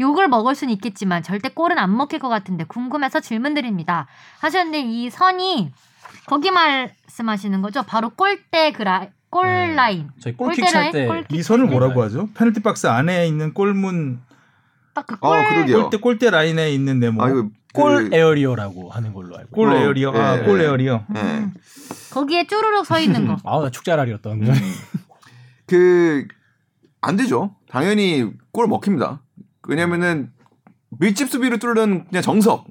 욕을 0.00 0.28
먹을 0.28 0.54
수는 0.54 0.74
있겠지만 0.74 1.22
절대 1.22 1.48
골은 1.48 1.78
안 1.78 1.96
먹힐 1.96 2.18
것 2.18 2.28
같은데 2.28 2.64
궁금해서 2.64 3.20
질문 3.20 3.54
드립니다. 3.54 4.06
하셨는데 4.40 4.80
이 4.80 5.08
선이 5.08 5.72
거기 6.26 6.50
말씀하시는 6.50 7.60
거죠? 7.62 7.82
바로 7.82 8.10
골대 8.10 8.72
그라 8.72 9.08
골 9.30 9.46
네. 9.46 9.74
라인. 9.74 10.08
저희 10.20 10.34
골킥 10.36 10.64
골대 10.64 10.70
찰 10.72 10.80
라인? 10.82 10.92
때 10.92 11.06
골킥 11.06 11.32
이 11.38 11.42
선을 11.42 11.66
찰때 11.66 11.78
뭐라고 11.78 12.02
하죠? 12.02 12.28
페널티 12.34 12.60
박스 12.62 12.86
안에 12.86 13.26
있는 13.28 13.52
골문 13.54 14.20
딱그 14.94 15.16
어, 15.20 15.28
골. 15.28 15.44
그러게요. 15.48 15.80
골대 15.82 15.96
골대 15.98 16.30
라인에 16.30 16.70
있는 16.72 16.98
네모. 17.00 17.22
아, 17.22 17.28
이거 17.30 17.48
골 17.74 18.08
그- 18.10 18.16
에어리어라고 18.16 18.90
하는 18.90 19.12
걸로 19.12 19.36
알고. 19.36 19.50
골 19.50 19.68
어, 19.70 19.76
에어리어. 19.76 20.12
아, 20.12 20.38
예, 20.40 20.44
골 20.44 20.60
예. 20.60 20.64
에어리어. 20.64 21.04
음. 21.14 21.52
거기에 22.10 22.46
쭈루룩 22.46 22.86
서 22.86 22.98
있는 22.98 23.26
거. 23.26 23.36
아우 23.44 23.62
나 23.62 23.70
축자랄이었던. 23.70 24.42
그, 25.66 26.26
안 27.00 27.16
되죠. 27.16 27.54
당연히 27.68 28.30
골 28.52 28.66
먹힙니다. 28.66 29.20
왜냐면은 29.68 30.32
밀집 30.98 31.28
수비로 31.30 31.58
뚫는 31.58 32.06
그냥 32.06 32.22
정석. 32.22 32.66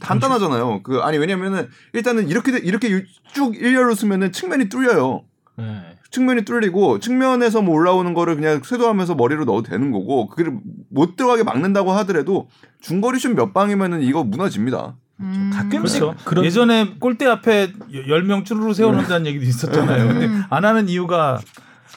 간단하잖아요. 0.00 0.82
그, 0.82 0.98
아니, 1.00 1.18
왜냐면은 1.18 1.68
일단은 1.92 2.28
이렇게, 2.28 2.56
이렇게 2.58 3.04
쭉 3.32 3.54
일렬로 3.56 3.94
쓰면은 3.94 4.32
측면이 4.32 4.68
뚫려요. 4.68 5.24
네. 5.56 5.96
측면이 6.10 6.44
뚫리고 6.44 6.98
측면에서 6.98 7.62
뭐 7.62 7.74
올라오는 7.76 8.12
거를 8.14 8.34
그냥 8.34 8.60
쇄도하면서 8.64 9.14
머리로 9.14 9.44
넣어도 9.44 9.62
되는 9.70 9.92
거고 9.92 10.28
그걸 10.28 10.58
못 10.90 11.14
들어가게 11.16 11.44
막는다고 11.44 11.92
하더라도 11.92 12.48
중거리 12.80 13.20
슛 13.20 13.28
몇 13.34 13.52
방이면은 13.54 14.02
이거 14.02 14.24
무너집니다. 14.24 14.96
음. 15.20 15.50
가끔씩 15.54 16.00
그렇죠. 16.00 16.16
그런- 16.24 16.44
예전에 16.44 16.94
골대 16.98 17.26
앞에 17.26 17.72
10명 17.92 18.44
쭈루루 18.44 18.74
세워놓는다는 18.74 19.26
얘기도 19.26 19.44
있었잖아요. 19.44 20.08
근데 20.08 20.26
음. 20.26 20.42
안 20.50 20.64
하는 20.64 20.88
이유가 20.88 21.40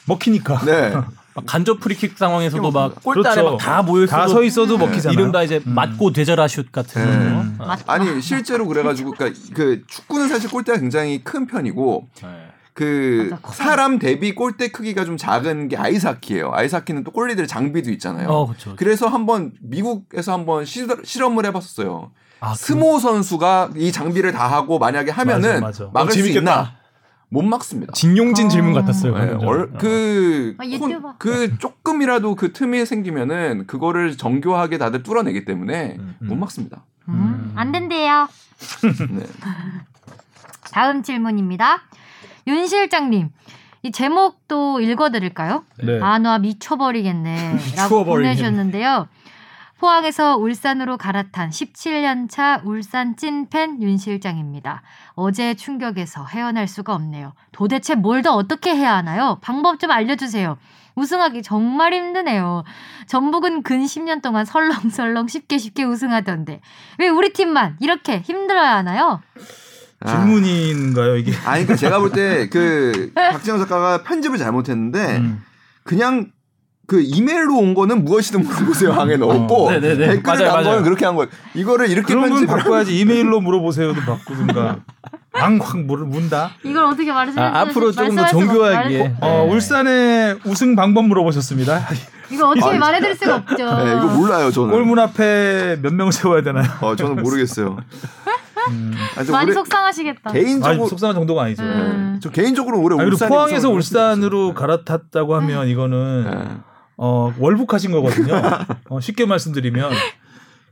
먹히니까. 0.06 0.64
네. 0.64 0.92
막 1.34 1.44
간접 1.46 1.80
프리킥 1.80 2.16
상황에서도 2.16 2.70
막 2.70 3.02
골대 3.02 3.22
그렇죠. 3.22 3.40
아래 3.40 3.50
막다 3.50 3.82
모여 3.82 4.06
다서 4.06 4.42
있어도 4.44 4.78
먹히잖아요. 4.78 5.18
이른바 5.18 5.42
이제 5.42 5.60
음. 5.66 5.74
맞고 5.74 6.12
뒈져라 6.12 6.46
슛 6.46 6.70
같은 6.70 7.02
네. 7.04 7.56
거. 7.58 7.64
어. 7.64 7.66
맞- 7.66 7.88
아니 7.88 8.20
실제로 8.22 8.66
그래가지고 8.68 9.12
그러니까 9.12 9.40
그 9.54 9.82
축구는 9.88 10.28
사실 10.28 10.48
골대가 10.50 10.78
굉장히 10.78 11.24
큰 11.24 11.46
편이고 11.46 12.08
네. 12.22 12.28
그. 12.72 13.30
사람 13.52 13.98
대비 13.98 14.34
골대 14.34 14.68
크기가 14.68 15.04
좀 15.04 15.16
작은 15.16 15.68
게 15.68 15.76
아이스하키예요. 15.76 16.50
아이스하키는 16.52 17.02
또 17.04 17.10
골리들 17.10 17.46
장비도 17.46 17.90
있잖아요. 17.92 18.28
어, 18.28 18.46
그렇죠. 18.46 18.74
그래서 18.76 19.06
한번 19.08 19.52
미국에서 19.60 20.32
한번 20.32 20.64
시, 20.64 20.86
실험을 21.04 21.46
해봤었어요. 21.46 22.10
아, 22.40 22.54
스모 22.54 22.98
선수가 22.98 23.70
이 23.76 23.90
장비를 23.90 24.32
다 24.32 24.46
하고 24.50 24.78
만약에 24.78 25.10
하면은 25.10 25.60
맞아, 25.60 25.84
맞아. 25.84 25.90
막을 25.92 26.08
어, 26.08 26.10
수 26.12 26.16
재밌겠다. 26.18 26.40
있나? 26.40 26.74
못 27.34 27.42
막습니다. 27.42 27.92
진용진 27.92 28.46
어. 28.46 28.48
질문 28.48 28.72
같았어요. 28.74 29.18
네, 29.18 29.32
얼-. 29.44 29.72
그, 29.72 30.54
아, 30.58 30.64
혼-. 30.78 31.18
그 31.18 31.58
조금이라도 31.58 32.36
그 32.36 32.52
틈이 32.52 32.86
생기면은 32.86 33.66
그거를 33.66 34.16
정교하게 34.16 34.78
다들 34.78 35.02
뚫어내기 35.02 35.44
때문에 35.44 35.96
음, 35.98 36.16
못 36.20 36.36
막습니다. 36.36 36.84
음, 37.08 37.52
안 37.56 37.72
된대요. 37.72 38.28
네. 39.10 39.26
다음 40.72 41.02
질문입니다. 41.02 41.82
윤 42.46 42.68
실장님, 42.68 43.30
이 43.82 43.90
제목도 43.90 44.80
읽어드릴까요? 44.80 45.64
네. 45.82 46.00
안와 46.00 46.38
미쳐버리겠네라고 46.38 47.56
미쳐버리겠네. 47.56 48.04
보내주셨는데요. 48.04 49.08
포항에서 49.84 50.38
울산으로 50.38 50.96
갈아탄 50.96 51.50
17년차 51.50 52.64
울산 52.64 53.16
찐팬 53.18 53.82
윤 53.82 53.98
실장입니다. 53.98 54.80
어제의 55.14 55.56
충격에서 55.56 56.24
헤어날 56.24 56.66
수가 56.66 56.94
없네요. 56.94 57.34
도대체 57.52 57.94
뭘 57.94 58.22
더 58.22 58.34
어떻게 58.34 58.74
해야 58.74 58.96
하나요? 58.96 59.38
방법 59.42 59.78
좀 59.78 59.90
알려주세요. 59.90 60.56
우승하기 60.94 61.42
정말 61.42 61.92
힘드네요. 61.92 62.64
전북은 63.08 63.62
근 63.62 63.84
10년 63.84 64.22
동안 64.22 64.46
설렁설렁 64.46 65.28
쉽게 65.28 65.58
쉽게 65.58 65.84
우승하던데 65.84 66.62
왜 66.98 67.08
우리 67.10 67.34
팀만 67.34 67.76
이렇게 67.80 68.20
힘들어야 68.20 68.76
하나요? 68.76 69.20
아. 70.00 70.10
질문인가요 70.10 71.16
이게? 71.16 71.32
아니 71.44 71.64
그러니까 71.66 71.76
제가 71.76 71.98
볼 71.98 72.10
때 72.12 72.48
그 72.48 73.12
박진영 73.14 73.58
작가가 73.58 74.02
편집을 74.02 74.38
잘못했는데 74.38 75.18
음. 75.18 75.44
그냥 75.82 76.30
그 76.86 77.00
이메일로 77.02 77.56
온 77.56 77.74
거는 77.74 78.04
무엇이든 78.04 78.42
물어보세요 78.44 78.92
항에 78.92 79.16
넣었고 79.16 79.68
어. 79.68 79.80
댓글을 79.80 80.22
맞아요, 80.22 80.38
단 80.38 80.48
맞아요. 80.52 80.64
거는 80.64 80.82
그렇게 80.84 81.04
한 81.06 81.16
거예요. 81.16 81.30
이거를 81.54 81.88
이렇게 81.90 82.14
편집을 82.14 82.46
바꿔야지 82.46 82.98
이메일로 82.98 83.40
물어보세요도 83.40 84.00
바꾸든가 84.02 84.78
앙확 85.32 85.78
문다. 85.78 86.50
이걸 86.62 86.84
어떻게 86.84 87.12
말씀해 87.12 87.44
아, 87.44 87.60
앞으로 87.60 87.90
조금 87.90 88.14
더 88.14 88.26
정교하게. 88.26 89.00
없- 89.00 89.22
어, 89.22 89.44
네. 89.46 89.52
울산의 89.54 90.38
우승 90.44 90.76
방법 90.76 91.06
물어보셨습니다. 91.06 91.88
이거 92.30 92.48
어떻게 92.50 92.66
아니, 92.70 92.78
말해드릴 92.78 93.16
수가 93.16 93.36
없죠. 93.36 93.56
네, 93.56 93.92
이거 93.96 94.06
몰라요 94.06 94.50
저는. 94.50 94.70
골문 94.70 94.98
앞에 94.98 95.78
몇 95.82 95.92
명을 95.92 96.12
세워야 96.12 96.42
되나요? 96.42 96.64
어, 96.80 96.94
저는 96.96 97.22
모르겠어요. 97.22 97.76
음. 98.70 98.94
아니, 99.16 99.26
저 99.26 99.32
많이 99.32 99.52
속상하시겠다. 99.52 100.32
개인적으로 100.32 100.80
아니, 100.82 100.88
속상한 100.88 101.14
정도가 101.16 101.42
아니죠. 101.42 101.62
음. 101.64 102.18
저 102.22 102.30
개인적으로 102.30 102.80
올해 102.80 102.96
아니, 102.98 103.10
울산이 103.10 103.28
포항에서 103.28 103.68
울산으로 103.70 104.54
갈아탔다고 104.54 105.34
하면 105.36 105.68
이거는 105.68 106.24
좋겠 106.24 106.48
어, 106.96 107.32
월북하신 107.38 107.92
거거든요. 107.92 108.34
어, 108.90 109.00
쉽게 109.00 109.26
말씀드리면. 109.26 109.90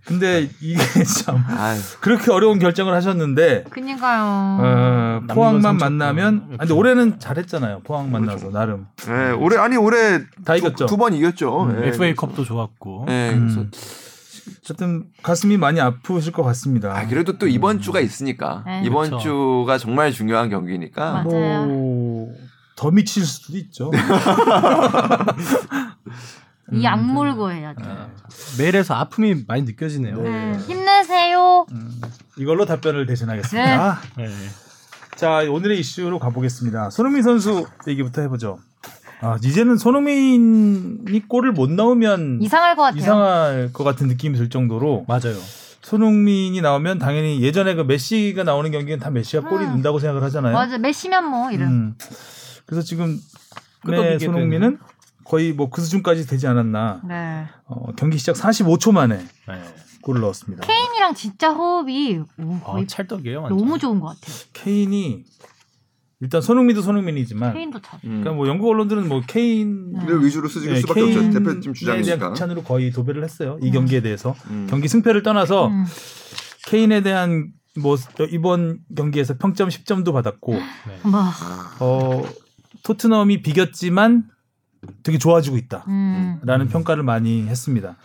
근데 0.05 0.49
이게 0.61 0.79
참 1.25 1.45
아유, 1.57 1.79
그렇게 2.01 2.33
어려운 2.33 2.59
결정을 2.59 2.93
하셨는데 2.93 3.65
그니까요. 3.71 4.59
어, 4.61 5.21
포항만. 5.33 5.77
만나면 5.77 6.35
아, 6.37 6.41
근데 6.41 6.57
그렇죠. 6.57 6.77
올해는 6.77 7.21
잘했잖아요. 7.21 7.83
포항 7.85 8.11
만나서 8.11 8.51
나름 8.51 8.87
네, 9.07 9.31
올해 9.31 9.57
아니 9.59 9.77
올해 9.77 10.19
다 10.45 10.57
이겼죠. 10.57 10.87
두 10.87 10.97
번 10.97 11.15
이겼죠. 11.15 11.63
음, 11.65 11.81
네. 11.81 11.89
FA컵도 11.89 12.43
좋았고. 12.45 13.05
네, 13.07 13.31
음. 13.35 13.47
그래서 13.47 13.67
어쨌든 14.65 15.05
가슴이 15.23 15.57
많이 15.57 15.81
아프실 15.81 16.33
것 16.33 16.43
같습니다. 16.43 16.93
아, 16.99 17.07
그래도 17.07 17.39
또 17.39 17.47
이번 17.47 17.81
주가 17.81 18.01
있으니까 18.01 18.65
네. 18.67 18.83
이번 18.85 19.07
그렇죠. 19.07 19.23
주가 19.23 19.79
정말 19.79 20.11
중요한 20.11 20.51
경기니까 20.51 21.13
맞아. 21.23 21.29
맞아요. 21.37 21.67
뭐 21.67 22.35
더 22.83 22.91
미칠 22.91 23.25
수도 23.25 23.57
있죠. 23.59 23.93
이 26.73 26.85
악물고 26.85 27.53
해야 27.53 27.75
돼. 27.75 27.85
메일에서 28.59 28.95
아픔이 28.95 29.45
많이 29.47 29.63
느껴지네요. 29.63 30.21
네. 30.21 30.59
힘내세요. 30.67 31.65
음, 31.71 32.01
이걸로 32.37 32.67
답변을 32.67 33.07
대신하겠습니다. 33.07 34.01
네. 34.19 34.29
자 35.15 35.45
오늘의 35.49 35.79
이슈로 35.79 36.19
가보겠습니다. 36.19 36.91
손흥민 36.91 37.23
선수 37.23 37.69
얘기부터 37.87 38.21
해보죠. 38.23 38.59
아 39.21 39.39
이제는 39.45 39.77
손흥민이 39.77 41.29
골을 41.29 41.53
못 41.53 41.71
넣으면 41.71 42.41
이상할 42.43 42.75
것 42.75 42.83
같아요. 42.83 43.01
이상할 43.01 43.73
것 43.73 43.85
같은 43.85 44.09
느낌이 44.09 44.37
들 44.37 44.51
정도로 44.51 45.05
맞아요. 45.07 45.37
손흥민이 45.83 46.61
나오면 46.61 46.99
당연히 46.99 47.43
예전에 47.43 47.75
그 47.75 47.83
메시가 47.83 48.43
나오는 48.43 48.69
경기는 48.73 48.99
다 48.99 49.11
메시가 49.11 49.49
골이 49.49 49.63
음. 49.63 49.69
넣는다고 49.69 50.01
생각을 50.01 50.25
하잖아요. 50.25 50.53
맞아. 50.53 50.79
메시면 50.79 51.31
뭐 51.31 51.53
이런. 51.53 51.69
음. 51.69 51.95
그래서 52.73 52.87
지금 52.87 53.19
네, 53.87 54.19
손흥민은 54.19 54.79
거의 55.25 55.53
뭐 55.53 55.69
그 55.71 55.83
수준까지 55.83 56.27
되지 56.27 56.47
않았나. 56.47 57.03
네. 57.07 57.47
어, 57.67 57.93
경기 57.97 58.17
시작 58.17 58.35
45초 58.37 58.93
만에 58.93 59.17
네. 59.17 59.63
골을 60.03 60.21
넣었습니다. 60.23 60.67
케인이랑 60.67 61.15
진짜 61.15 61.51
호흡이 61.53 62.19
오, 62.19 62.25
어, 62.39 62.61
거의 62.65 62.87
찰떡이에요. 62.87 63.43
완전. 63.43 63.59
너무 63.59 63.79
좋은 63.79 64.01
것 64.01 64.07
같아요. 64.09 64.37
케인이 64.55 65.25
일단 66.21 66.41
손흥민도 66.41 66.81
손흥민이지만 66.83 67.53
케인도 67.53 67.81
참. 67.83 67.99
음. 68.05 68.09
그러니까 68.21 68.33
뭐 68.33 68.49
영국 68.49 68.69
언론들은 68.71 69.07
뭐 69.09 69.21
케인 69.27 69.93
네. 69.93 70.07
늘 70.07 70.25
위주로 70.25 70.49
쓰질 70.49 70.73
네, 70.73 70.81
수밖에 70.81 71.03
없죠. 71.03 71.21
대표팀 71.31 71.43
대한 71.45 71.75
주장이니까. 71.75 72.29
극찬으로 72.31 72.63
거의 72.63 72.91
도배를 72.91 73.23
했어요. 73.23 73.59
이 73.61 73.67
음. 73.69 73.73
경기에 73.73 74.01
대해서 74.01 74.35
음. 74.49 74.67
경기 74.71 74.89
승패를 74.89 75.23
떠나서 75.23 75.69
음. 75.69 75.85
케인에 76.69 77.03
대한 77.03 77.53
뭐 77.81 77.97
이번 78.31 78.81
경기에서 78.97 79.35
평점 79.39 79.69
10점도 79.69 80.13
받았고 80.13 80.53
뭐. 81.05 81.23
어, 81.81 82.23
토트넘이 82.83 83.43
비겼지만 83.43 84.25
되게 85.03 85.19
좋아지고 85.19 85.57
있다. 85.57 85.85
음. 85.89 86.41
라는 86.45 86.69
평가를 86.69 87.03
많이 87.03 87.47
했습니다. 87.47 87.97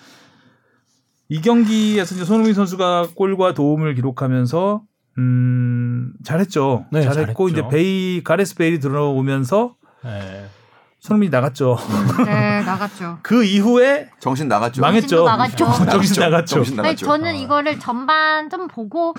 이 1.30 1.42
경기에서 1.42 2.16
이제 2.16 2.24
손흥민 2.24 2.54
선수가 2.54 3.10
골과 3.16 3.54
도움을 3.54 3.96
기록하면서 3.96 4.82
음, 5.18 6.14
잘했죠. 6.24 6.86
네, 6.92 7.02
잘했고 7.02 7.50
잘했죠. 7.50 7.68
이제 7.68 7.76
베이 7.76 8.24
가레스 8.24 8.56
베일이 8.56 8.80
들어오면서 8.80 9.76
네. 10.04 10.48
손흥민이 11.00 11.32
나갔죠. 11.32 11.78
네 12.26 12.62
나갔죠. 12.64 13.20
그 13.24 13.44
이후에 13.44 14.10
정신 14.20 14.48
나갔죠. 14.48 14.82
망했죠. 14.82 15.26
나갔죠. 15.26 15.66
정신 15.90 16.22
나갔죠. 16.22 16.56
정신 16.56 16.74
아니, 16.80 16.88
나갔죠. 16.88 17.06
저는 17.06 17.32
어. 17.32 17.34
이거를 17.36 17.80
전반 17.80 18.50
좀 18.50 18.68
보고 18.68 19.14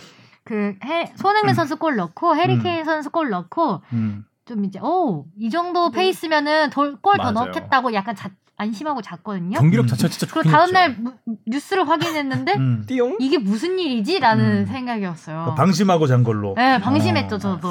그 0.45 0.75
해, 0.85 1.13
손흥민 1.17 1.55
선수 1.55 1.77
골 1.77 1.97
넣고 1.97 2.37
해리케인 2.37 2.85
선수 2.85 3.11
골 3.11 3.31
넣고 3.31 3.83
음. 3.93 4.25
좀 4.49 4.65
이제 4.65 4.81
오 4.83 5.27
이 5.39 5.51
정도 5.51 5.91
페이스면은 5.91 6.71
골 6.71 7.19
더. 7.19 7.31
넣겠다고 7.31 7.93
약간 7.93 8.17
자, 8.17 8.31
안심하고 8.57 9.03
잤거든요. 9.03 9.57
경기력 9.59 9.85
음. 9.85 9.87
자체가 9.87 10.09
진짜 10.11 10.27
그리고 10.27 10.43
좋긴 10.43 10.51
다음. 10.53 10.73
날 10.73 10.97
무- 10.99 11.13
뉴스를 11.47 11.89
확인했는데 11.89 12.55
음. 12.57 12.85
띠용. 12.89 13.17
이게 13.21 13.39
무슨 13.39 13.79
일이지라는 13.79 14.45
음. 14.45 14.67
생각이었어요. 14.67 15.55
방심하고 15.57 16.07
잔 16.09 16.25
걸로. 16.25 16.55
네, 16.57 16.81
방심했죠 16.81 17.37
어. 17.37 17.39
저도. 17.39 17.69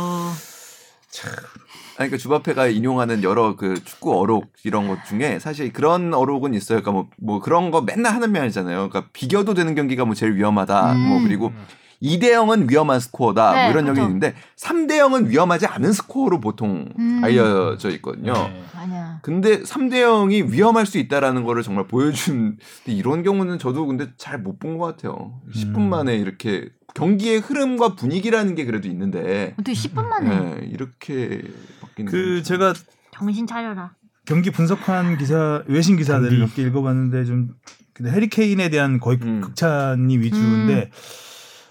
아니, 1.99 2.09
그러니까 2.09 2.17
주바페가 2.17 2.67
인용하는 2.67 3.23
여러 3.23 3.55
그 3.55 3.83
축구 3.83 4.19
어록 4.19 4.51
이런 4.63 4.87
것 4.87 5.03
중에 5.05 5.39
사실 5.39 5.73
그런 5.73 6.13
어록은 6.13 6.53
있어요. 6.53 6.81
그러니까 6.81 6.91
뭐, 6.91 7.07
뭐 7.17 7.39
그런 7.41 7.71
거 7.71 7.81
맨날 7.81 8.13
하는 8.13 8.31
면이잖아요. 8.31 8.89
그러니까 8.89 9.09
비겨도 9.13 9.55
되는 9.55 9.73
경기가 9.73 10.05
뭐 10.05 10.13
제일 10.13 10.35
위험하다. 10.35 10.93
음. 10.93 10.99
뭐 11.09 11.21
그리고 11.21 11.51
2대 12.01 12.31
0은 12.31 12.69
위험한 12.69 12.99
스코어다. 12.99 13.53
네, 13.53 13.61
뭐 13.63 13.71
이런 13.71 13.83
그렇죠. 13.85 14.01
얘기 14.01 14.05
있는데 14.07 14.35
3대 14.57 14.91
0은 14.99 15.27
위험하지 15.27 15.65
않은 15.65 15.93
스코어로 15.93 16.39
보통 16.39 16.89
음. 16.99 17.21
알려져 17.23 17.89
있거든요. 17.91 18.33
네. 18.33 18.63
아니야. 18.75 19.19
근데 19.23 19.61
3대 19.63 19.93
0이 20.03 20.51
위험할 20.51 20.85
수 20.85 20.97
있다라는 20.99 21.43
거를 21.43 21.63
정말 21.63 21.87
보여준 21.87 22.57
근데 22.85 22.97
이런 22.97 23.23
경우는 23.23 23.57
저도 23.59 23.87
근데 23.87 24.09
잘 24.17 24.39
못 24.43 24.59
본 24.59 24.77
것 24.77 24.85
같아요. 24.85 25.41
10분 25.55 25.77
음. 25.77 25.89
만에 25.89 26.15
이렇게 26.15 26.69
경기의 26.93 27.39
흐름과 27.39 27.95
분위기라는 27.95 28.55
게 28.55 28.65
그래도 28.65 28.87
있는데 28.87 29.53
어떻게 29.59 29.73
10분 29.73 30.05
만에 30.07 30.29
네, 30.29 30.67
이렇게 30.71 31.41
바뀌는 31.81 32.11
그건 32.11 32.43
제가 32.43 32.73
정신 33.11 33.47
차려라. 33.47 33.93
경기 34.25 34.51
분석한 34.51 35.17
기사 35.17 35.63
외신 35.67 35.95
기사들을 35.97 36.29
경기. 36.37 36.41
몇개 36.61 36.61
읽어봤는데 36.69 37.25
좀 37.25 37.49
근데 37.93 38.11
해리 38.11 38.27
케인에 38.29 38.69
대한 38.69 38.99
거의 38.99 39.17
음. 39.23 39.41
극찬이 39.41 40.17
위주인데 40.19 40.91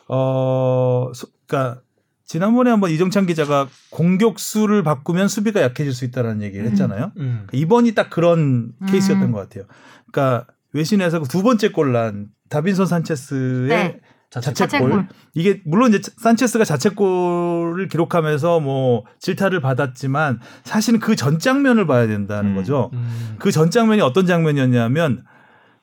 어 0.09 1.11
소- 1.15 1.29
그러니까 1.47 1.81
지난번에 2.25 2.71
한번 2.71 2.91
이정찬 2.91 3.27
기자가 3.27 3.69
공격수를 3.91 4.83
바꾸면 4.83 5.29
수비가 5.29 5.63
약해질 5.63 5.93
수 5.93 6.05
있다라는 6.05 6.43
얘기를 6.43 6.67
음. 6.67 6.71
했잖아요. 6.71 7.13
음. 7.19 7.47
이번이 7.53 7.95
딱 7.95 8.11
그런 8.11 8.73
음. 8.81 8.87
케이스였던 8.89 9.31
것 9.33 9.39
같아요. 9.39 9.65
그러니까 10.11 10.47
외신에서 10.73 11.21
그 11.21 11.29
두 11.29 11.43
번째 11.43 11.71
골난 11.71 12.29
다빈손 12.49 12.87
산체스의 12.87 13.69
네. 13.69 14.01
자책골. 14.31 14.55
자책골. 14.69 15.09
이게 15.35 15.63
물론 15.65 15.95
이제 15.95 16.01
산체스가 16.19 16.65
자책골을 16.65 17.87
기록하면서 17.89 18.59
뭐 18.61 19.05
질타를 19.21 19.61
받았지만 19.61 20.41
사실은 20.65 20.99
그 20.99 21.15
전 21.15 21.39
장면을 21.39 21.87
봐야 21.87 22.07
된다는 22.09 22.51
음. 22.51 22.57
거죠. 22.57 22.91
음. 22.93 23.37
그전 23.39 23.71
장면이 23.71 24.03
어떤 24.03 24.27
장면이었냐면 24.27 25.25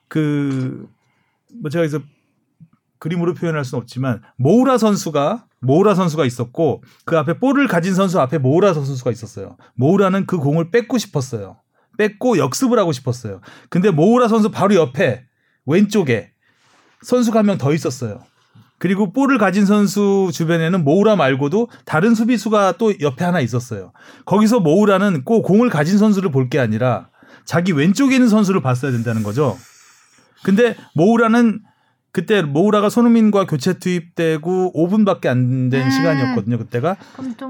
그뭐 0.08 1.70
제가 1.70 1.84
여기서 1.84 2.00
그림으로 3.04 3.34
표현할 3.34 3.66
수는 3.66 3.82
없지만 3.82 4.22
모우라 4.38 4.78
선수가 4.78 5.44
모우라 5.60 5.94
선수가 5.94 6.24
있었고 6.24 6.82
그 7.04 7.18
앞에 7.18 7.38
볼을 7.38 7.68
가진 7.68 7.94
선수 7.94 8.18
앞에 8.18 8.38
모우라 8.38 8.72
선수가 8.72 9.10
있었어요. 9.10 9.58
모우라는 9.74 10.24
그 10.24 10.38
공을 10.38 10.70
뺏고 10.70 10.96
싶었어요. 10.96 11.58
뺏고 11.98 12.38
역습을 12.38 12.78
하고 12.78 12.92
싶었어요. 12.92 13.42
근데 13.68 13.90
모우라 13.90 14.28
선수 14.28 14.50
바로 14.50 14.74
옆에 14.74 15.24
왼쪽에 15.66 16.30
선수가 17.02 17.38
한 17.40 17.44
명 17.46 17.58
더 17.58 17.74
있었어요. 17.74 18.22
그리고 18.78 19.12
볼을 19.12 19.36
가진 19.36 19.66
선수 19.66 20.30
주변에는 20.32 20.82
모우라 20.82 21.16
말고도 21.16 21.68
다른 21.84 22.14
수비수가 22.14 22.72
또 22.78 22.98
옆에 23.00 23.22
하나 23.24 23.40
있었어요. 23.40 23.92
거기서 24.24 24.60
모우라는 24.60 25.24
꼭 25.24 25.42
공을 25.42 25.68
가진 25.68 25.98
선수를 25.98 26.30
볼 26.30 26.48
게 26.48 26.58
아니라 26.58 27.08
자기 27.44 27.72
왼쪽에 27.72 28.14
있는 28.14 28.30
선수를 28.30 28.62
봤어야 28.62 28.92
된다는 28.92 29.22
거죠. 29.22 29.58
근데 30.42 30.74
모우라는 30.94 31.60
그때 32.14 32.42
모우라가 32.42 32.88
손흥민과 32.90 33.44
교체 33.46 33.72
투입되고 33.74 34.72
5분밖에 34.72 35.26
안된 35.26 35.82
음. 35.82 35.90
시간이었거든요. 35.90 36.58
그때가 36.58 36.96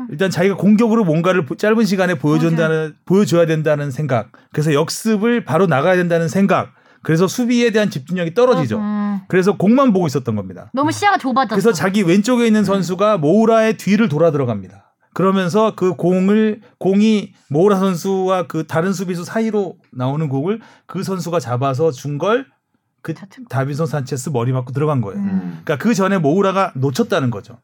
일단 0.08 0.30
자기가 0.30 0.56
공격으로 0.56 1.04
뭔가를 1.04 1.44
보- 1.44 1.54
짧은 1.54 1.84
시간에 1.84 2.14
보여준다는 2.14 2.94
보여줘야 3.04 3.44
된다는 3.44 3.90
생각. 3.90 4.32
그래서 4.52 4.72
역습을 4.72 5.44
바로 5.44 5.66
나가야 5.66 5.96
된다는 5.96 6.28
생각. 6.28 6.72
그래서 7.02 7.28
수비에 7.28 7.72
대한 7.72 7.90
집중력이 7.90 8.32
떨어지죠. 8.32 8.78
음, 8.78 9.20
그래서 9.28 9.58
공만 9.58 9.92
보고 9.92 10.06
있었던 10.06 10.34
겁니다. 10.34 10.70
너무 10.72 10.90
시야가 10.90 11.18
좁아졌어. 11.18 11.54
그래서 11.54 11.72
자기 11.74 12.00
왼쪽에 12.00 12.46
있는 12.46 12.64
선수가 12.64 13.18
모우라의 13.18 13.76
뒤를 13.76 14.08
돌아 14.08 14.30
들어갑니다. 14.30 14.94
그러면서 15.12 15.74
그 15.76 15.94
공을 15.94 16.62
공이 16.78 17.34
모우라 17.50 17.76
선수와 17.78 18.46
그 18.46 18.66
다른 18.66 18.94
수비수 18.94 19.24
사이로 19.24 19.76
나오는 19.92 20.26
공을 20.30 20.60
그 20.86 21.02
선수가 21.02 21.38
잡아서 21.40 21.90
준 21.92 22.16
걸 22.16 22.46
그 23.04 23.12
다빈손 23.50 23.86
산체스 23.86 24.30
머리 24.30 24.50
맞고 24.50 24.72
들어간 24.72 25.02
거예요. 25.02 25.20
음. 25.20 25.60
그러니까 25.62 25.76
그 25.76 25.92
전에 25.92 26.16
모우라가 26.16 26.72
놓쳤다는 26.74 27.30
거죠. 27.30 27.58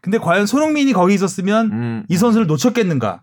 근데 0.00 0.18
과연 0.18 0.44
손흥민이 0.44 0.92
거기 0.92 1.14
있었으면 1.14 1.72
음. 1.72 2.04
이 2.08 2.16
선수를 2.16 2.48
놓쳤겠는가? 2.48 3.22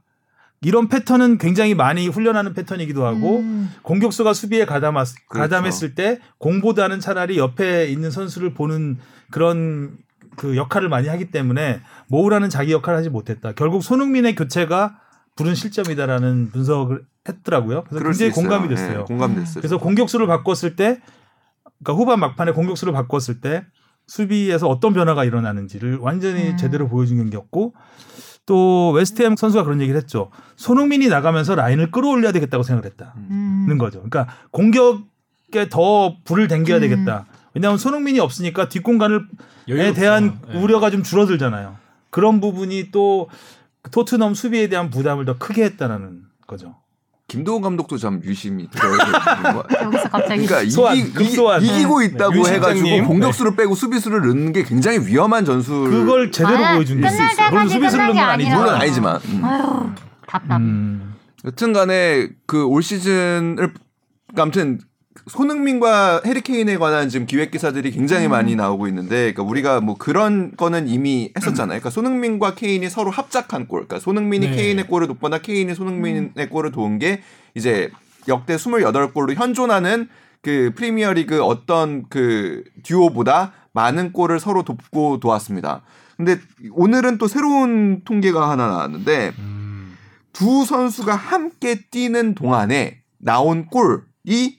이런 0.61 0.87
패턴은 0.87 1.37
굉장히 1.37 1.75
많이 1.75 2.07
훈련하는 2.07 2.53
패턴이기도 2.53 3.05
하고 3.05 3.39
음. 3.39 3.69
공격수가 3.81 4.33
수비에 4.33 4.65
가담했, 4.65 5.07
그렇죠. 5.27 5.49
가담했을 5.49 5.95
때 5.95 6.19
공보다는 6.37 7.01
차라리 7.01 7.37
옆에 7.37 7.87
있는 7.87 8.09
선수를 8.09 8.53
보는 8.53 8.97
그런 9.29 9.97
그 10.37 10.55
역할을 10.55 10.87
많이 10.87 11.09
하기 11.09 11.29
때문에 11.31 11.81
모우라는 12.07 12.49
자기 12.49 12.71
역할을 12.71 12.97
하지 12.97 13.09
못했다. 13.09 13.51
결국 13.51 13.83
손흥민의 13.83 14.35
교체가 14.35 14.97
부른 15.35 15.55
실점이다라는 15.55 16.51
분석을 16.51 17.01
했더라고요. 17.27 17.83
그래서 17.83 18.03
굉장히. 18.05 18.31
공감이 18.31 18.65
예, 18.65 18.69
됐어요. 18.69 19.03
공감됐어요. 19.05 19.55
그래서 19.55 19.77
공격수를 19.77 20.25
바꿨을 20.27 20.77
때, 20.77 21.01
그러니까 21.83 22.01
후반 22.01 22.19
막판에 22.19 22.51
공격수를 22.51 22.93
바꿨을 22.93 23.41
때 23.41 23.65
수비에서 24.07 24.67
어떤 24.67 24.93
변화가 24.93 25.23
일어나는지를 25.23 25.97
완전히 25.97 26.49
음. 26.49 26.57
제대로 26.57 26.87
보여준 26.87 27.17
경기였고 27.17 27.73
또 28.45 28.91
웨스트햄 28.91 29.35
선수가 29.35 29.63
그런 29.63 29.79
얘기를 29.81 29.99
했죠. 29.99 30.31
손흥민이 30.55 31.07
나가면서 31.07 31.53
라인을 31.53 31.91
끌어올려야 31.91 32.31
되겠다고 32.31 32.63
생각을 32.63 32.89
했다는 32.89 33.13
음. 33.29 33.77
거죠. 33.77 34.01
그러니까 34.01 34.33
공격에 34.51 35.69
더 35.69 36.17
불을 36.23 36.47
당겨야 36.47 36.77
음. 36.77 36.81
되겠다. 36.81 37.27
왜냐하면 37.53 37.77
손흥민이 37.77 38.19
없으니까 38.19 38.69
뒷공간을 38.69 39.17
에 39.17 39.71
여유롭죠. 39.71 39.93
대한 39.93 40.39
예. 40.51 40.57
우려가 40.57 40.89
좀 40.89 41.03
줄어들잖아요. 41.03 41.77
그런 42.09 42.41
부분이 42.41 42.89
또 42.91 43.29
토트넘 43.91 44.33
수비에 44.33 44.67
대한 44.67 44.89
부담을 44.89 45.25
더 45.25 45.37
크게 45.37 45.63
했다라는 45.63 46.23
거죠. 46.47 46.75
김도훈 47.29 47.61
감독도 47.61 47.97
참 47.97 48.19
유심히 48.25 48.67
여기서 48.75 50.09
갑자기 50.09 50.45
그러니까 50.45 50.69
소환, 50.69 50.97
이기, 50.97 51.13
급소환. 51.13 51.63
이, 51.63 51.67
기고 51.67 52.01
있다고 52.01 52.35
윤 52.35 52.45
해가지고. 52.45 53.07
공격수를 53.07 53.55
빼고 53.55 53.75
수비수를 53.75 54.19
넣는 54.27 54.51
게 54.51 54.63
굉장히 54.63 54.99
위험한 55.05 55.45
전술. 55.45 55.89
그걸 55.89 56.31
제대로 56.31 56.57
아, 56.65 56.73
보여준 56.75 56.99
게 56.99 57.07
끝날 57.07 57.31
있어요. 57.31 57.49
물론 57.51 57.67
때까지 57.67 57.73
수비수를 57.73 58.07
게건 58.07 58.23
아니죠. 58.29 58.55
물론 58.57 58.75
아니지만. 58.75 59.19
음. 59.25 59.45
아유 59.45 59.89
답답. 60.27 60.57
음. 60.57 61.13
여튼간에 61.45 62.27
그 62.45 62.65
올 62.67 62.83
시즌을 62.83 63.73
아무튼 64.35 64.79
손흥민과 65.27 66.21
해리케인에 66.25 66.77
관한 66.77 67.09
지금 67.09 67.25
기획 67.25 67.51
기사들이 67.51 67.91
굉장히 67.91 68.27
음. 68.27 68.31
많이 68.31 68.55
나오고 68.55 68.87
있는데, 68.87 69.33
그러니까 69.33 69.43
우리가 69.43 69.81
뭐 69.81 69.95
그런 69.95 70.55
거는 70.55 70.87
이미 70.87 71.31
했었잖아요. 71.35 71.79
그러니까 71.79 71.89
손흥민과 71.89 72.55
케인이 72.55 72.87
서로 72.89 73.09
합작한 73.09 73.67
골, 73.67 73.87
그러니까 73.87 73.99
손흥민이 73.99 74.49
네. 74.49 74.55
케인의 74.55 74.87
골을 74.87 75.07
돕거나 75.07 75.39
케인이 75.39 75.73
손흥민의 75.73 76.49
골을 76.49 76.71
도운 76.71 76.99
게 76.99 77.21
이제 77.55 77.89
역대 78.27 78.55
28골로 78.55 79.33
현존하는 79.33 80.07
그 80.41 80.71
프리미어리그 80.75 81.43
어떤 81.43 82.05
그 82.09 82.63
듀오보다 82.83 83.53
많은 83.73 84.13
골을 84.13 84.39
서로 84.39 84.63
돕고 84.63 85.19
도왔습니다. 85.19 85.81
근데 86.17 86.37
오늘은 86.71 87.17
또 87.17 87.27
새로운 87.27 88.01
통계가 88.03 88.49
하나 88.49 88.67
나왔는데 88.67 89.31
음. 89.39 89.97
두 90.33 90.65
선수가 90.65 91.15
함께 91.15 91.81
뛰는 91.89 92.35
동안에 92.35 93.01
나온 93.17 93.65
골이 93.65 94.58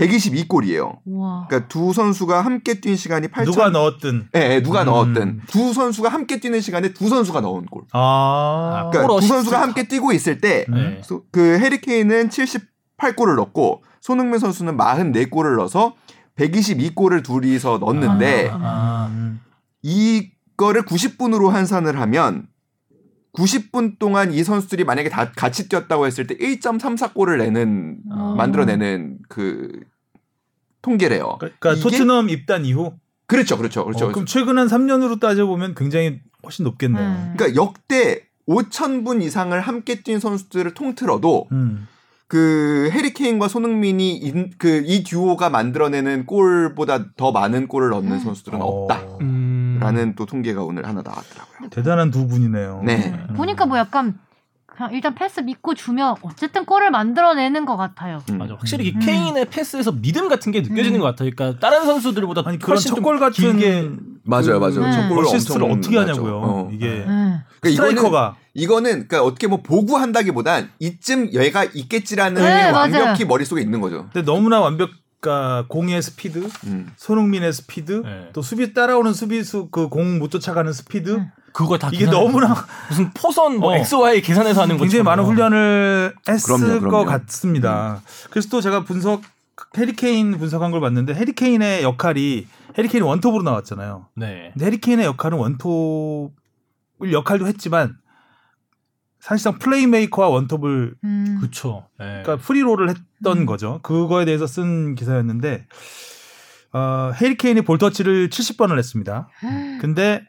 122골이에요. 0.00 0.98
우와. 1.04 1.46
그러니까 1.48 1.68
두 1.68 1.92
선수가 1.92 2.40
함께 2.40 2.80
뛴 2.80 2.96
시간이 2.96 3.28
8 3.28 3.44
누가 3.44 3.68
넣었든. 3.70 4.28
예, 4.36 4.54
예, 4.54 4.62
누가 4.62 4.82
음. 4.82 4.86
넣었든 4.86 5.40
두 5.48 5.72
선수가 5.72 6.08
함께 6.08 6.40
뛰는 6.40 6.60
시간에 6.60 6.92
두 6.92 7.08
선수가 7.08 7.40
넣은 7.40 7.66
골. 7.66 7.82
아. 7.92 8.88
그러니까 8.90 9.12
골 9.12 9.20
두 9.20 9.26
선수가 9.26 9.60
함께 9.60 9.86
뛰고 9.88 10.12
있을 10.12 10.40
때 10.40 10.64
네. 10.68 11.00
소- 11.04 11.24
그 11.30 11.58
해리 11.58 11.80
케인은 11.80 12.28
78골을 12.30 13.36
넣고 13.36 13.82
손흥민 14.00 14.38
선수는 14.38 14.76
44골을 14.76 15.56
넣어서 15.56 15.94
122골을 16.36 17.22
둘이서 17.22 17.78
넣었는데 17.78 18.50
아. 18.52 19.08
음. 19.10 19.40
이거를 19.82 20.84
90분으로 20.84 21.48
환산을 21.48 22.00
하면 22.00 22.46
90분 23.32 23.98
동안 23.98 24.32
이 24.32 24.42
선수들이 24.42 24.84
만약에 24.84 25.08
다 25.08 25.30
같이 25.32 25.68
뛰었다고 25.68 26.06
했을 26.06 26.26
때 26.26 26.36
1.34골을 26.36 27.38
내는 27.38 27.98
어. 28.10 28.34
만들어내는 28.36 29.18
그 29.28 29.68
통계래요. 30.82 31.36
그러니까 31.38 31.72
이게- 31.72 31.82
토트넘 31.82 32.28
입단 32.30 32.64
이후. 32.64 32.94
그렇죠, 33.26 33.56
그렇죠, 33.56 33.84
그렇죠. 33.84 34.06
어, 34.06 34.12
그럼 34.12 34.26
최근 34.26 34.58
한 34.58 34.66
3년으로 34.66 35.20
따져 35.20 35.46
보면 35.46 35.74
굉장히 35.76 36.20
훨씬 36.42 36.64
높겠네요. 36.64 37.02
음. 37.06 37.34
그러니까 37.36 37.62
역대 37.62 38.22
5,000분 38.48 39.22
이상을 39.22 39.58
함께 39.60 40.02
뛴 40.02 40.18
선수들을 40.18 40.74
통틀어도 40.74 41.46
음. 41.52 41.86
그 42.26 42.88
해리 42.92 43.15
케인과 43.15 43.48
손흥민이 43.48 44.32
그 44.58 44.82
이 44.86 45.04
듀오가 45.04 45.50
만들어내는 45.50 46.26
골보다 46.26 47.12
더 47.16 47.30
많은 47.32 47.68
골을 47.68 47.90
넣는 47.90 48.18
선수들은 48.20 48.60
어. 48.60 48.64
없다 48.64 49.02
라는 49.80 50.02
음. 50.02 50.14
또 50.14 50.26
통계가 50.26 50.62
오늘 50.62 50.86
하나 50.86 51.02
나왔더라고요. 51.02 51.70
대단한 51.70 52.10
두 52.10 52.26
분이네요. 52.26 52.82
네. 52.84 53.12
음. 53.28 53.34
보니까 53.34 53.66
뭐 53.66 53.78
약간 53.78 54.18
그냥 54.66 54.92
일단 54.94 55.14
패스 55.14 55.40
믿고 55.40 55.74
주면 55.74 56.16
어쨌든 56.22 56.64
골을 56.64 56.90
만들어내는 56.90 57.66
것 57.66 57.76
같아요. 57.76 58.22
음. 58.30 58.38
맞아. 58.38 58.54
확실히 58.54 58.88
이 58.88 58.94
음. 58.94 59.00
케인의 59.00 59.46
패스에서 59.46 59.92
믿음 59.92 60.28
같은 60.28 60.52
게 60.52 60.60
느껴지는 60.60 60.98
음. 60.98 61.00
것 61.00 61.06
같아요. 61.06 61.30
그러니까 61.34 61.58
다른 61.58 61.84
선수들보다 61.84 62.42
아니 62.46 62.58
그런 62.58 62.78
첫골 62.78 63.18
같은 63.18 63.58
길게 63.58 63.90
맞아요, 64.24 64.60
맞아요. 64.60 64.80
네. 64.80 64.92
저 64.92 65.08
골을 65.08 65.24
어시스트를 65.26 65.70
어떻게. 65.70 65.98
하냐고요. 65.98 66.40
어. 66.42 66.70
이게 66.72 67.04
음. 67.06 67.40
그러니까 67.60 67.68
이거는 67.68 67.90
스트라이커가 67.90 68.36
이거는 68.54 68.90
그러니까 68.90 69.22
어떻게 69.22 69.46
뭐 69.46 69.60
보고한다기보단 69.62 70.70
이쯤 70.78 71.32
얘가 71.34 71.64
있겠지라는 71.64 72.40
네, 72.40 72.48
게 72.66 72.72
맞아요. 72.72 72.74
완벽히 72.74 73.24
머릿속에 73.24 73.60
있는 73.60 73.80
거죠. 73.80 74.08
근데 74.12 74.22
너무나 74.22 74.60
완벽 74.60 74.90
그러니까 75.20 75.66
공의 75.68 76.00
스피드, 76.02 76.48
음. 76.64 76.90
손흥민의 76.96 77.52
스피드, 77.52 78.02
네. 78.04 78.30
또 78.32 78.40
수비 78.42 78.72
따라오는 78.72 79.12
수비수 79.12 79.68
그 79.70 79.88
공 79.88 80.18
못 80.18 80.30
쫓아가는 80.30 80.72
스피드 80.72 81.10
음. 81.16 81.30
그걸 81.52 81.78
다 81.78 81.90
이게. 81.92 82.06
너무나 82.06 82.54
무슨 82.88 83.10
포물선 83.12 83.58
뭐 83.58 83.72
어. 83.72 83.76
X, 83.76 83.94
Y 83.96 84.22
계산해서 84.22 84.62
하는 84.62 84.76
굉장히 84.78 85.02
것처럼. 85.02 85.04
많은 85.04 85.24
훈련을 85.24 86.14
했을 86.28 86.56
그럼요, 86.56 86.80
그럼요. 86.80 86.90
것 86.90 87.04
같습니다. 87.04 88.00
그래서 88.30 88.48
또 88.48 88.60
제가 88.60 88.84
분석 88.84 89.22
해리 89.76 90.10
케인 90.10 90.38
분석한 90.38 90.70
걸 90.70 90.80
봤는데 90.80 91.12
해리 91.14 91.45
케인의 91.45 91.82
역할이 91.82 92.46
해리 92.78 92.91
케인 92.91 93.02
원톱으로 93.04 93.42
나왔잖아요. 93.42 94.06
네. 94.16 94.50
근데 94.54 94.66
해리 94.66 94.83
케인의 94.83 95.04
역할은 95.06 95.38
원톱 95.38 96.32
역할도 97.12 97.46
했지만 97.46 97.96
사실상 99.20 99.58
플레이메이커와 99.58 100.28
원톱을 100.28 100.94
음. 101.04 101.36
그렇죠. 101.40 101.86
네. 101.98 102.22
그러니까 102.22 102.36
free 102.38 102.56
role을 102.56 102.88
했던 102.88 103.38
음. 103.38 103.46
거죠. 103.46 103.80
그거에 103.82 104.24
대해서 104.24 104.46
쓴 104.46 104.94
기사였는데 104.94 105.66
어, 106.72 107.12
해리 107.20 107.41
케인이 107.41 107.62
볼터치를 107.62 108.28
70번을 108.30 108.78
했습니다. 108.78 109.28
근데 109.80 110.22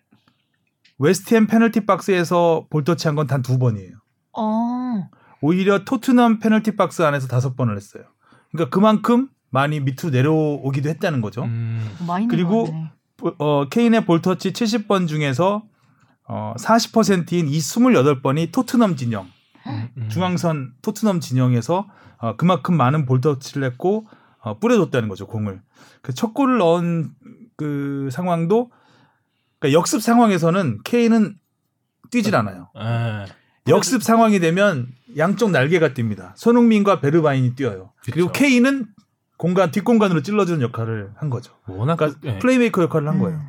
웨스트햄 1.00 1.48
페널티 1.48 1.86
박스에서 1.86 2.68
볼터치 2.70 3.08
한 3.08 3.16
건 3.16 3.28
단 3.28 3.42
두 3.42 3.58
번이에요. 3.58 3.94
어. 4.38 5.10
오히려 5.42 5.84
토트넘 5.86 6.40
페널티 6.40 6.76
박스 6.76 7.02
안에서 7.02 7.28
다섯 7.28 7.56
번을 7.56 7.76
했어요. 7.76 8.04
그러니까 8.52 8.70
그만큼 8.76 9.30
많이 9.50 9.80
밑으로 9.80 10.10
내려오기도 10.12 10.90
했다는 10.90 11.22
거죠. 11.22 11.44
음. 11.44 11.90
많이 12.08 12.28
그리고. 12.28 12.68
어, 13.38 13.68
케인의 13.70 14.06
볼터치 14.06 14.52
70번 14.52 15.08
중에서 15.08 15.62
어, 16.28 16.54
40%인 16.58 17.48
이 17.48 17.58
28번이 17.58 18.52
토트넘 18.52 18.96
진영, 18.96 19.28
음. 19.68 20.10
중앙선 20.10 20.74
토트넘 20.82 21.20
진영에서 21.20 21.88
어, 22.18 22.36
그만큼 22.36 22.76
많은 22.78 23.06
볼터치를 23.06 23.64
했고 23.66 24.06
어, 24.40 24.58
뿌려줬다는 24.60 25.10
거죠 25.10 25.28
공을. 25.28 25.62
그 26.02 26.14
첫 26.14 26.34
골을 26.34 26.58
넣은 26.58 27.12
그 27.58 28.10
상황도 28.12 28.72
그러니까 29.60 29.78
역습 29.80 30.02
상황에서는 30.02 30.80
케인은 30.84 31.36
뛰질 32.10 32.36
않아요. 32.36 32.70
네. 32.76 33.26
역습 33.68 34.02
상황이 34.02 34.40
되면 34.40 34.88
양쪽 35.18 35.52
날개가 35.52 35.90
뜁니다. 35.90 36.32
손흥민과 36.36 37.00
베르바인이 37.00 37.56
뛰어요. 37.56 37.92
그리고 38.04 38.30
그쵸. 38.30 38.40
케인은 38.44 38.88
공간 39.38 39.72
뒷공간으로 39.72 40.22
찔러주는 40.24 40.62
역할을 40.62 41.12
한 41.16 41.30
거죠. 41.30 41.54
워낙 41.68 41.96
그러니까 41.98 42.20
네. 42.22 42.40
플레이메이커 42.40 42.82
역할을 42.84 43.08
한 43.08 43.20
거예요. 43.20 43.40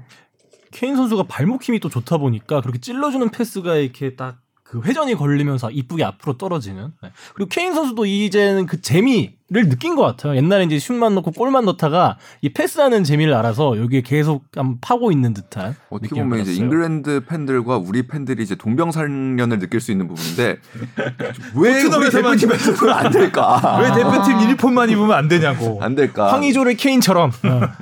케인 0.72 0.96
선수가 0.96 1.24
발목 1.24 1.62
힘이 1.62 1.78
또 1.78 1.88
좋다 1.88 2.18
보니까 2.18 2.60
그렇게 2.60 2.80
찔러주는 2.80 3.30
패스가 3.30 3.76
이렇게 3.76 4.16
딱 4.16 4.42
그 4.72 4.80
회전이 4.80 5.16
걸리면서 5.16 5.70
이쁘게 5.70 6.02
앞으로 6.02 6.38
떨어지는. 6.38 6.94
네. 7.02 7.10
그리고 7.34 7.50
케인 7.50 7.74
선수도 7.74 8.06
이제는 8.06 8.64
그 8.64 8.80
재미 8.80 9.36
느낀 9.52 9.94
것 9.96 10.02
같아요. 10.02 10.34
옛날에 10.36 10.64
이제 10.64 10.78
슛만 10.78 11.14
넣고 11.16 11.32
골만 11.32 11.64
넣다가 11.66 12.16
이 12.40 12.48
패스하는 12.48 13.04
재미를 13.04 13.34
알아서 13.34 13.78
여기에 13.78 14.00
계속 14.00 14.44
한번 14.56 14.78
파고 14.80 15.12
있는 15.12 15.34
듯한 15.34 15.76
어떻게 15.90 16.20
보면 16.22 16.40
이제 16.40 16.52
받았어요. 16.52 16.64
잉글랜드 16.64 17.24
팬들과 17.26 17.76
우리 17.76 18.06
팬들이 18.06 18.42
이제 18.42 18.54
동병상련을 18.54 19.58
느낄 19.58 19.80
수 19.80 19.92
있는 19.92 20.08
부분인데 20.08 20.56
왜 21.56 21.70
우리 21.74 21.82
토트넘에서만 21.82 22.38
대표팀에서는 22.38 22.92
안 22.94 23.12
될까? 23.12 23.78
왜 23.82 23.92
대표팀 23.92 24.40
유니폼만 24.42 24.88
입으면 24.90 25.12
안 25.12 25.28
되냐고. 25.28 25.78
안 25.82 25.94
될까? 25.94 26.32
황의조를 26.32 26.76
케인처럼 26.76 27.32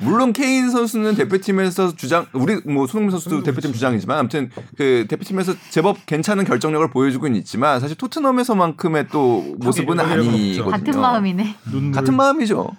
물론 0.00 0.32
케인 0.32 0.70
선수는 0.70 1.14
대표팀에서 1.14 1.94
주장 1.94 2.26
우리 2.32 2.60
뭐 2.66 2.86
손흥민 2.86 3.12
선수도 3.12 3.42
대표팀 3.42 3.72
주장이지만 3.72 4.18
아무튼 4.18 4.50
그 4.76 5.06
대표팀에서 5.08 5.54
제법 5.70 6.04
괜찮은 6.06 6.44
결정력을 6.44 6.90
보여주고는 6.90 7.36
있지만 7.36 7.78
사실 7.80 7.96
토트넘에서만큼의 7.96 9.06
또 9.12 9.54
모습은. 9.58 10.00
아니거든요. 10.00 10.70
같은 10.70 11.00
마음이네. 11.00 11.56
눈물. 11.70 11.92
같은 11.92 12.16
마음이죠. 12.16 12.70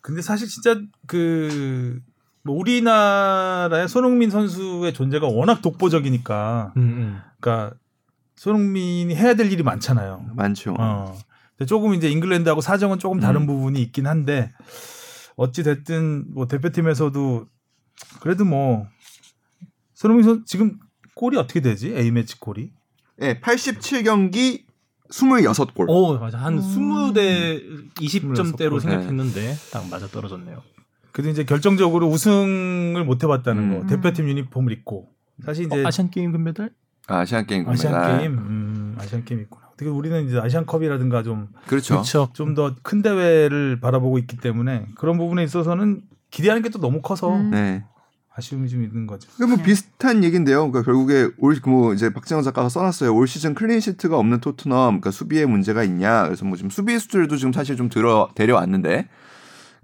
근데 0.00 0.22
사실 0.22 0.48
진짜 0.48 0.80
그 1.06 2.00
뭐 2.42 2.56
우리나라의 2.56 3.88
손흥민 3.88 4.30
선수의 4.30 4.94
존재가 4.94 5.26
워낙 5.26 5.60
독보적이니까, 5.60 6.72
음, 6.76 6.82
음. 6.82 7.20
그러니까 7.38 7.76
손흥민이 8.36 9.14
해야 9.14 9.34
될 9.34 9.52
일이 9.52 9.62
많잖아요. 9.62 10.30
많죠. 10.34 10.74
어. 10.78 11.18
근데 11.56 11.66
조금 11.66 11.92
이제 11.92 12.10
잉글랜드하고 12.10 12.62
사정은 12.62 12.98
조금 12.98 13.20
다른 13.20 13.42
음. 13.42 13.46
부분이 13.46 13.80
있긴 13.82 14.06
한데 14.06 14.50
어찌 15.36 15.62
됐든 15.62 16.32
뭐 16.32 16.48
대표팀에서도 16.48 17.46
그래도 18.20 18.46
뭐 18.46 18.86
손흥민 19.92 20.24
선 20.24 20.44
지금 20.46 20.78
골이 21.14 21.36
어떻게 21.36 21.60
되지? 21.60 21.94
A 21.94 22.10
매치 22.10 22.40
골이? 22.40 22.72
네, 23.18 23.38
87경기 23.40 24.64
26골. 25.10 25.86
오 25.88 26.18
맞아 26.18 26.38
한 26.38 26.54
음. 26.54 26.60
20대 26.60 27.94
20점대로 27.94 28.74
네. 28.74 28.80
생각했는데 28.80 29.54
딱 29.72 29.88
맞아 29.90 30.06
떨어졌네요. 30.06 30.62
그래도 31.12 31.30
이제 31.30 31.44
결정적으로 31.44 32.06
우승을 32.08 33.04
못 33.04 33.22
해봤다는 33.22 33.62
음. 33.72 33.80
거. 33.80 33.86
대표팀 33.86 34.28
유니폼을 34.28 34.72
입고 34.72 35.08
사실 35.44 35.66
이제 35.66 35.82
어, 35.82 35.86
아시안 35.86 36.10
게임 36.10 36.32
금메달? 36.32 36.70
아 37.08 37.24
시안 37.24 37.46
게임 37.46 37.68
아시안 37.68 37.92
금메달. 37.92 38.18
게임, 38.18 38.32
음, 38.38 38.96
아시안 38.98 39.24
게임 39.24 39.40
있구나. 39.42 39.62
어떻게 39.72 39.90
우리는 39.90 40.26
이제 40.26 40.38
아시안컵이라든가 40.38 41.22
좀 41.24 41.48
그렇죠. 41.66 41.94
그렇죠. 41.94 42.28
좀 42.34 42.54
더 42.54 42.74
큰 42.82 43.02
대회를 43.02 43.80
바라보고 43.80 44.18
있기 44.18 44.36
때문에 44.36 44.86
그런 44.94 45.18
부분에 45.18 45.42
있어서는 45.42 46.02
기대하는 46.30 46.62
게 46.62 46.68
또 46.68 46.78
너무 46.78 47.00
커서 47.02 47.34
음. 47.34 47.50
네. 47.50 47.84
아쉬움이 48.40 48.68
좀 48.68 48.82
있는 48.82 49.06
거죠. 49.06 49.28
그뭐 49.36 49.56
비슷한 49.58 50.24
얘기인데요. 50.24 50.70
그러니까 50.70 50.82
결국에 50.82 51.28
올뭐 51.38 51.94
이제 51.94 52.12
박재영 52.12 52.42
작가가 52.42 52.68
써놨어요. 52.68 53.14
올 53.14 53.28
시즌 53.28 53.54
clean 53.54 53.80
sheet가 53.80 54.18
없는 54.18 54.40
토트넘, 54.40 55.00
그러니까 55.00 55.10
수비에 55.10 55.46
문제가 55.46 55.84
있냐. 55.84 56.24
그래서 56.24 56.44
뭐 56.44 56.56
지금 56.56 56.70
수비 56.70 56.98
수들도 56.98 57.36
지금 57.36 57.52
사실 57.52 57.76
좀 57.76 57.88
들어 57.88 58.30
데려왔는데, 58.34 59.08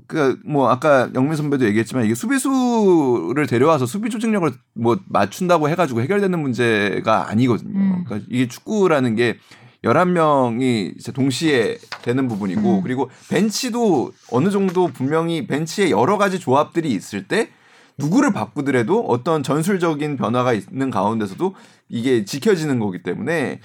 그러니까 0.07 0.41
뭐 0.45 0.69
아까 0.69 1.11
영민 1.15 1.37
선배도 1.37 1.65
얘기했지만 1.67 2.05
이게 2.05 2.15
수비수를 2.15 3.47
데려와서 3.47 3.87
수비 3.87 4.11
조직력을 4.11 4.51
뭐 4.75 4.99
맞춘다고 5.09 5.69
해가지고 5.69 6.01
해결되는 6.01 6.39
문제가 6.39 7.29
아니거든요. 7.29 7.79
음. 7.79 8.05
그러니까 8.05 8.27
이게 8.31 8.49
축구라는 8.49 9.17
게 9.17 9.39
11명이 9.85 10.97
이제 10.97 11.13
동시에 11.13 11.79
되는 12.03 12.29
부분이고 12.29 12.79
음. 12.79 12.83
그리고 12.83 13.11
벤치도 13.29 14.13
어느 14.31 14.51
정도 14.51 14.89
분명히 14.89 15.47
벤치에 15.47 15.91
여러 15.91 16.19
가지 16.19 16.39
조합들이 16.39 16.91
있을 16.91 17.27
때 17.27 17.51
누구를 17.99 18.33
바꾸더라도 18.33 19.05
어떤 19.07 19.43
전술적인 19.43 20.17
변화가 20.17 20.53
있는 20.53 20.91
가운데서도 20.91 21.55
이게 21.89 22.25
지켜지는 22.25 22.79
거기 22.79 23.03
때문에 23.03 23.61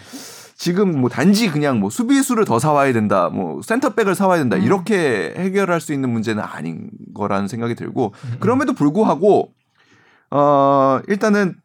지금 0.56 1.02
뭐 1.02 1.10
단지 1.10 1.50
그냥 1.50 1.80
뭐 1.80 1.90
수비수를 1.90 2.46
더 2.46 2.60
사와야 2.60 2.94
된다, 2.94 3.30
뭐 3.30 3.62
센터백을 3.64 4.14
사와야 4.14 4.40
된다 4.40 4.58
음. 4.58 4.62
이렇게 4.62 5.34
해결할 5.36 5.82
수 5.82 5.92
있는 5.92 6.12
문제는 6.12 6.44
아닌 6.44 6.92
거라는 7.16 7.48
생각이 7.48 7.74
들고 7.76 8.14
그럼에도 8.40 8.74
불구하고 8.74 9.54
어 10.30 11.00
일단은 11.08 11.56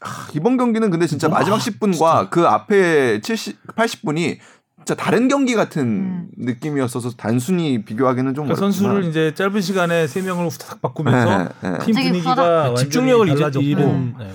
아, 0.00 0.28
이번 0.34 0.56
경기는 0.56 0.88
근데 0.90 1.06
진짜 1.06 1.28
마지막 1.28 1.56
아, 1.56 1.58
10분과 1.58 2.30
그 2.30 2.46
앞에 2.46 3.20
70, 3.22 3.66
80분이 3.74 4.38
진짜 4.84 4.94
다른 5.02 5.28
경기 5.28 5.54
같은 5.54 5.82
음. 5.82 6.28
느낌이었어서 6.36 7.12
단순히 7.16 7.84
비교하기는 7.84 8.34
좀 8.34 8.44
그러니까. 8.44 8.60
선수를 8.60 9.04
이제 9.04 9.32
짧은 9.34 9.62
시간에 9.62 10.06
세 10.06 10.20
명을 10.20 10.46
후다닥 10.50 10.82
바꾸면서 10.82 11.38
네, 11.38 11.70
네. 11.70 11.78
팀 11.84 11.94
분위기가 11.94 12.74
집중력을 12.74 13.26
이제 13.28 13.36
달라졌고 13.36 13.66
잃은 13.66 14.14
네. 14.18 14.30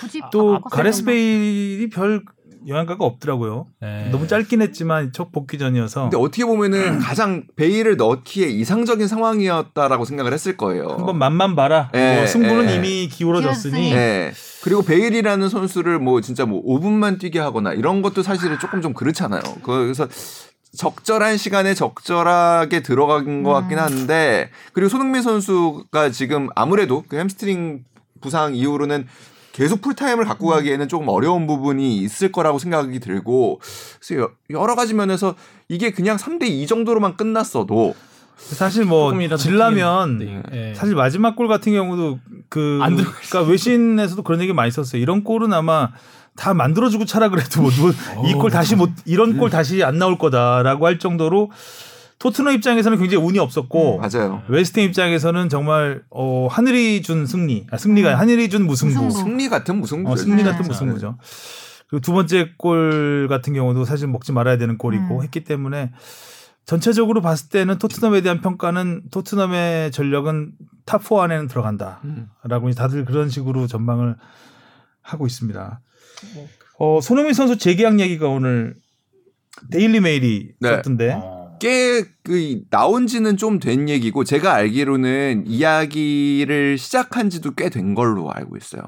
굳이 0.00 0.20
또 0.32 0.60
가레스. 0.60 1.04
베일이 1.04 1.88
별 1.88 2.24
영향가가 2.66 3.04
없더라고요. 3.04 3.66
네. 3.80 4.08
너무 4.10 4.26
짧긴 4.26 4.62
했지만 4.62 5.12
첫 5.12 5.30
복귀 5.30 5.58
전이어서 5.58 6.02
근데 6.02 6.16
어떻게 6.16 6.44
보면은 6.44 6.98
가장 6.98 7.44
베일을 7.56 7.96
넣기에 7.96 8.48
이상적인 8.48 9.06
상황이었다라고 9.06 10.04
생각을 10.04 10.32
했을 10.32 10.56
거예요. 10.56 10.88
한번 10.88 11.18
맛만 11.18 11.54
봐라. 11.54 11.90
예, 11.94 12.16
뭐 12.16 12.26
승부는 12.26 12.70
예. 12.70 12.74
이미 12.76 13.08
기울어졌으니. 13.08 13.94
네. 13.94 14.32
그리고 14.62 14.82
베일이라는 14.82 15.48
선수를 15.48 15.98
뭐 16.00 16.20
진짜 16.20 16.44
뭐 16.44 16.62
5분만 16.64 17.20
뛰게 17.20 17.38
하거나 17.38 17.72
이런 17.72 18.02
것도 18.02 18.22
사실은 18.22 18.58
조금 18.58 18.82
좀 18.82 18.94
그렇잖아요. 18.94 19.42
그래서 19.62 20.08
적절한 20.76 21.36
시간에 21.36 21.74
적절하게 21.74 22.82
들어간 22.82 23.42
것 23.42 23.52
같긴 23.52 23.78
음. 23.78 23.84
한데 23.84 24.50
그리고 24.72 24.88
손흥민 24.88 25.22
선수가 25.22 26.10
지금 26.10 26.48
아무래도 26.54 27.04
그 27.08 27.16
햄스트링 27.16 27.84
부상 28.20 28.54
이후로는 28.54 29.06
계속 29.56 29.80
풀타임을 29.80 30.26
갖고 30.26 30.48
가기에는 30.48 30.86
조금 30.86 31.08
어려운 31.08 31.46
부분이 31.46 31.96
있을 31.98 32.30
거라고 32.30 32.58
생각이 32.58 33.00
들고 33.00 33.58
그래서 33.98 34.22
여- 34.22 34.30
여러 34.50 34.74
가지 34.74 34.92
면에서 34.92 35.34
이게 35.68 35.92
그냥 35.92 36.18
3대 36.18 36.44
2 36.46 36.66
정도로만 36.66 37.16
끝났어도 37.16 37.94
사실 38.36 38.84
뭐 38.84 39.10
질라면 39.38 40.18
네. 40.18 40.42
예. 40.52 40.74
사실 40.74 40.94
마지막 40.94 41.36
골 41.36 41.48
같은 41.48 41.72
경우도 41.72 42.18
그 42.50 42.80
그러니까 43.30 43.40
외신에서도 43.50 44.22
그런 44.24 44.42
얘기 44.42 44.52
많이 44.52 44.70
썼어요. 44.70 45.00
이런 45.00 45.24
골은 45.24 45.54
아마 45.54 45.88
다 46.36 46.52
만들어주고 46.52 47.06
차라 47.06 47.30
그래도 47.30 47.62
뭐 47.62 47.70
이골 48.28 48.50
다시 48.50 48.76
못 48.76 48.90
이런 49.06 49.38
골 49.38 49.48
다시 49.48 49.82
안 49.82 49.98
나올 49.98 50.18
거다라고 50.18 50.84
할 50.84 50.98
정도로 50.98 51.50
토트넘 52.18 52.54
입장에서는 52.54 52.98
굉장히 52.98 53.24
운이 53.24 53.38
없었고 53.38 53.98
맞아요. 53.98 54.42
웨스트 54.48 54.80
햄 54.80 54.88
입장에서는 54.88 55.48
정말 55.48 56.02
어, 56.10 56.48
하늘이 56.50 57.02
준 57.02 57.26
승리, 57.26 57.66
아, 57.70 57.76
승리가 57.76 58.08
아니라 58.08 58.20
하늘이 58.20 58.48
준 58.48 58.66
무승부, 58.66 59.04
무승부. 59.04 59.30
승리 59.30 59.48
같은 59.48 59.76
무승부. 59.78 60.10
어, 60.10 60.16
승리 60.16 60.42
같은 60.42 60.62
네. 60.62 60.68
무승부죠. 60.68 61.18
그리고 61.88 62.00
두 62.00 62.12
번째 62.12 62.52
골 62.56 63.26
같은 63.28 63.52
경우도 63.52 63.84
사실 63.84 64.08
먹지 64.08 64.32
말아야 64.32 64.56
되는 64.56 64.78
골이고 64.78 65.18
음. 65.18 65.22
했기 65.22 65.44
때문에 65.44 65.92
전체적으로 66.64 67.20
봤을 67.20 67.48
때는 67.48 67.78
토트넘에 67.78 68.22
대한 68.22 68.40
평가는 68.40 69.02
토트넘의 69.12 69.92
전력은 69.92 70.52
top4 70.84 71.20
안에는 71.20 71.46
들어간다라고 71.48 72.66
음. 72.66 72.72
다들 72.76 73.04
그런 73.04 73.28
식으로 73.28 73.66
전망을 73.66 74.16
하고 75.02 75.26
있습니다. 75.26 75.80
어, 76.78 77.00
손흥민 77.00 77.34
선수 77.34 77.56
재계약 77.56 78.00
얘기가 78.00 78.28
오늘 78.28 78.74
데일리 79.70 80.00
메일이 80.00 80.54
네. 80.60 80.68
썼던데 80.70 81.12
어. 81.12 81.35
꽤 81.58 82.04
그 82.22 82.60
나온 82.70 83.06
지는 83.06 83.36
좀 83.36 83.58
된 83.60 83.88
얘기고 83.88 84.24
제가 84.24 84.52
알기로는 84.54 85.44
이야기를 85.46 86.78
시작한 86.78 87.30
지도 87.30 87.52
꽤 87.54 87.68
된 87.70 87.94
걸로 87.94 88.30
알고 88.32 88.56
있어요. 88.56 88.82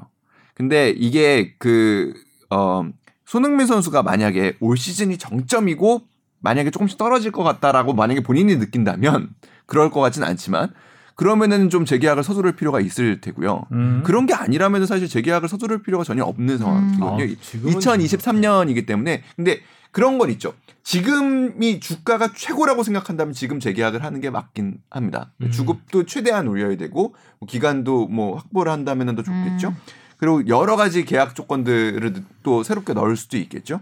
근데 0.53 0.89
이게 0.89 1.53
그 1.57 2.13
어, 2.49 2.83
손흥민 3.25 3.65
선수가 3.67 4.03
만약에 4.03 4.55
올 4.59 4.75
시즌이 4.77 5.17
정점이고 5.17 6.01
만약에 6.41 6.71
조금씩 6.71 6.97
떨어질 6.97 7.31
것 7.31 7.43
같다라고 7.43 7.93
만약에 7.93 8.21
본인이 8.23 8.55
느낀다면 8.57 9.29
그럴 9.65 9.89
것 9.91 9.99
같진 10.01 10.23
않지만 10.23 10.73
그러면은 11.15 11.69
좀 11.69 11.83
재계약을 11.85 12.23
서두를 12.23 12.53
필요가 12.55 12.79
있을 12.79 13.19
테고요. 13.19 13.63
음. 13.73 14.01
그런 14.05 14.25
게 14.25 14.33
아니라면 14.33 14.85
사실 14.85 15.07
재계약을 15.09 15.49
서두를 15.49 15.81
필요가 15.83 16.03
전혀 16.05 16.23
없는 16.23 16.57
상황이거든요. 16.57 17.33
아, 17.33 17.35
지금은 17.41 17.73
2023년이기 17.73 18.85
때문에 18.87 19.23
근데 19.35 19.59
그런 19.91 20.17
건 20.17 20.29
있죠. 20.31 20.53
지금이 20.83 21.79
주가가 21.79 22.31
최고라고 22.33 22.83
생각한다면 22.83 23.33
지금 23.33 23.59
재계약을 23.59 24.03
하는 24.03 24.21
게 24.21 24.29
맞긴 24.29 24.79
합니다. 24.89 25.31
음. 25.41 25.51
주급도 25.51 26.05
최대한 26.05 26.47
올려야 26.47 26.77
되고 26.77 27.13
뭐 27.39 27.47
기간도 27.47 28.07
뭐 28.07 28.37
확보를 28.37 28.71
한다면 28.71 29.15
더 29.15 29.21
좋겠죠. 29.21 29.69
음. 29.69 29.75
그리고 30.17 30.47
여러 30.47 30.75
가지 30.75 31.05
계약 31.05 31.35
조건들을 31.35 32.13
또 32.43 32.63
새롭게 32.63 32.93
넣을 32.93 33.15
수도 33.15 33.37
있겠죠. 33.37 33.79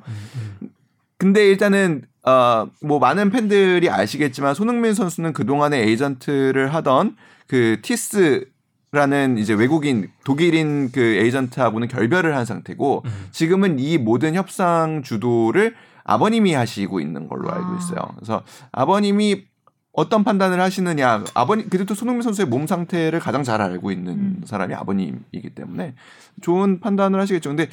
근데 1.17 1.47
일단은 1.47 2.03
어뭐 2.23 2.99
많은 2.99 3.31
팬들이 3.31 3.89
아시겠지만 3.89 4.53
손흥민 4.53 4.93
선수는 4.93 5.33
그 5.33 5.45
동안에 5.45 5.79
에이전트를 5.79 6.73
하던 6.75 7.15
그 7.47 7.79
티스 7.81 8.45
라는 8.91 9.37
이제 9.37 9.53
외국인 9.53 10.09
독일인 10.23 10.91
그 10.91 11.01
에이전트하고는 11.01 11.87
결별을 11.89 12.35
한 12.35 12.45
상태고 12.45 13.03
음. 13.05 13.27
지금은 13.31 13.79
이 13.79 13.97
모든 13.97 14.33
협상 14.33 15.01
주도를 15.03 15.75
아버님이 16.07 16.53
하시고 16.53 16.99
있는 16.99 17.27
걸로 17.27 17.51
알고 17.51 17.73
아. 17.73 17.77
있어요. 17.77 17.99
그래서 18.15 18.41
아버님이 18.71 19.45
어떤 19.91 20.23
판단을 20.23 20.59
하시느냐 20.61 21.23
아버님 21.33 21.69
그래도 21.69 21.93
손흥민 21.95 22.21
선수의 22.21 22.47
몸 22.47 22.67
상태를 22.67 23.19
가장 23.19 23.43
잘 23.43 23.61
알고 23.61 23.91
있는 23.91 24.13
음. 24.13 24.41
사람이 24.45 24.73
아버님이기 24.73 25.51
때문에 25.55 25.95
좋은 26.41 26.79
판단을 26.79 27.19
하시겠죠. 27.19 27.49
근데 27.49 27.67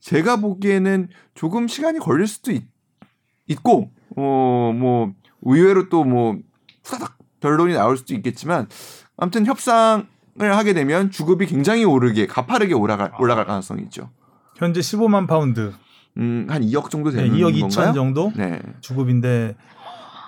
제가 0.00 0.36
보기에는 0.36 1.08
조금 1.34 1.66
시간이 1.68 1.98
걸릴 1.98 2.26
수도 2.26 2.52
있, 2.52 2.64
있고 3.48 3.90
어 4.16 4.72
뭐 4.74 5.12
의외로 5.42 5.88
또 5.88 6.04
뭐 6.04 6.36
후다닥 6.84 7.18
결론이 7.40 7.74
나올 7.74 7.96
수도 7.96 8.14
있겠지만 8.14 8.68
아무튼 9.16 9.44
협상을 9.46 10.06
하게 10.38 10.72
되면 10.74 11.10
주급이 11.10 11.46
굉장히 11.46 11.84
오르게 11.84 12.26
가파르게 12.26 12.74
올라갈 12.74 13.12
올라갈 13.18 13.46
가능성이 13.46 13.82
있죠. 13.84 14.10
현재 14.56 14.80
15만 14.80 15.26
파운드, 15.26 15.72
음, 16.18 16.46
한 16.48 16.62
2억 16.62 16.90
정도 16.90 17.10
네, 17.10 17.22
되는 17.22 17.36
2억 17.36 17.58
건가요? 17.58 17.68
2천 17.68 17.94
정도 17.94 18.32
네. 18.36 18.60
주급인데 18.80 19.56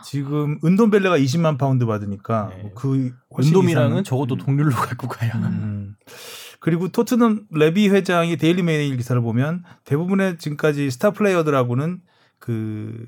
지금 0.04 0.58
은돔벨레가 0.64 1.18
20만 1.18 1.58
파운드 1.58 1.86
받으니까 1.86 2.50
네. 2.54 2.62
뭐그 2.62 3.12
훨씬 3.36 3.54
은돔이랑은 3.54 4.04
적어도 4.04 4.36
동률로 4.36 4.70
갖고 4.70 5.08
가야. 5.08 5.32
음. 5.34 5.96
그리고 6.60 6.88
토트넘 6.88 7.46
레비 7.50 7.88
회장이 7.88 8.36
데일리 8.36 8.62
메일 8.62 8.96
기사를 8.96 9.20
보면 9.20 9.64
대부분의 9.84 10.38
지금까지 10.38 10.90
스타 10.90 11.10
플레이어들하고는 11.10 12.00
그 12.38 13.04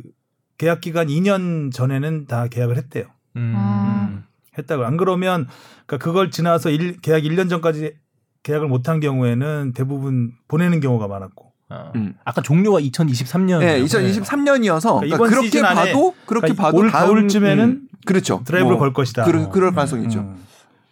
계약 0.59 0.81
기간 0.81 1.07
2년 1.07 1.73
전에는 1.73 2.27
다 2.27 2.49
계약을 2.49 2.77
했대요. 2.77 3.05
음. 3.37 3.55
아. 3.57 4.23
했다고 4.59 4.85
안 4.85 4.97
그러면 4.97 5.47
그러니까 5.87 6.05
그걸 6.05 6.31
지나서 6.31 6.71
일, 6.71 7.01
계약 7.01 7.23
1년 7.23 7.49
전까지 7.49 7.95
계약을 8.43 8.67
못한 8.69 8.99
경우에는 8.99 9.73
대부분 9.75 10.33
보내는 10.49 10.81
경우가 10.81 11.07
많았고 11.07 11.48
아. 11.71 11.93
음. 11.97 12.15
아까 12.25 12.41
종료가 12.43 12.81
2023년. 12.81 13.59
네, 13.61 13.81
2023년이어서 13.83 14.99
그러니까 15.01 15.01
그러니까 15.01 15.17
이번 15.17 15.29
그렇게 15.31 15.47
시즌 15.49 15.65
안에 15.65 15.93
봐도 15.93 16.15
그렇게 16.27 16.47
그러니까 16.49 16.63
봐도 16.63 16.77
올 16.79 16.91
가을쯤에는 16.91 17.65
음, 17.65 17.89
그렇죠. 18.07 18.43
드라이브를 18.45 18.77
뭐 18.77 18.79
걸 18.79 18.93
것이다. 18.93 19.25
그럴, 19.25 19.51
그럴 19.51 19.73
가능성이 19.73 20.05
있죠. 20.05 20.21
음. 20.21 20.43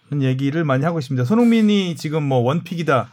그런 0.06 0.22
얘기를 0.22 0.64
많이 0.64 0.84
하고 0.84 0.98
있습니다. 0.98 1.24
손흥민이 1.24 1.96
지금 1.96 2.22
뭐 2.22 2.38
원픽이다. 2.38 3.08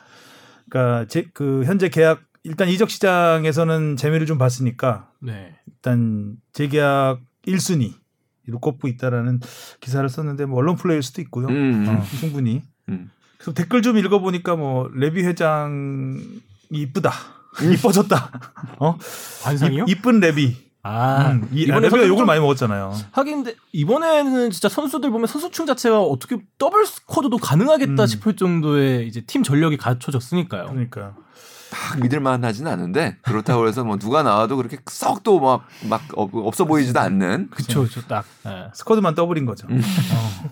그러니까 0.69 1.05
제, 1.07 1.25
그 1.33 1.63
현재 1.65 1.89
계약 1.89 2.21
일단 2.43 2.67
이적 2.67 2.89
시장에서는 2.89 3.95
재미를 3.95 4.25
좀 4.25 4.37
봤으니까 4.37 5.09
네. 5.21 5.55
일단 5.67 6.35
재계약 6.51 7.21
1순위로 7.47 8.59
꼽고 8.59 8.87
있다라는 8.89 9.39
기사를 9.79 10.07
썼는데 10.09 10.45
뭐 10.45 10.59
언론 10.59 10.75
플레이일 10.75 11.01
수도 11.03 11.21
있고요. 11.21 11.47
음. 11.47 11.85
어, 11.87 12.03
충분히. 12.19 12.61
음. 12.89 13.09
그래서 13.37 13.53
댓글 13.53 13.81
좀 13.81 13.97
읽어보니까 13.97 14.55
뭐 14.57 14.89
레비 14.93 15.23
회장이 15.23 16.19
이쁘다. 16.71 17.11
이뻐졌다. 17.61 18.31
어? 18.79 18.97
관상이요? 19.43 19.85
이- 19.87 19.91
이쁜 19.91 20.19
레비. 20.19 20.71
아, 20.85 21.31
음, 21.31 21.47
이, 21.53 21.61
이번에 21.61 21.79
레비가 21.81 21.89
선수 21.91 22.07
욕을 22.09 22.17
좀- 22.21 22.25
많이 22.27 22.41
먹었잖아요. 22.41 22.93
하긴 23.13 23.43
근데 23.43 23.55
이번에는 23.71 24.51
진짜 24.51 24.67
선수들 24.67 25.11
보면 25.11 25.27
선수층 25.27 25.65
자체가 25.65 26.01
어떻게 26.01 26.37
double 26.57 26.85
squad도 26.85 27.37
가능하겠다 27.37 28.03
음. 28.03 28.07
싶을 28.07 28.35
정도의 28.35 29.07
이제 29.07 29.21
팀 29.25 29.43
전력이 29.43 29.77
갖춰졌으니까요. 29.77 30.65
그러니까. 30.67 31.15
딱 31.71 31.99
믿을만 32.01 32.43
하진 32.43 32.67
않은데 32.67 33.17
그렇다고 33.23 33.67
해서 33.67 33.83
뭐 33.83 33.97
누가 33.97 34.21
나와도 34.23 34.57
그렇게 34.57 34.77
썩 34.91 35.23
또 35.23 35.39
막 35.39 35.61
막 35.89 36.01
없어 36.15 36.65
보이지도 36.65 36.99
않는 36.99 37.49
그쵸, 37.49 37.83
그쵸, 37.83 38.01
딱. 38.07 38.25
예. 38.45 38.67
squad만 38.75 39.15
더블인 39.15 39.45
거죠. 39.45 39.65
음. 39.69 39.81
어. 39.81 40.51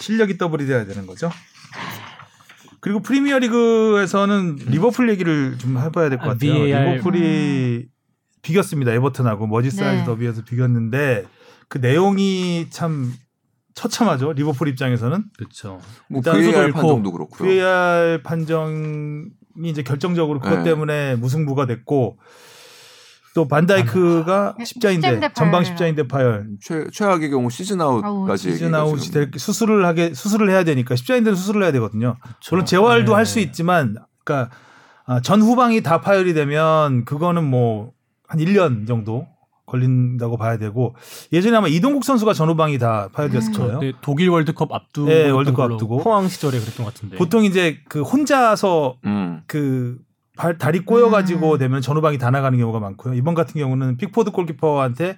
실력이 0.00 0.38
더블이 0.38 0.64
돼야 0.66 0.86
되는 0.86 1.06
거죠. 1.08 1.30
그리고 2.82 2.98
프리미어 2.98 3.38
리그에서는 3.38 4.56
리버풀 4.66 5.08
얘기를 5.08 5.56
좀 5.56 5.78
해봐야 5.78 6.08
될것 6.08 6.26
아, 6.26 6.32
같아요. 6.32 6.52
VAR. 6.52 6.90
리버풀이 6.90 7.86
비겼습니다. 8.42 8.92
에버튼하고 8.92 9.46
머지사이드 9.46 10.00
네. 10.00 10.04
더비에서 10.04 10.42
비겼는데 10.42 11.24
그 11.68 11.78
내용이 11.78 12.66
참 12.70 13.12
처참하죠. 13.74 14.32
리버풀 14.32 14.66
입장에서는 14.66 15.24
그쵸. 15.38 15.80
뭐 16.08 16.18
일단 16.18 16.34
VAR 16.40 16.72
판정도 16.72 17.12
그렇고요. 17.12 17.48
VAR 17.48 18.20
판정이 18.24 19.28
이제 19.64 19.84
결정적으로 19.84 20.40
그것 20.40 20.58
네. 20.58 20.64
때문에 20.64 21.14
무승부가 21.14 21.66
됐고 21.66 22.18
또 23.34 23.48
반다이크가 23.48 24.54
아, 24.58 24.64
십자인대 24.64 25.08
십자인대 25.08 25.32
전방. 25.34 25.64
십자인대 25.64 26.06
파열 26.08 26.48
최 26.60 26.86
최악의 26.92 27.30
경우 27.30 27.48
시즌 27.50 27.80
아웃까지 27.80 28.48
아웃. 28.48 28.52
시즌 28.54 28.74
아웃이 28.74 29.10
될 29.10 29.30
수술을 29.36 29.84
하게 29.86 30.12
수술을 30.14 30.50
해야 30.50 30.64
되니까 30.64 30.96
십자인대는 30.96 31.34
수술을 31.36 31.62
해야 31.62 31.72
되거든요. 31.72 32.16
물론 32.50 32.64
그쵸. 32.64 32.70
재활도 32.76 33.12
네. 33.12 33.16
할수 33.16 33.40
있지만 33.40 33.96
그러니까 34.24 34.54
아, 35.06 35.20
전 35.20 35.40
후방이 35.42 35.82
다 35.82 36.00
파열이 36.00 36.34
되면 36.34 37.04
그거는 37.04 37.44
뭐 37.44 37.92
한 38.32 38.40
1년 38.40 38.86
정도 38.86 39.26
걸린다고 39.66 40.38
봐야 40.38 40.56
되고 40.56 40.94
예전에 41.32 41.56
아마 41.58 41.68
이동국 41.68 42.02
선수가 42.04 42.32
전 42.32 42.48
후방이 42.48 42.78
다 42.78 43.08
파열됐을 43.12 43.52
거예요. 43.52 43.78
네, 43.80 43.92
독일 44.00 44.30
월드컵 44.30 44.72
앞두고 44.72 45.08
네, 45.08 45.28
월드컵 45.28 45.70
앞두고. 45.70 45.98
포항 45.98 46.28
시절에 46.28 46.58
그랬던 46.58 46.84
것 46.86 46.94
같은데. 46.94 47.16
보통 47.18 47.44
이제 47.44 47.78
그 47.90 48.00
혼자서 48.02 48.96
음. 49.04 49.42
그 49.46 49.98
발, 50.36 50.56
다리 50.58 50.80
꼬여가지고 50.80 51.52
음. 51.54 51.58
되면 51.58 51.80
전후방이 51.82 52.18
다 52.18 52.30
나가는 52.30 52.56
경우가 52.58 52.80
많고요. 52.80 53.14
이번 53.14 53.34
같은 53.34 53.60
경우는 53.60 53.96
픽포드 53.98 54.30
골키퍼한테 54.30 55.16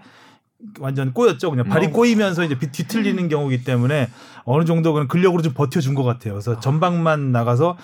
완전 0.81 1.13
꼬였죠. 1.13 1.51
그냥 1.51 1.67
발이 1.69 1.89
음. 1.89 1.93
꼬이면서 1.93 2.43
이제 2.45 2.59
뒤- 2.59 2.73
뒤틀리는 2.73 3.29
경우이기 3.29 3.65
때문에 3.65 4.09
어느 4.45 4.65
정도 4.65 4.93
그냥 4.93 5.09
근력으로 5.09 5.43
좀 5.43 5.53
버텨준 5.53 5.95
것 5.95 6.03
같아요. 6.05 6.35
그래서 6.35 6.59
전방만 6.61 7.33
나가서 7.33 7.77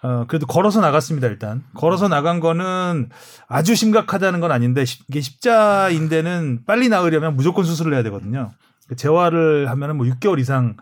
어, 0.00 0.26
그래도 0.28 0.46
걸어서 0.46 0.80
나갔습니다, 0.80 1.26
일단. 1.26 1.64
걸어서 1.74 2.06
나간 2.06 2.38
거는 2.38 3.08
아주 3.48 3.74
심각하다는 3.74 4.38
건 4.38 4.52
아닌데, 4.52 4.84
십- 4.84 5.02
이게 5.08 5.20
십자인대는 5.20 6.60
빨리 6.68 6.88
나으려면 6.88 7.34
무조건 7.34 7.64
수술을 7.64 7.94
해야 7.94 8.04
되거든요. 8.04 8.52
재활을 8.96 9.68
하면은 9.68 9.96
뭐 9.96 10.06
6개월 10.06 10.38
이상, 10.38 10.76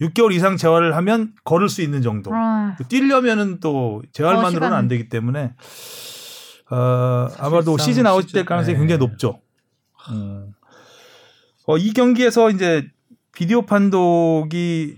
6개월 0.00 0.32
이상 0.32 0.56
재활을 0.56 0.96
하면 0.96 1.32
걸을 1.44 1.68
수 1.68 1.82
있는 1.82 2.00
정도. 2.02 2.30
아, 2.34 2.76
뛰려면은 2.88 3.60
또 3.60 4.02
재활만으로는 4.12 4.74
안 4.76 4.88
되기 4.88 5.08
때문에 5.08 5.52
어, 6.70 7.28
아마도 7.38 7.76
시즌 7.78 8.06
아웃 8.06 8.22
될 8.22 8.28
시즌- 8.28 8.44
가능성이 8.44 8.74
네. 8.74 8.78
굉장히 8.80 8.98
높죠. 8.98 9.40
음. 10.10 10.52
어, 11.66 11.76
이 11.76 11.92
경기에서 11.92 12.50
이제 12.50 12.86
비디오 13.32 13.62
판독이 13.66 14.96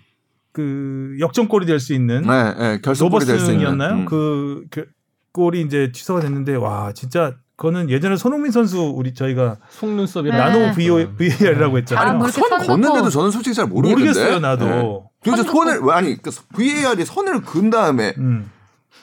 그 0.53 1.17
역전골이 1.19 1.67
될 1.67 1.81
수 1.81 1.95
있는 1.95 2.23
네, 2.23 2.55
네, 2.55 2.81
결승골이 2.83 3.25
될수 3.25 3.53
있는. 3.53 3.81
음. 3.81 4.05
그, 4.07 4.65
그 4.71 4.87
골이 5.33 5.63
이제 5.63 5.91
취소가 5.93 6.21
됐는데 6.21 6.55
와 6.57 6.93
진짜 6.93 7.35
그거는 7.63 7.91
예전에 7.91 8.17
손흥민 8.17 8.51
선수 8.51 8.93
우리 8.97 9.15
저희가 9.15 9.51
네. 9.51 9.57
속눈썹이랑 9.71 10.37
나노 10.37 10.73
VAR이라고 10.75 11.77
아, 11.77 11.79
했잖아요. 11.79 12.15
뭐 12.19 12.27
이렇게 12.27 12.41
선선 12.41 12.67
걷는데도. 12.67 13.09
저는 13.09 13.31
솔직히 13.31 13.55
잘 13.55 13.67
모르겠는데. 13.69 14.09
모르겠어요 14.11 14.41
나도. 14.41 14.65
네. 14.67 15.01
도대체 15.31 15.45
선 15.45 15.53
손을 15.53 15.79
왜 15.83 15.95
아니 15.95 16.21
그 16.21 16.33
VAR이 16.57 17.05
선을 17.05 17.43
그은 17.43 17.71
다음에 17.71 18.15
음. 18.19 18.51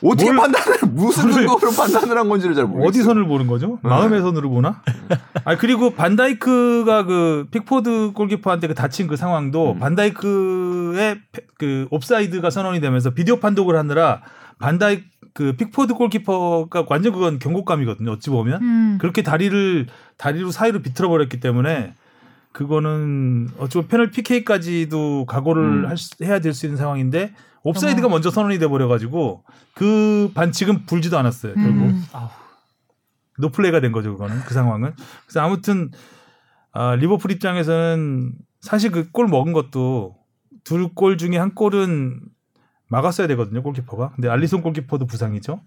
어떻게 0.04 0.26
뭘- 0.34 0.38
판단을 0.52 0.78
무슨 0.92 1.32
근거로 1.32 1.72
판단을 1.72 2.18
한 2.18 2.28
건지를 2.28 2.54
잘 2.54 2.66
모르겠어요. 2.66 2.90
어디 2.90 3.02
선을 3.02 3.28
보는 3.28 3.48
거죠? 3.48 3.80
네. 3.82 3.90
마음의 3.90 4.20
선으로 4.20 4.50
보나? 4.50 4.82
아 5.46 5.56
그리고 5.56 5.92
반다이크가 5.96 7.04
그 7.06 7.48
픽포드 7.52 8.12
골키퍼한테 8.14 8.68
그 8.68 8.74
다친 8.74 9.08
그 9.08 9.16
상황도 9.16 9.72
음. 9.74 9.80
반다이크의 9.80 11.22
페- 11.32 11.42
그 11.58 11.88
옵사이드가 11.92 12.50
선언이 12.50 12.82
되면서 12.82 13.12
비디오 13.12 13.40
판독을 13.40 13.78
하느라 13.78 14.22
반다이 14.60 15.04
그 15.34 15.54
픽포드 15.56 15.94
골키퍼가 15.94 16.86
완전 16.90 17.14
그건 17.14 17.40
경고감이거든요. 17.40 18.12
어찌 18.12 18.30
보면 18.30 18.62
음. 18.62 18.98
그렇게 19.00 19.22
다리를 19.24 19.88
다리로 20.18 20.52
사이로 20.52 20.82
비틀어 20.82 21.08
버렸기 21.10 21.40
때문에 21.40 21.94
그거는 22.52 23.50
어쩌면 23.58 23.88
페널 23.88 24.12
PK까지도 24.12 25.26
각오를 25.28 25.64
음. 25.84 25.86
할 25.88 25.98
수- 25.98 26.16
해야 26.24 26.40
될 26.40 26.54
수 26.54 26.66
있는 26.66 26.78
상황인데 26.78 27.34
옵사이드가 27.64 28.08
어머. 28.08 28.16
먼저 28.16 28.32
선언이 28.32 28.58
돼 28.60 28.68
버려 28.68 28.88
가지고 28.88 29.44
그 29.76 30.32
반칙은 30.34 30.86
불지도 30.86 31.18
않았어요. 31.18 31.54
결국. 31.54 31.70
음. 31.86 32.04
no 33.38 33.48
play가 33.48 33.80
된 33.80 33.92
거죠 33.94 34.12
그거는 34.14 34.40
그 34.42 34.54
상황은 34.54 34.94
그래서 35.26 35.40
아무튼 35.42 35.92
아, 36.72 36.96
리버풀 36.96 37.32
입장에서는 37.32 38.34
사실 38.62 38.92
그 38.92 39.12
골 39.12 39.28
먹은 39.28 39.54
것도 39.54 40.18
둘 40.66 40.90
골 40.94 41.18
중에 41.18 41.38
한 41.38 41.56
골은 41.56 42.20
막았어야 42.90 43.28
되거든요 43.28 43.64
골키퍼가. 43.64 44.12
근데 44.16 44.30
알리송 44.30 44.62
골키퍼도 44.62 45.06
부상이죠. 45.06 45.62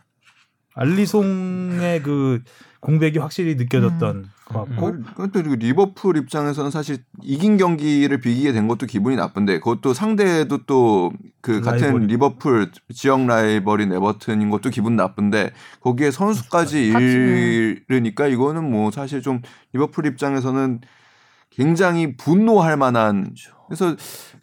알리송의 0.74 2.02
그 2.02 2.42
공백이 2.80 3.18
확실히 3.18 3.54
느껴졌던 3.56 4.26
것 4.46 4.64
같고. 4.64 4.92
그- 4.92 5.02
그것도 5.04 5.30
그리고 5.34 5.54
리버풀 5.54 6.16
입장에서는 6.16 6.70
사실 6.70 6.98
이긴 7.22 7.56
경기를 7.58 8.20
비기게 8.20 8.52
된 8.52 8.66
것도 8.68 8.86
기분이 8.86 9.14
나쁜데 9.16 9.58
그것도 9.60 9.94
상대도 9.94 10.64
또 10.66 11.12
그 11.42 11.60
같은. 11.60 12.06
리버풀 12.06 12.70
지역 12.94 13.26
라이벌인 13.26 13.92
에버튼인 13.92 14.48
것도 14.50 14.70
기분 14.70 14.96
나쁜데 14.96 15.52
거기에 15.80 16.10
선수까지 16.10 16.90
같이. 16.92 17.04
잃으니까 17.88 18.26
이거는 18.28 18.68
뭐 18.70 18.90
사실 18.90 19.20
좀 19.22 19.42
리버풀 19.72 20.06
입장에서는 20.06 20.80
굉장히 21.50 22.16
분노할 22.16 22.76
만한 22.76 23.34
그래서 23.68 23.94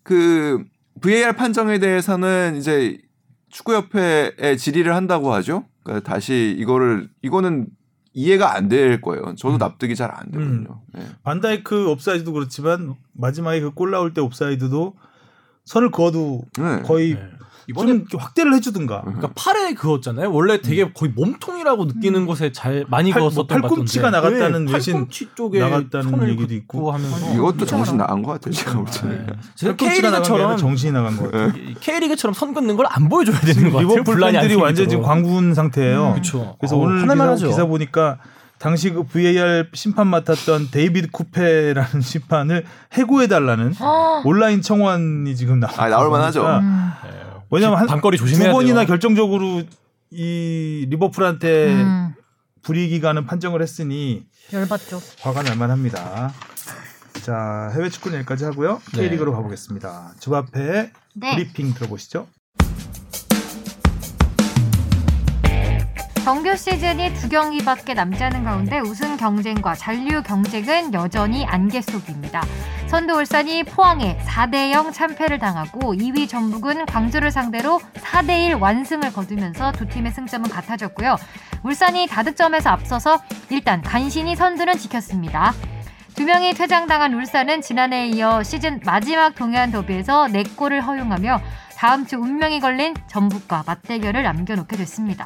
그 0.03 0.63
VAR 1.01 1.33
판정에 1.35 1.79
대해서는 1.79 2.55
이제 2.57 2.99
축구협회에 3.49 4.55
질의를 4.57 4.95
한다고 4.95 5.33
하죠. 5.33 5.65
그러니까 5.83 6.11
다시 6.11 6.55
이거를 6.59 7.09
이거는 7.21 7.67
이해가 8.13 8.55
안 8.55 8.69
될 8.69 9.01
거예요. 9.01 9.35
저도 9.35 9.55
음. 9.55 9.57
납득이 9.59 9.95
잘 9.95 10.11
안 10.13 10.31
되거든요. 10.31 10.81
네. 10.93 11.01
반다이크 11.23 11.89
옵사이드도 11.89 12.33
그렇지만 12.33 12.95
마지막에 13.13 13.59
그 13.61 13.71
골 13.73 13.91
나올 13.91 14.13
때 14.13 14.21
옵사이드도 14.21 14.95
선을 15.65 15.91
그어도 15.91 16.41
네. 16.57 16.81
거의 16.81 17.13
네. 17.15 17.21
이번에 17.69 18.03
좀 18.09 18.19
확대를 18.19 18.53
해주든가. 18.55 19.01
그러니까 19.01 19.29
팔에 19.35 19.73
그었잖아요. 19.75 20.31
원래 20.33 20.59
되게 20.61 20.91
거의 20.91 21.11
몸통이라고 21.15 21.85
느끼는 21.85 22.25
곳에 22.25 22.51
잘 22.51 22.83
많이 22.89 23.11
팔- 23.11 23.21
뭐 23.21 23.29
그었었던 23.29 23.61
것 23.61 23.67
팔꿈치가. 23.69 24.09
나갔다는 24.09 24.65
네, 24.65 24.73
외신 24.73 24.93
팔꿈치 24.93 25.29
쪽에 25.35 25.59
나갔다는 25.59 26.09
손을 26.09 26.29
얘기도 26.31 26.53
있고. 26.55 26.91
하면서 26.91 27.33
이것도 27.33 27.65
정신 27.65 27.97
나간 27.97 28.23
것 28.23 28.31
같아요. 28.33 28.51
제가 28.53 28.73
볼 28.73 28.85
때는. 28.87 29.27
아니라 29.61 29.75
K리그처럼 29.75 30.57
정신이 30.57 30.91
나간 30.93 31.15
거 31.17 31.29
같아요. 31.29 31.51
K리그처럼 31.79 32.33
선 32.33 32.53
긋는 32.53 32.75
걸 32.75 32.85
안 32.89 33.07
보여줘야 33.07 33.39
되는 33.39 33.71
것 33.71 33.77
같아요. 33.77 33.97
리버풀 33.97 34.19
팬들이 34.19 34.55
완전 34.55 34.89
지금. 34.89 35.03
광분 35.03 35.53
상태예요. 35.53 36.13
그쵸. 36.15 36.55
그래서 36.59 36.75
어, 36.75 36.79
오늘 36.79 37.07
기사, 37.07 37.23
하죠. 37.31 37.47
기사 37.47 37.65
보니까 37.65 38.17
당시 38.57 38.89
그 38.89 39.03
VAR 39.03 39.67
심판 39.73 40.07
맡았던 40.07 40.69
데이비드 40.71 41.11
쿠트라는 41.11 42.01
심판을 42.01 42.65
해고해 42.93 43.27
달라는 43.27 43.73
온라인 44.25 44.61
청원이 44.63 45.35
지금 45.35 45.59
나와. 45.59 45.73
아, 45.77 45.87
나올 45.89 46.09
만하죠. 46.09 46.43
음. 46.45 46.89
왜냐면 47.51 47.79
한, 47.79 47.87
반거리 47.87 48.17
두 48.17 48.27
조심해야 48.27 48.51
번이나 48.51 48.81
돼요. 48.81 48.87
결정적으로 48.87 49.63
이 50.11 50.85
리버풀한테 50.89 51.73
음. 51.73 52.13
불이익이 52.61 52.99
가는 52.99 53.25
판정을 53.25 53.61
했으니 53.61 54.25
열받죠. 54.51 55.01
화가 55.21 55.43
날 55.43 55.57
만합니다. 55.57 56.33
자, 57.21 57.71
해외 57.73 57.89
축구는 57.89 58.19
여기까지 58.19 58.45
하고요. 58.45 58.81
네. 58.93 59.03
K리그로 59.03 59.33
가보겠습니다. 59.33 60.13
주바페 60.19 60.91
네. 61.15 61.35
브리핑 61.35 61.73
들어보시죠. 61.73 62.27
정규 66.29 66.55
시즌이 66.55 67.15
두 67.15 67.27
경기밖에 67.27 67.95
남지 67.95 68.23
않은 68.25 68.43
가운데 68.43 68.77
우승 68.77 69.17
경쟁과 69.17 69.73
잔류 69.73 70.21
경쟁은 70.21 70.93
여전히 70.93 71.43
안개 71.43 71.81
속입니다. 71.81 72.43
선두 72.85 73.15
울산이 73.15 73.63
포항에 73.63 74.15
4대0 74.27 74.93
참패를 74.93 75.39
당하고 75.39 75.95
2위 75.95 76.29
전북은 76.29 76.85
광주를 76.85 77.31
상대로 77.31 77.79
4대1 77.95 78.61
완승을 78.61 79.11
거두면서 79.11 79.71
두 79.71 79.87
팀의 79.87 80.11
승점은 80.11 80.51
같아졌고요. 80.51 81.15
울산이 81.63 82.05
다득점에서 82.05 82.69
앞서서 82.69 83.23
일단 83.49 83.81
간신히 83.81 84.35
선두는 84.35 84.77
지켰습니다. 84.77 85.53
두 86.13 86.25
명이 86.25 86.53
퇴장당한 86.53 87.15
울산은 87.15 87.63
지난해에 87.63 88.09
이어 88.09 88.43
시즌 88.43 88.79
마지막 88.85 89.33
동해안 89.33 89.71
더비에서 89.71 90.27
4골을 90.27 90.79
허용하며 90.83 91.41
다음 91.75 92.05
주 92.05 92.17
운명이 92.17 92.59
걸린 92.59 92.93
전북과 93.07 93.63
맞대결을 93.65 94.21
남겨놓게 94.21 94.77
됐습니다. 94.77 95.25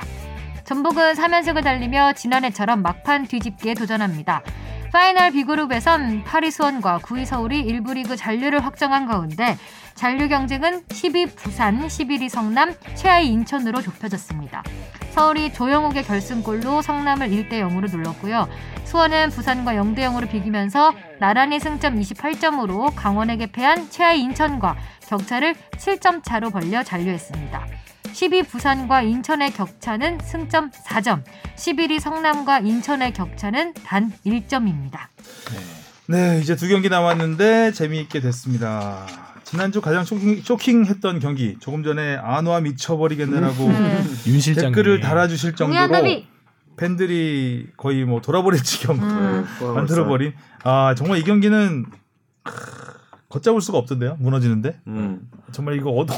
전북은 0.65 1.13
3연승을 1.13 1.63
달리며 1.63 2.13
지난해처럼 2.13 2.81
막판 2.81 3.27
뒤집기에 3.27 3.73
도전합니다. 3.73 4.41
파이널 4.93 5.31
B그룹에선 5.31 6.23
8위 6.23 6.51
수원과 6.51 6.99
9위 6.99 7.25
서울이 7.25 7.65
1부 7.65 7.95
리그 7.95 8.15
잔류를 8.15 8.63
확정한 8.63 9.07
가운데 9.07 9.57
잔류 9.95 10.27
경쟁은 10.29 10.83
10위 10.83 11.35
부산, 11.35 11.87
11위 11.87 12.29
성남, 12.29 12.75
최하위 12.95 13.27
인천으로 13.29 13.81
좁혀졌습니다. 13.81 14.63
서울이 15.11 15.51
조영욱의 15.53 16.03
결승골로 16.03 16.81
성남을 16.81 17.29
1대 17.29 17.53
0으로 17.53 17.89
눌렀고요. 17.89 18.47
수원은 18.85 19.29
부산과 19.31 19.73
0대 19.73 19.99
0으로 19.99 20.29
비기면서 20.29 20.93
나란히 21.19 21.59
승점 21.59 21.99
28점으로 21.99 22.93
강원에게 22.95 23.47
패한 23.47 23.89
최하위 23.89 24.21
인천과 24.21 24.77
격차를 25.07 25.55
7점 25.77 26.23
차로 26.23 26.51
벌려 26.51 26.83
잔류했습니다. 26.83 27.67
10위 28.13 28.47
부산과 28.47 29.01
인천의 29.01 29.53
격차는 29.53 30.19
승점 30.21 30.69
4점, 30.69 31.23
11위 31.55 31.99
성남과 31.99 32.59
인천의 32.59 33.11
격차는 33.13 33.73
단 33.73 34.13
1점입니다. 34.25 34.99
네, 36.07 36.39
이제 36.39 36.55
두 36.55 36.67
경기 36.67 36.89
남았는데 36.89 37.71
재미있게 37.71 38.21
됐습니다. 38.21 39.07
지난주 39.43 39.81
가장 39.81 40.03
쇼킹, 40.03 40.41
쇼킹했던 40.43 41.19
경기 41.19 41.57
조금 41.59 41.83
전에 41.83 42.15
안와 42.17 42.61
미쳐버리겠네라고 42.61 43.63
윤 44.27 44.39
실장 44.39 44.71
댓글을 44.71 44.99
달아주실 44.99 45.55
정도로! 45.55 46.23
팬들이 46.77 47.67
거의 47.77 48.05
뭐 48.05 48.21
돌아버릴 48.21 48.61
지경 48.63 48.97
음. 48.97 49.45
만들어버린 49.75 50.33
아 50.63 50.95
정말 50.95 51.19
이 51.19 51.23
경기는 51.23 51.85
크, 52.41 52.53
걷잡을 53.29 53.61
수가 53.61 53.77
없던데요 53.77 54.17
무너지는데 54.19 54.79
음. 54.87 55.29
정말 55.51 55.75
이거 55.75 55.91
어도 55.91 56.15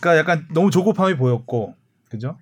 그러니까 0.00 0.18
약간 0.18 0.48
너무 0.52 0.70
조급함이 0.70 1.16
보였고 1.16 1.74
그죠? 2.10 2.36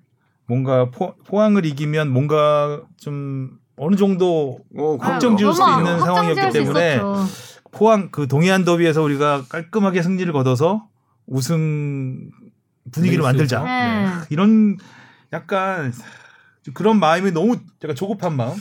뭔가 0.47 0.89
포, 0.89 1.15
포항을 1.25 1.65
이기면 1.65 2.09
뭔가 2.09 2.81
좀 2.97 3.59
어느 3.77 3.95
정도 3.95 4.59
어, 4.77 4.97
확정 4.99 5.37
지을 5.37 5.53
수 5.53 5.61
있는 5.61 5.99
상황이었기 5.99 6.51
때문에 6.51 6.95
있었죠. 6.95 7.25
포항 7.71 8.09
그 8.11 8.27
동해안 8.27 8.65
더비에서 8.65 9.03
우리가 9.03 9.43
깔끔하게 9.47 10.01
승리를 10.01 10.31
거둬서 10.33 10.87
우승 11.27 12.31
분위기를 12.91 13.23
만들자. 13.23 13.63
네. 13.63 14.07
이런 14.31 14.77
약간 15.31 15.93
그런 16.73 16.99
마음이 16.99 17.31
너무 17.31 17.57
약간 17.83 17.95
조급한 17.95 18.35
마음 18.35 18.55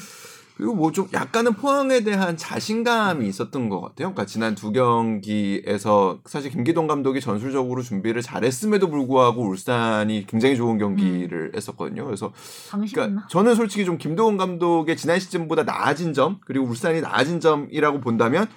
그리고 0.58 0.74
뭐 0.74 0.90
좀 0.90 1.08
약간은 1.12 1.52
포항에 1.54 2.00
대한 2.02 2.36
자신감이 2.36 3.28
있었던 3.28 3.68
것 3.68 3.80
같아요. 3.80 4.08
그러니까 4.08 4.26
지난 4.26 4.56
두 4.56 4.72
경기에서 4.72 6.18
사실 6.26 6.50
김기동 6.50 6.88
감독이 6.88 7.20
전술적으로 7.20 7.82
준비를 7.82 8.22
잘했음에도 8.22 8.90
불구하고 8.90 9.42
울산이 9.48 10.26
굉장히 10.26 10.56
좋은 10.56 10.76
경기를 10.78 11.52
했었거든요. 11.54 12.04
그래서? 12.04 12.32
그러니까 12.96 13.28
저는 13.28 13.54
솔직히 13.54 13.84
좀 13.84 13.96
김도훈 13.98 14.36
감독의 14.36 14.96
지난 14.96 15.20
시즌보다 15.20 15.62
나아진 15.62 16.12
점 16.12 16.40
그리고 16.44 16.66
울산이 16.66 17.00
나아진 17.00 17.38
점이라고 17.38 18.00
본다면 18.00 18.48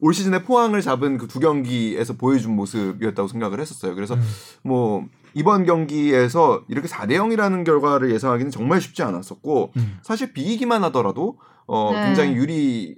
올 0.00 0.14
시즌에 0.14 0.42
포항을 0.42 0.82
잡은 0.82 1.16
그 1.16 1.26
두 1.26 1.40
경기에서 1.40 2.12
보여준 2.14 2.54
모습이었다고 2.56 3.28
생각을 3.28 3.60
했었어요. 3.60 3.94
그래서 3.94 4.14
음. 4.14 4.22
뭐 4.62 5.06
이번 5.38 5.64
경기에서 5.64 6.64
이렇게 6.68 6.88
4대 6.88 7.12
0이라는 7.12 7.64
결과를 7.64 8.10
예상하기는 8.12 8.50
정말 8.50 8.80
쉽지 8.80 9.02
않았었고 9.02 9.72
음. 9.76 9.98
사실 10.02 10.32
비기기만 10.32 10.82
하더라도 10.84 11.38
어 11.66 11.92
네. 11.94 12.06
굉장히 12.06 12.34
유리 12.34 12.96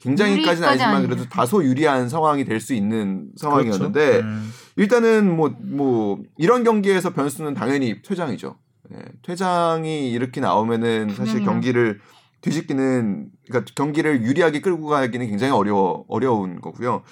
굉장히까지는 0.00 0.68
아니지만 0.68 0.94
아니죠. 0.96 1.08
그래도 1.08 1.28
다소 1.28 1.62
유리한 1.64 2.08
상황이 2.08 2.44
될 2.44 2.60
수 2.60 2.72
있는 2.72 3.30
상황이었는데 3.36 4.06
그렇죠. 4.06 4.26
음. 4.26 4.50
일단은 4.76 5.36
뭐뭐 5.36 6.20
이런 6.38 6.64
경기에서 6.64 7.12
변수는 7.12 7.54
당연히 7.54 8.00
퇴장이죠. 8.02 8.56
예, 8.94 8.98
퇴장이 9.22 10.10
이렇게 10.12 10.40
나오면은 10.40 11.08
사실 11.10 11.24
분명히나. 11.40 11.50
경기를 11.52 12.00
뒤집기는 12.42 13.28
그러니까 13.48 13.72
경기를 13.74 14.22
유리하게 14.22 14.60
끌고 14.60 14.86
가기는 14.86 15.26
굉장히 15.26 15.52
어려워 15.52 16.04
어려운 16.08 16.60
거고요. 16.60 17.02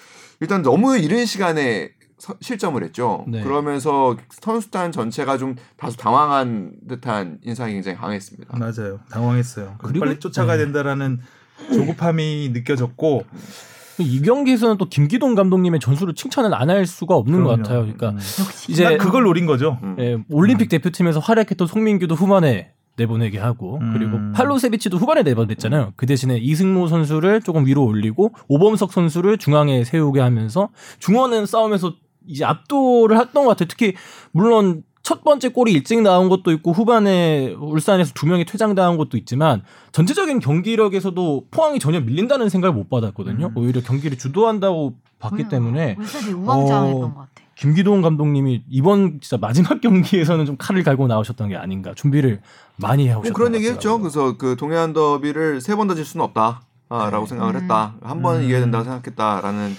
일단 0.41 0.63
너무 0.63 0.97
이른 0.97 1.27
시간에 1.27 1.89
서- 1.89 2.04
실점을 2.41 2.83
했죠. 2.83 3.25
네. 3.29 3.43
그러면서 3.43 4.17
선수단 4.31 4.93
전체가 4.93 5.37
좀 5.39 5.57
다소 5.77 5.97
당황한 5.97 6.73
듯한 6.89 7.39
인상이 7.45 7.73
굉장히 7.75 7.97
강했습니다. 7.99 8.57
맞아요 8.59 9.01
당황했어요 9.11 9.75
그리고 9.79 10.05
빨리 10.07 10.19
쫓아가야 10.21 10.57
네. 10.57 10.65
된다라는 10.65 11.21
조급함이 11.73 12.51
느껴졌고 12.53 13.25
이 13.99 14.23
경기에서는 14.23 14.77
또 14.77 14.89
김기동 14.89 15.35
감독님의 15.37 15.79
전술을 15.81 16.15
칭찬을 16.15 16.53
안 16.55 16.69
할 16.71 16.85
수가 16.87 17.15
없는 17.15 17.45
것 17.45 17.51
그럼요. 17.51 17.63
같아요. 17.63 17.81
그러니까 17.83 18.11
음. 18.11 18.19
이제 18.69 18.83
딱 18.85 18.99
그걸 18.99 19.23
노린 19.23 19.47
거죠 19.47 19.79
음. 19.85 19.97
예, 20.01 20.17
올림픽 20.31 20.69
대표팀에서 20.69 21.21
활약했던 21.21 21.69
송민규도 21.69 22.15
후반에 22.17 22.73
내보내게 22.97 23.39
하고 23.39 23.79
음. 23.81 23.93
그리고 23.93 24.19
팔로세비치도 24.35 24.97
후반에 24.99 25.23
내보냈잖아요. 25.25 25.93
그 25.97 26.07
대신에 26.07 26.39
이승모 26.39 26.87
선수를 26.89 27.41
조금 27.43 27.67
위로 27.67 27.85
올리고 27.85 28.33
오범석 28.49 28.93
선수를 28.93 29.39
중앙에 29.39 29.85
세우게 29.85 30.21
하면서 30.21 30.69
중원은 31.01 31.47
싸움에서 31.47 31.95
이제 32.27 32.45
압도를 32.45 33.19
했던 33.19 33.45
것 33.45 33.51
같아요. 33.51 33.69
특히 33.69 33.95
물론 34.33 34.83
첫 35.03 35.23
번째 35.23 35.51
골이 35.51 35.73
일찍 35.73 36.01
나온 36.01 36.31
것도 36.31 36.51
있고 36.53 36.73
후반에 36.73 37.55
울산에서 37.61 38.13
두 38.15 38.27
명이 38.27 38.47
퇴장당한 38.47 38.97
것도 38.97 39.19
있지만 39.19 39.63
전체적인 39.93 40.41
경기력에서도 40.41 41.47
포항이 41.51 41.79
전혀 41.79 42.01
밀린다는 42.01 42.49
생각을 42.49 42.75
못 42.75 42.89
받았거든요. 42.89 43.49
음. 43.49 43.57
오히려 43.57 43.83
경기를 43.83 44.17
주도한다고 44.17 44.95
봤기 45.19 45.45
음, 45.45 45.49
때문에 45.51 45.97
울산이 45.99 46.33
우왕좌왕했던 46.33 47.03
어, 47.05 47.15
것 47.15 47.21
같아. 47.21 47.31
김기동 47.57 48.01
감독님이 48.01 48.65
이번 48.69 49.21
진짜 49.21 49.37
마지막 49.37 49.81
경기에서는 49.83 50.47
좀 50.47 50.57
칼을 50.59 50.83
갈고 50.83 51.07
나오셨던 51.07 51.51
게 51.51 51.57
아닌가 51.57 51.93
준비를 51.95 52.41
많이 52.77 53.07
해오셨던 53.09 53.31
뭐 53.31 53.37
그런 53.37 53.53
것 53.53 53.59
얘기 53.59 53.69
했죠. 53.69 53.99
같더라고요. 53.99 54.03
그래서 54.03 54.37
그 54.39 54.57
동해안 54.57 54.93
더비를 54.95 55.61
세번더질 55.61 56.05
수는 56.05 56.25
없다라고 56.25 57.27
생각을 57.27 57.57
음. 57.57 57.61
했다. 57.63 57.95
한 58.03 58.23
번은 58.23 58.41
음. 58.41 58.45
이겨야 58.47 58.61
된다고 58.61 58.85
생각했다라는 58.85 59.77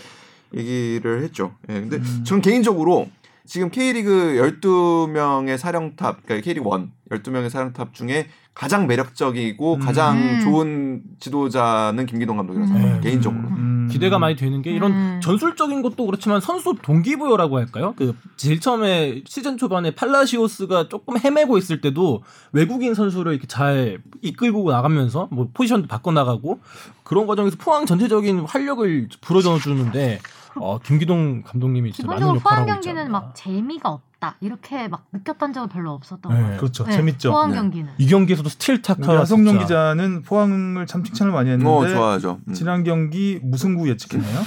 얘기를 0.53 1.23
했죠. 1.23 1.55
예. 1.69 1.73
근데 1.73 1.97
음. 1.97 2.23
저는 2.25 2.41
개인적으로 2.41 3.09
지금 3.45 3.69
K리그 3.69 4.37
12명의 4.61 5.57
사령탑, 5.57 6.25
그러니까 6.25 6.43
K리그 6.43 6.67
1 6.67 7.21
12명의 7.21 7.49
사령탑 7.49 7.93
중에 7.93 8.27
가장 8.55 8.87
매력적이고 8.87 9.75
음. 9.75 9.79
가장 9.79 10.17
음. 10.17 10.39
좋은 10.41 11.01
지도자는 11.19 12.05
김기동 12.05 12.37
감독이라고 12.37 12.67
생각해요. 12.67 12.95
음. 12.95 13.01
개인적으로. 13.01 13.47
음. 13.49 13.89
기대가 13.91 14.17
많이 14.17 14.35
되는 14.35 14.61
게 14.61 14.71
이런 14.71 14.91
음. 14.91 15.19
전술적인 15.21 15.81
것도 15.83 16.05
그렇지만 16.05 16.41
선수 16.41 16.73
동기부여라고 16.81 17.57
할까요? 17.57 17.93
그 17.97 18.15
제일 18.37 18.59
처음에 18.59 19.21
시즌 19.27 19.57
초반에 19.57 19.91
팔라시오스가 19.91 20.87
조금 20.87 21.17
헤매고 21.17 21.57
있을 21.57 21.81
때도 21.81 22.23
외국인 22.51 22.95
선수를 22.95 23.33
이렇게 23.33 23.45
잘 23.45 23.99
이끌고 24.21 24.71
나가면서 24.71 25.27
뭐 25.31 25.49
포지션도 25.53 25.87
바꿔 25.87 26.11
나가고 26.11 26.59
그런 27.03 27.27
과정에서 27.27 27.57
포항 27.59 27.85
전체적인 27.85 28.39
활력을 28.39 29.09
불어넣어 29.21 29.59
주는데 29.59 30.19
어, 30.61 30.79
김기동 30.79 31.43
감독님이 31.43 31.91
진짜 31.91 32.07
많은 32.07 32.19
기본적으로 32.19 32.39
포항 32.41 32.55
역할을 32.61 32.71
하고 32.73 32.81
경기는 32.81 33.01
있지 33.03 33.11
막 33.11 33.23
않나. 33.23 33.33
재미가 33.33 33.89
없다 33.89 34.35
이렇게 34.41 34.87
막 34.87 35.05
느꼈던 35.11 35.53
적은 35.53 35.69
별로 35.69 35.91
없었던 35.91 36.31
네. 36.31 36.35
것 36.35 36.41
같아요. 36.41 36.59
그렇죠. 36.59 36.83
네, 36.85 36.91
재밌죠. 36.93 37.31
포항 37.31 37.51
네. 37.51 37.57
경기는. 37.57 37.91
이 37.97 38.07
경기에서도 38.07 38.49
스틸 38.49 38.81
타카가 38.81 39.19
하성룡 39.21 39.53
진짜 39.53 39.63
기자는 39.65 40.21
포항을 40.23 40.85
참 40.87 41.03
칭찬을 41.03 41.33
많이 41.33 41.49
했는데 41.49 41.69
어 41.69 41.87
좋아하죠. 41.87 42.39
음. 42.47 42.53
지난 42.53 42.83
경기 42.83 43.39
무승부 43.43 43.89
예측했나요? 43.89 44.41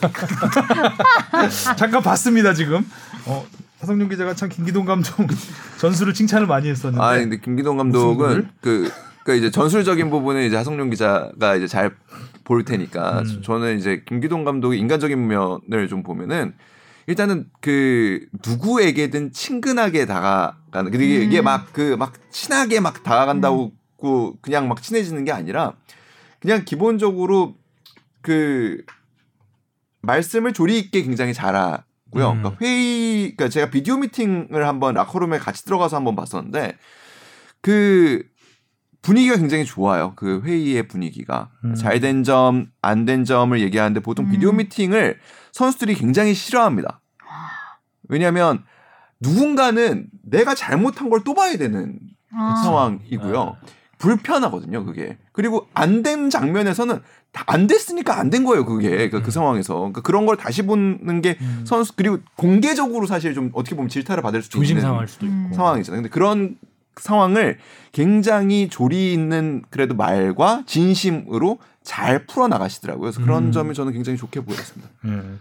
잠깐 1.76 2.02
봤습니다 2.02 2.52
지금. 2.54 2.86
어, 3.26 3.44
하성룡 3.80 4.08
기자가 4.08 4.34
참 4.34 4.48
김기동 4.48 4.84
감독 4.84 5.14
전술을 5.78 6.14
칭찬을 6.14 6.46
많이 6.46 6.68
했었는데. 6.68 7.04
아 7.04 7.16
근데 7.16 7.38
김기동 7.38 7.76
감독은 7.76 8.50
그, 8.60 8.90
그 9.26 9.34
이제 9.34 9.50
전술적인 9.50 10.08
부분은 10.08 10.46
이제 10.46 10.56
하성룡 10.56 10.88
기자가 10.90 11.56
이제 11.56 11.66
잘 11.66 11.96
볼 12.46 12.64
테니까 12.64 13.22
음. 13.22 13.42
저는 13.42 13.76
이제 13.76 14.02
김기동 14.06 14.44
감독의 14.44 14.78
인간적인 14.78 15.26
면을 15.26 15.88
좀 15.88 16.02
보면은 16.02 16.54
일단은 17.08 17.50
그 17.60 18.26
누구에게든 18.46 19.32
친근하게 19.32 20.06
다가가는 20.06 20.90
근데 20.90 21.04
이게, 21.04 21.18
음. 21.18 21.22
이게 21.24 21.42
막그 21.42 21.96
막 21.98 22.14
친하게 22.30 22.80
막 22.80 23.02
다가간다고 23.02 23.72
그냥 24.40 24.68
막 24.68 24.80
친해지는 24.80 25.24
게 25.24 25.32
아니라 25.32 25.74
그냥 26.40 26.64
기본적으로 26.64 27.56
그 28.22 28.82
말씀을 30.02 30.52
조리 30.52 30.78
있게 30.78 31.02
굉장히 31.02 31.34
잘하고요. 31.34 31.82
음. 32.30 32.42
그러니까 32.42 32.56
회의, 32.60 33.22
그러니까 33.36 33.48
제가 33.48 33.70
비디오 33.70 33.96
미팅을 33.96 34.68
한번 34.68 34.94
라커룸에 34.94 35.38
같이 35.38 35.64
들어가서 35.64 35.96
한번 35.96 36.14
봤었는데 36.14 36.76
그 37.60 38.22
분위기가 39.06 39.36
굉장히 39.36 39.64
좋아요. 39.64 40.12
그 40.16 40.42
회의의 40.44 40.88
분위기가 40.88 41.50
음. 41.64 41.74
잘된 41.76 42.24
점, 42.24 42.66
안 42.82 43.04
된 43.06 43.24
점을 43.24 43.58
얘기하는데 43.60 44.00
보통 44.00 44.26
음. 44.26 44.30
비디오 44.32 44.50
미팅을 44.52 45.18
선수들이 45.52 45.94
굉장히 45.94 46.34
싫어합니다. 46.34 47.00
왜냐하면 48.08 48.64
누군가는 49.20 50.08
내가 50.22 50.54
잘못한 50.54 51.08
걸 51.08 51.20
또 51.24 51.34
봐야 51.34 51.56
되는 51.56 51.98
아. 52.32 52.56
상황이고요. 52.64 53.56
불편하거든요, 53.98 54.84
그게. 54.84 55.16
그리고 55.32 55.68
안 55.72 56.02
된 56.02 56.28
장면에서는 56.28 57.00
다안 57.32 57.66
됐으니까 57.66 58.18
안 58.18 58.28
된 58.30 58.44
거예요, 58.44 58.64
그게. 58.66 59.08
그, 59.08 59.22
그 59.22 59.30
상황에서. 59.30 59.74
그러니까 59.76 60.02
그런 60.02 60.26
걸 60.26 60.36
다시 60.36 60.62
보는 60.62 61.22
게 61.22 61.38
음. 61.40 61.62
선수, 61.66 61.94
그리고 61.96 62.18
공개적으로 62.36 63.06
사실 63.06 63.34
좀 63.34 63.50
어떻게 63.54 63.74
보면 63.76 63.88
질타를 63.88 64.22
받을 64.22 64.42
수도 64.42 64.58
조심 64.58 64.76
있는 64.76 64.88
상할 64.90 65.06
수도 65.08 65.26
있고. 65.26 65.34
음. 65.34 65.52
상황이잖아요. 65.54 66.02
근데 66.02 66.12
그런 66.12 66.56
상황을 67.00 67.58
굉장히 67.92 68.68
조리 68.68 69.12
있는 69.12 69.62
그래도 69.70 69.94
말과 69.94 70.62
진심으로 70.66 71.58
잘 71.82 72.26
풀어 72.26 72.48
나가시더라고요. 72.48 73.02
그래서 73.02 73.20
그런 73.22 73.44
음. 73.46 73.52
점이 73.52 73.74
저는 73.74 73.92
굉장히 73.92 74.18
좋게 74.18 74.40
보였습니다. 74.40 74.88
음. 75.04 75.40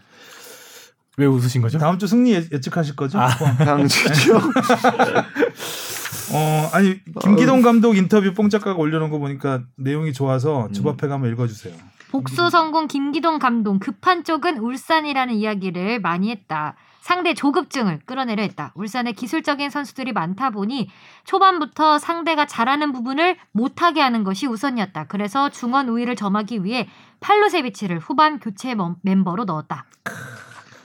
왜 1.18 1.26
웃으신 1.26 1.62
거죠? 1.62 1.78
다음 1.80 1.98
주 1.98 2.08
승리 2.08 2.34
예- 2.34 2.46
예측하실 2.52 2.96
거죠? 2.96 3.20
아. 3.20 3.30
포항. 3.38 3.56
강지죠. 3.58 4.38
어 6.34 6.70
아니 6.74 7.00
김기동 7.22 7.62
감독 7.62 7.96
인터뷰 7.96 8.34
뽕 8.34 8.50
작가가 8.50 8.78
올려놓은 8.80 9.10
거 9.12 9.20
보니까 9.20 9.62
내용이 9.78 10.12
좋아서 10.12 10.66
음. 10.68 10.74
주바페가 10.74 11.14
한번 11.14 11.32
읽어주세요. 11.32 11.74
복수 12.12 12.50
성공 12.50 12.88
김기동 12.88 13.40
감독 13.40 13.80
급한 13.80 14.24
쪽은 14.24 14.58
울산이라는 14.60 15.34
이야기를 15.36 16.00
많이 16.02 16.32
했다. 16.32 16.76
상대 17.06 17.36
조급증을 17.36 18.00
끌어내려 18.08 18.42
했다. 18.42 18.72
울산에 18.74 19.12
기술적인 19.12 19.70
선수들이 19.70 20.12
많다 20.12 20.50
보니 20.50 20.90
초반부터 21.24 22.00
상대가 22.00 22.48
잘하는 22.48 22.92
부분을 22.94 23.38
못하게 23.52 24.02
하는 24.02 24.24
것이 24.24 24.48
우선이었다. 24.48 25.06
그래서 25.08 25.52
중원 25.52 25.88
우위를 25.88 26.16
점하기 26.16 26.64
위해 26.64 26.90
팔로세비치를 27.20 28.00
후반 28.00 28.40
교체 28.40 28.74
멤- 28.74 28.96
멤버로 29.04 29.44
넣었다. 29.46 29.86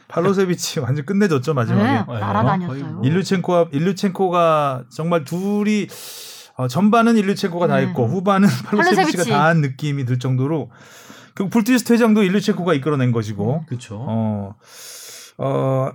팔로세비치 0.09 0.81
완전 0.85 1.07
끝내줬죠 1.07 1.55
마지막에. 1.55 1.85
네, 1.91 2.05
날아다녔어요. 2.21 2.85
뭐. 2.97 3.03
일류첸코와 3.03 3.69
일류첸코가 3.73 4.85
정말 4.93 5.25
둘이 5.25 5.87
어, 6.59 6.69
전반은 6.69 7.17
일류첸코가 7.17 7.67
다 7.67 7.77
네. 7.77 7.87
했고 7.87 8.07
후반은 8.07 8.47
팔로세비치가 8.69 8.97
팔로세비치. 9.07 9.31
다한 9.31 9.63
느낌이 9.63 10.05
들 10.05 10.19
정도로 10.19 10.71
그 11.33 11.49
불티스트 11.49 11.95
회장도 11.95 12.25
일류첸코가 12.25 12.75
이끌어낸 12.75 13.11
것이고 13.11 13.65
그렇죠. 13.67 14.05
어, 14.07 14.55
어 15.43 15.91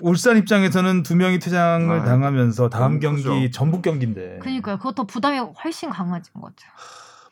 울산 0.00 0.36
입장에서는 0.36 1.02
두 1.02 1.16
명이 1.16 1.40
퇴장을 1.40 2.00
아, 2.00 2.04
당하면서 2.04 2.70
다음 2.70 2.98
너무 2.98 3.00
경기 3.00 3.22
크죠. 3.22 3.50
전북 3.50 3.82
경기인데 3.82 4.38
그러니까요. 4.40 4.78
그것도 4.78 5.06
부담이 5.06 5.38
훨씬 5.62 5.90
강해진 5.90 6.32
것 6.34 6.42
같아요. 6.42 6.70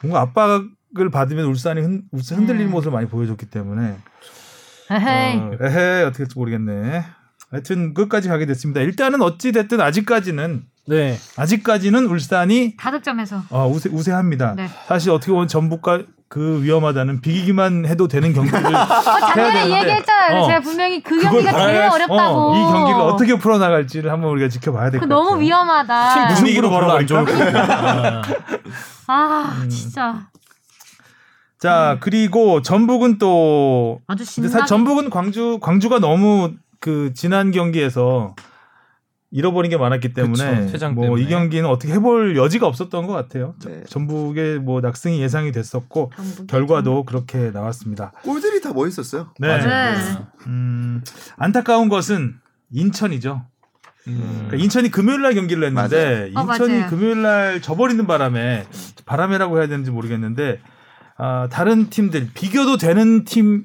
뭔가 0.02 0.20
압박을 0.20 1.10
받으면 1.10 1.46
울산이 1.46 1.80
흔, 1.80 2.02
울산 2.12 2.38
흔들리는 2.38 2.66
음. 2.66 2.70
모습을 2.72 2.92
많이 2.92 3.08
보여줬기 3.08 3.46
때문에 3.46 3.96
에헤이. 4.90 5.38
어, 5.38 5.50
에헤 5.60 6.02
어떻게 6.02 6.24
될지 6.24 6.38
모르겠네. 6.38 7.04
하여튼 7.50 7.94
끝까지 7.94 8.28
가게 8.28 8.44
됐습니다. 8.46 8.80
일단은 8.80 9.22
어찌 9.22 9.52
됐든 9.52 9.80
아직까지는 9.80 10.64
네. 10.88 11.18
아직까지는 11.36 12.06
울산이 12.06 12.76
다득점에서. 12.78 13.42
어, 13.50 13.68
우세, 13.68 13.90
우세합니다. 13.92 14.54
네. 14.56 14.68
사실 14.86 15.10
어떻게 15.10 15.32
보면 15.32 15.46
전북과 15.48 16.02
그 16.28 16.62
위험하다는 16.62 17.20
비기기만 17.22 17.86
해도 17.86 18.06
되는 18.08 18.32
경기를 18.34 18.58
해야 18.58 18.82
어, 18.84 19.20
작년에 19.20 19.48
이 19.48 19.68
되는데 19.70 19.80
얘기했잖아요. 19.80 20.40
어, 20.42 20.46
제가 20.46 20.60
분명히 20.60 21.02
그 21.02 21.20
경기가 21.20 21.52
제일 21.52 21.80
어렵다고. 21.82 22.52
어, 22.52 22.56
이 22.56 22.60
경기를 22.72 23.00
어떻게 23.00 23.38
풀어나갈지를 23.38 24.10
한번 24.10 24.30
우리가 24.32 24.48
지켜봐야 24.48 24.90
될그것 24.90 25.08
같아요. 25.08 25.30
너무 25.30 25.40
위험하다. 25.40 26.26
무슨 26.28 26.46
승부로 26.46 26.70
별로 26.70 26.92
안 26.92 27.06
좋을? 27.06 27.24
거예요. 27.24 28.22
아 29.06 29.58
음. 29.62 29.68
진짜 29.70 30.26
자 31.58 31.96
그리고 32.00 32.60
전북은 32.62 33.18
또 33.18 34.00
아주 34.06 34.18
근데 34.18 34.30
신나. 34.30 34.48
사실 34.48 34.66
전북은 34.66 35.08
광주 35.10 35.58
광주가 35.62 35.98
너무 35.98 36.52
그 36.78 37.12
지난 37.14 37.50
경기에서 37.50 38.34
잃어버린 39.30 39.70
게 39.70 39.76
많았기 39.76 40.14
때문에 40.14 40.66
그쵸, 40.72 40.90
뭐이 40.90 41.24
때문에. 41.24 41.28
경기는 41.28 41.68
어떻게 41.68 41.92
해볼 41.92 42.36
여지가 42.36 42.66
없었던 42.66 43.06
것 43.06 43.12
같아요. 43.12 43.54
네. 43.64 43.82
전북의 43.86 44.60
뭐 44.60 44.80
낙승이 44.80 45.20
예상이 45.20 45.52
됐었고 45.52 46.12
결과도 46.48 47.04
그렇게 47.04 47.50
나왔습니다. 47.50 48.12
골들이 48.22 48.60
다 48.62 48.72
멋있었어요. 48.72 49.28
네. 49.38 49.58
네. 49.58 49.94
음, 50.46 51.02
안타까운 51.36 51.88
것은 51.90 52.36
인천이죠. 52.72 53.44
음. 54.06 54.32
그러니까 54.46 54.56
인천이 54.56 54.90
금요일 54.90 55.20
날 55.20 55.34
경기를 55.34 55.64
했는데 55.64 56.30
맞아요. 56.32 56.48
어, 56.48 56.52
인천이 56.52 56.78
맞아요. 56.78 56.90
금요일 56.90 57.20
날 57.22 57.60
져버리는 57.60 58.06
바람에 58.06 58.66
바람이라고 59.04 59.58
해야 59.58 59.68
되는지 59.68 59.90
모르겠는데 59.90 60.60
아, 61.18 61.48
다른 61.50 61.90
팀들 61.90 62.30
비교도 62.32 62.78
되는 62.78 63.24
팀 63.24 63.64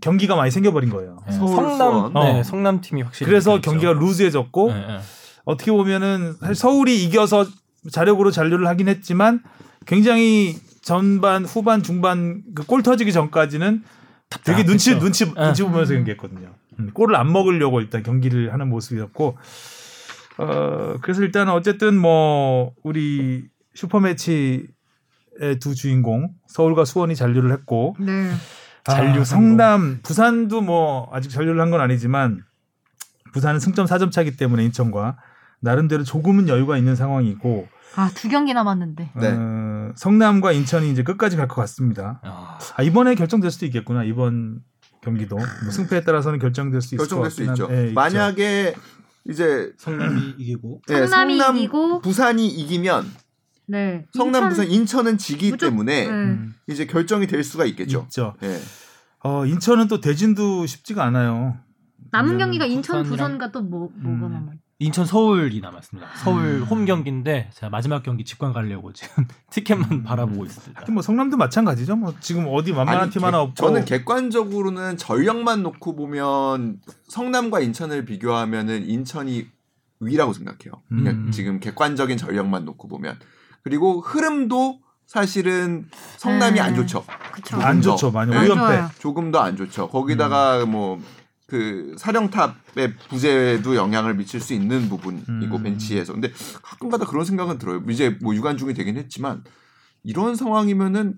경기가 0.00 0.36
많이 0.36 0.50
생겨버린 0.50 0.90
거예요. 0.90 1.22
네. 1.26 1.32
서울, 1.32 1.54
성남. 1.76 2.12
네, 2.14 2.40
어. 2.40 2.42
성남 2.42 2.80
팀이 2.80 3.02
확실히 3.02 3.28
그래서. 3.30 3.60
경기가 3.60 3.92
루즈해졌고 3.92 4.72
네, 4.72 4.86
네. 4.86 4.98
어떻게 5.44 5.70
보면은 5.70 6.34
사실 6.40 6.54
서울이 6.54 7.02
이겨서 7.04 7.46
자력으로 7.92 8.30
잔류를 8.30 8.66
하긴 8.66 8.88
했지만 8.88 9.42
굉장히 9.86 10.56
전반, 10.82 11.44
후반, 11.44 11.82
중반 11.82 12.42
그 12.54 12.64
골 12.66 12.82
터지기 12.82 13.12
전까지는 13.12 13.82
되게 14.44 14.64
눈치 14.64 14.90
답답했죠. 14.90 15.04
눈치 15.04 15.24
네. 15.34 15.44
눈치 15.44 15.62
보면서 15.62 15.94
경기했거든요. 15.94 16.54
음, 16.80 16.90
골을 16.92 17.16
안 17.16 17.32
먹으려고 17.32 17.80
일단 17.80 18.02
경기를 18.02 18.52
하는 18.52 18.68
모습이었고 18.68 19.36
어 20.38 20.94
그래서 21.02 21.22
일단 21.22 21.48
어쨌든 21.48 21.96
뭐 21.96 22.72
우리 22.84 23.44
슈퍼매치의 23.74 24.66
두 25.60 25.74
주인공 25.74 26.30
서울과 26.46 26.84
수원이 26.84 27.16
잔류를 27.16 27.52
했고 27.52 27.96
네. 27.98 28.30
잔류 28.88 29.20
아, 29.20 29.24
성남 29.24 30.00
부산도 30.02 30.60
뭐 30.62 31.08
아직 31.12 31.28
잔류를 31.30 31.60
한 31.60 31.70
건 31.70 31.80
아니지만 31.80 32.42
부산은 33.32 33.60
승점 33.60 33.86
4점 33.86 34.10
차기 34.10 34.36
때문에 34.36 34.64
인천과 34.64 35.16
나름대로 35.60 36.04
조금은 36.04 36.48
여유가 36.48 36.76
있는 36.78 36.96
상황이고 36.96 37.68
아 37.96 38.10
두 38.14 38.28
경기 38.28 38.52
남았는데. 38.54 39.10
네. 39.16 39.28
어, 39.36 39.92
성남과 39.96 40.52
인천이 40.52 40.90
이제 40.92 41.02
끝까지 41.02 41.36
갈 41.36 41.48
것 41.48 41.56
같습니다. 41.56 42.20
아, 42.22 42.58
아, 42.76 42.82
이번에 42.82 43.14
결정될 43.14 43.50
수도 43.50 43.66
있겠구나. 43.66 44.04
이번 44.04 44.60
경기도 45.02 45.36
뭐 45.36 45.70
승패에 45.70 46.02
따라서는 46.02 46.38
결정될 46.38 46.80
수 46.80 46.94
있을 46.94 46.98
것 46.98 47.08
결정될 47.16 47.30
수 47.30 47.36
같긴 47.46 47.52
있죠. 47.54 47.66
한- 47.66 47.76
예, 47.76 47.82
있죠. 47.88 47.94
만약에 47.94 48.74
이제 49.28 49.72
성남이 49.78 50.34
이기고 50.38 50.82
네, 50.86 51.06
성남이 51.06 51.38
성남 51.38 51.56
이기고 51.56 52.00
부산이 52.02 52.46
이기면 52.48 53.04
네. 53.68 54.06
성남 54.12 54.44
인천- 54.44 54.48
부산 54.48 54.66
인천은 54.70 55.18
지기 55.18 55.50
무조- 55.50 55.66
때문에 55.66 56.04
네. 56.06 56.10
음, 56.10 56.54
이제 56.68 56.86
결정이 56.86 57.26
될 57.26 57.44
수가 57.44 57.64
있겠죠. 57.66 58.00
있죠. 58.06 58.34
예. 58.42 58.58
어, 59.22 59.44
인천은 59.46 59.88
또 59.88 60.00
대진도 60.00 60.64
쉽지가 60.66 61.04
않아요. 61.04 61.56
남은 62.10 62.32
음, 62.34 62.38
경기가 62.38 62.64
인천 62.64 63.02
부산과 63.04 63.52
또 63.52 63.60
뭐 63.62 63.90
뭐가 63.94 64.26
음. 64.26 64.32
남아? 64.32 64.52
인천 64.80 65.04
서울이 65.04 65.60
남았습니다. 65.60 66.08
서울 66.22 66.44
음. 66.44 66.62
홈 66.62 66.84
경기인데 66.84 67.50
제가 67.52 67.68
마지막 67.68 68.04
경기 68.04 68.24
직관 68.24 68.52
가려고 68.52 68.92
지금 68.92 69.26
티켓만 69.50 70.04
바라보고 70.04 70.44
있습니다. 70.44 70.78
하여튼 70.78 70.94
뭐 70.94 71.02
성남도 71.02 71.36
마찬가지죠. 71.36 71.96
뭐 71.96 72.14
지금 72.20 72.46
어디 72.48 72.72
만만한 72.72 73.02
아니, 73.02 73.10
팀 73.10 73.20
객- 73.20 73.26
하나 73.26 73.40
없고 73.40 73.54
저는 73.56 73.84
객관적으로는 73.84 74.96
전력만 74.96 75.64
놓고 75.64 75.96
보면 75.96 76.80
성남과 77.08 77.58
인천을 77.60 78.04
비교하면은 78.04 78.88
인천이 78.88 79.48
위라고 80.00 80.32
생각해요. 80.32 80.80
그러니까 80.88 81.10
음. 81.10 81.30
지금 81.32 81.58
객관적인 81.58 82.16
전력만 82.16 82.64
놓고 82.64 82.86
보면 82.86 83.18
그리고 83.62 84.00
흐름도 84.00 84.80
사실은 85.06 85.88
성남이 86.18 86.54
네. 86.56 86.60
안 86.60 86.74
좋죠. 86.74 87.04
그쵸. 87.32 87.56
안. 87.60 87.80
좋죠. 87.80 88.10
많이 88.10 88.30
네. 88.30 88.46
좋아요. 88.46 88.90
조금 88.98 89.30
더 89.30 89.40
안 89.40 89.56
좋죠. 89.56 89.88
거기다가 89.88 90.66
뭐그 90.66 91.96
사령탑의 91.98 92.94
부재도 93.08 93.74
영향을 93.76 94.14
미칠 94.14 94.40
수 94.40 94.52
있는 94.52 94.88
부분이고 94.88 95.56
음. 95.56 95.62
벤치에서. 95.62 96.12
근데 96.12 96.30
가끔가다 96.62 97.06
그런 97.06 97.24
생각은 97.24 97.58
들어요. 97.58 97.82
이제 97.88 98.18
뭐 98.22 98.34
유관 98.34 98.58
중이 98.58 98.74
되긴 98.74 98.96
했지만 98.98 99.44
이런 100.04 100.36
상황이면은 100.36 101.14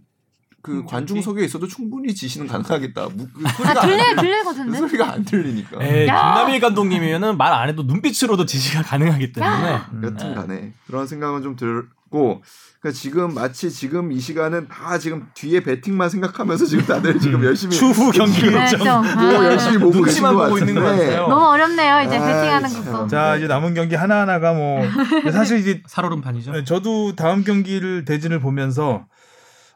그 0.63 0.85
관중석에 0.85 1.43
있어도 1.45 1.67
충분히 1.67 2.15
지시는 2.15 2.47
가능하겠다. 2.47 3.09
무- 3.09 3.27
그 3.33 3.43
아, 3.47 3.51
소리가 3.51 3.83
안, 3.83 4.17
들릴 4.17 4.45
것그 4.45 4.57
같은데? 4.59 4.79
소리가 4.79 5.13
안 5.15 5.25
들리니까. 5.25 5.83
에 5.83 6.07
야! 6.07 6.35
김남일 6.35 6.61
감독님이면은 6.61 7.39
말 7.39 7.53
안 7.55 7.69
해도 7.71 7.83
눈빛으로도 7.83 8.45
지시가 8.45 8.83
가능하기 8.83 9.33
때문에 9.33 9.79
음. 9.95 10.03
여튼간에 10.05 10.75
그런 10.87 11.07
생각은 11.07 11.43
좀 11.43 11.57
들 11.57 11.89
고 12.11 12.43
그러니까 12.81 12.99
지금 13.01 13.35
마치 13.35 13.71
지금 13.71 14.11
이 14.11 14.19
시간은 14.19 14.67
다 14.67 14.99
지금 14.99 15.29
뒤에 15.35 15.61
배팅만 15.63 16.09
생각하면서 16.09 16.67
지금 16.67 16.85
다들 16.85 17.21
지금 17.21 17.45
열심히 17.45 17.77
추후 17.77 18.11
경기 18.11 18.43
네, 18.51 18.67
좀. 18.67 18.81
좀. 18.81 18.87
뭐 18.87 19.03
아. 19.05 19.45
열심히 19.45 19.79
보고 19.79 20.03
계신 20.03 20.23
것 20.25 20.33
보고 20.35 20.59
있는 20.59 20.75
것. 20.75 20.81
같아요. 20.81 21.29
너무 21.29 21.47
어렵네요. 21.47 22.01
이제 22.03 22.19
배팅하는 22.19 22.69
참. 22.69 22.85
것도. 22.85 23.07
자 23.07 23.37
이제 23.37 23.47
남은 23.47 23.75
경기 23.75 23.95
하나 23.95 24.23
하나가 24.23 24.53
뭐 24.55 24.83
사실 25.31 25.59
이제 25.59 25.83
살얼음판이죠. 25.87 26.65
저도 26.65 27.15
다음 27.15 27.45
경기를 27.45 28.05
대진을 28.05 28.41
보면서 28.41 29.07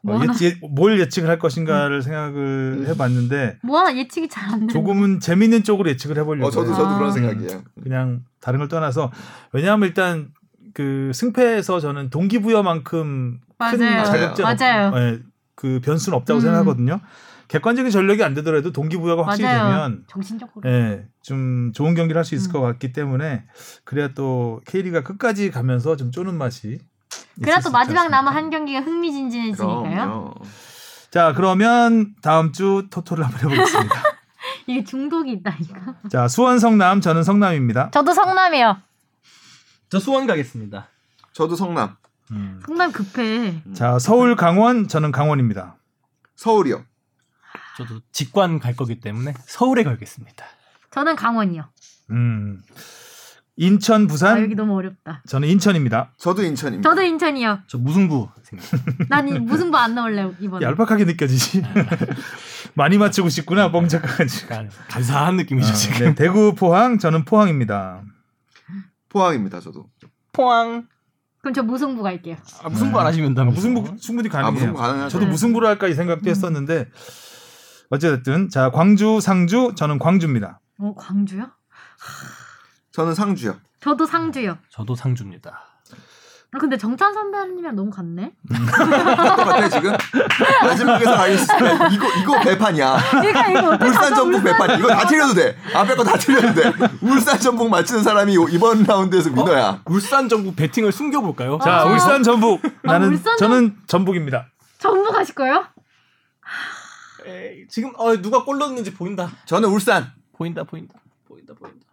뭐 0.03 0.15
어, 0.15 0.19
하나- 0.19 0.33
예측, 0.33 0.59
뭘 0.69 0.99
예측을 0.99 1.29
할 1.29 1.39
것인가를 1.39 2.01
생각을 2.01 2.85
해봤는데 2.89 3.59
뭐 3.63 3.79
하나 3.79 3.95
예측이 3.95 4.27
잘 4.27 4.51
안 4.53 4.67
돼. 4.67 4.73
조금은 4.73 5.19
재밌는 5.21 5.63
쪽으로 5.63 5.89
예측을 5.91 6.17
해보려고 6.17 6.47
어 6.47 6.51
저도. 6.51 6.73
저도 6.73 6.85
아. 6.87 6.97
그런 6.97 7.11
생각이에요. 7.13 7.63
그냥 7.81 8.23
다른 8.41 8.59
걸 8.59 8.67
떠나서 8.67 9.11
왜냐하면 9.53 9.87
일단 9.87 10.27
그 10.75 11.11
승패에서 11.13 11.79
저는 11.79 12.09
동기부여만큼 12.09 13.39
큰 13.39 13.79
맞아요. 13.79 14.03
자격증 14.03 14.43
맞아요. 14.43 14.91
예, 14.97 15.19
그 15.55 15.79
변수는 15.81 16.17
없다고 16.17 16.39
음. 16.39 16.41
생각하거든요. 16.41 16.99
객관적인 17.47 17.91
전력이 17.91 18.21
안 18.25 18.33
되더라도 18.33 18.73
동기부여가 18.73 19.25
확실히 19.25 19.47
맞아요. 19.47 19.69
되면 19.71 20.03
정신적으로. 20.07 20.69
예, 20.69 21.05
좀 21.23 21.71
좋은 21.73 21.95
경기를 21.95 22.17
할 22.19 22.25
수 22.25 22.35
있을 22.35 22.49
음. 22.49 22.53
것 22.53 22.59
같기 22.61 22.91
때문에 22.91 23.45
그래야 23.85 24.09
또 24.13 24.59
K리가 24.67 25.03
끝까지 25.03 25.49
가면서 25.49 25.95
좀 25.95 26.11
쪼는 26.11 26.37
맛이 26.37 26.79
그래야 27.41 27.59
또 27.61 27.71
마지막? 27.71 28.09
남은 28.09 28.33
한 28.33 28.49
경기가 28.49 28.81
흥미진진해지니까요. 28.81 29.81
그럼요. 29.83 30.33
자 31.09 31.31
그러면 31.33 32.15
다음 32.21 32.51
주 32.51 32.87
토토를 32.89 33.23
한번 33.23 33.39
해보겠습니다. 33.39 33.95
이게 34.67 34.83
중독이 34.83 35.31
있다니까. 35.31 35.95
자 36.09 36.27
수원 36.27 36.59
성남 36.59 36.99
저는 36.99 37.23
성남입니다. 37.23 37.91
저도 37.91 38.11
성남이요. 38.11 38.77
저 39.89 39.99
수원 39.99 40.27
가겠습니다. 40.27 40.87
저도 41.33 41.55
성남, 41.55 41.95
음. 42.31 42.59
성남 42.65 42.91
급해. 42.91 43.61
자 43.73 43.99
서울 43.99 44.35
강원 44.35 44.87
저는 44.87 45.11
강원입니다. 45.11 45.75
서울이요. 46.35 46.83
저도 47.77 47.99
직관 48.11 48.59
갈 48.59 48.75
거기 48.75 48.99
때문에 48.99 49.33
서울에 49.45 49.83
가겠습니다. 49.83 50.45
저는 50.91 51.15
강원이요. 51.15 51.65
음. 52.11 52.61
인천 53.57 54.03
아, 54.03 54.07
부산 54.07 54.41
여기 54.41 54.53
너무 54.55 54.75
어렵다. 54.75 55.21
저는 55.27 55.47
인천입니다. 55.47 56.11
저도 56.17 56.43
인천입니다. 56.43 56.89
저도 56.89 57.03
인천이요. 57.03 57.59
저 57.67 57.77
무승부 57.77 58.27
생각. 58.43 58.65
난 59.07 59.27
이- 59.29 59.39
무승부 59.39 59.77
안 59.77 59.95
넣을래 59.95 60.29
이번에. 60.41 60.65
얄팍하게 60.65 61.05
느껴지지. 61.05 61.63
많이 62.75 62.97
맞추고 62.97 63.29
싶구나 63.29 63.71
뻥짝가지고. 63.71 64.53
약간 64.53 64.69
간사한 64.89 65.37
느낌이죠 65.37 65.73
지금. 65.73 65.97
네, 66.07 66.15
대구 66.15 66.53
포항 66.53 66.97
저는 66.97 67.23
포항입니다. 67.23 68.01
포항입니다. 69.15 69.61
저도. 69.61 69.89
포항. 70.33 70.89
그럼 71.39 71.53
저 71.53 71.63
무승부 71.63 72.03
갈게요. 72.03 72.35
아, 72.61 72.67
무승부 72.67 72.99
안 72.99 73.05
하시면 73.07 73.33
다면 73.33 73.53
무승부 73.53 73.95
충분히 73.97 74.27
아 74.27 74.31
가능해요. 74.33 74.53
무승부 74.53 74.77
가능하죠. 74.77 75.09
저도 75.09 75.25
네. 75.25 75.31
무승부로 75.31 75.67
할까 75.67 75.87
이 75.87 75.93
생각도 75.93 76.29
했었는데 76.29 76.89
어쨌든 77.89 78.49
자 78.49 78.71
광주 78.71 79.21
상주 79.21 79.73
저는 79.77 79.99
광주입니다. 79.99 80.59
어 80.79 80.93
광주요? 80.97 81.49
저는 82.91 83.13
상주요. 83.13 83.55
저도 83.79 84.05
상주요. 84.05 84.57
저도 84.69 84.95
상주입니다. 84.95 85.61
아, 86.55 86.57
근데 86.57 86.77
정찬 86.77 87.13
선배님이랑 87.13 87.75
너무 87.75 87.91
같네. 87.91 88.31
똑같아 88.47 89.67
지금. 89.67 89.91
마지막에서 90.63 91.15
가겠습니다. 91.17 91.87
이거 91.89 92.07
이거 92.21 92.39
배판이야. 92.39 92.97
그러니까 93.11 93.47
이거 93.51 93.85
울산 93.85 94.15
전북 94.15 94.41
배판 94.41 94.79
이거 94.79 94.87
다 94.87 95.05
틀려도 95.05 95.33
돼. 95.33 95.57
앞에 95.73 95.95
거 95.95 96.03
다 96.05 96.17
틀려도 96.17 96.53
돼. 96.53 96.71
울산 97.01 97.37
전북 97.39 97.69
맞히는 97.69 98.03
사람이 98.03 98.35
이번 98.51 98.83
라운드에서 98.83 99.31
위너야. 99.31 99.81
울산 99.85 100.29
전국 100.29 100.55
배팅을 100.55 100.93
숨겨볼까요? 100.93 101.59
자 101.61 101.81
아. 101.81 101.85
울산 101.85 102.23
전북 102.23 102.61
나는 102.83 103.09
울산 103.09 103.35
저는 103.37 103.75
전북입니다. 103.87 104.47
전부 104.79 105.11
가실 105.11 105.35
거예요? 105.35 105.65
에이, 107.25 107.65
지금 107.69 107.91
어, 107.97 108.15
누가 108.21 108.43
골 108.45 108.59
넣는지 108.59 108.93
보인다. 108.93 109.29
저는 109.45 109.67
울산. 109.69 110.13
보인다 110.37 110.63
보인다. 110.63 110.93
보인다 111.27 111.53
보인다. 111.59 111.85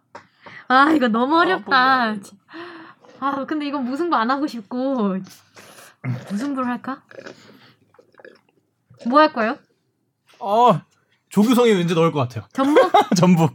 아 0.69 0.91
이거 0.95 1.09
너무 1.09 1.37
어렵다. 1.39 2.11
보인다. 2.13 2.29
아 3.23 3.45
근데 3.45 3.65
이건 3.65 3.85
무승부 3.85 4.15
안 4.17 4.29
하고 4.29 4.45
싶고 4.47 5.15
무승부를 6.29 6.67
할까? 6.69 7.03
뭐 9.07 9.19
할 9.21 9.31
거예요? 9.31 9.57
어 10.39 10.81
조규성이 11.29 11.71
왠지 11.71 11.95
넣을 11.95 12.11
것 12.11 12.19
같아요. 12.19 12.45
전북? 12.51 12.91
전북. 13.15 13.53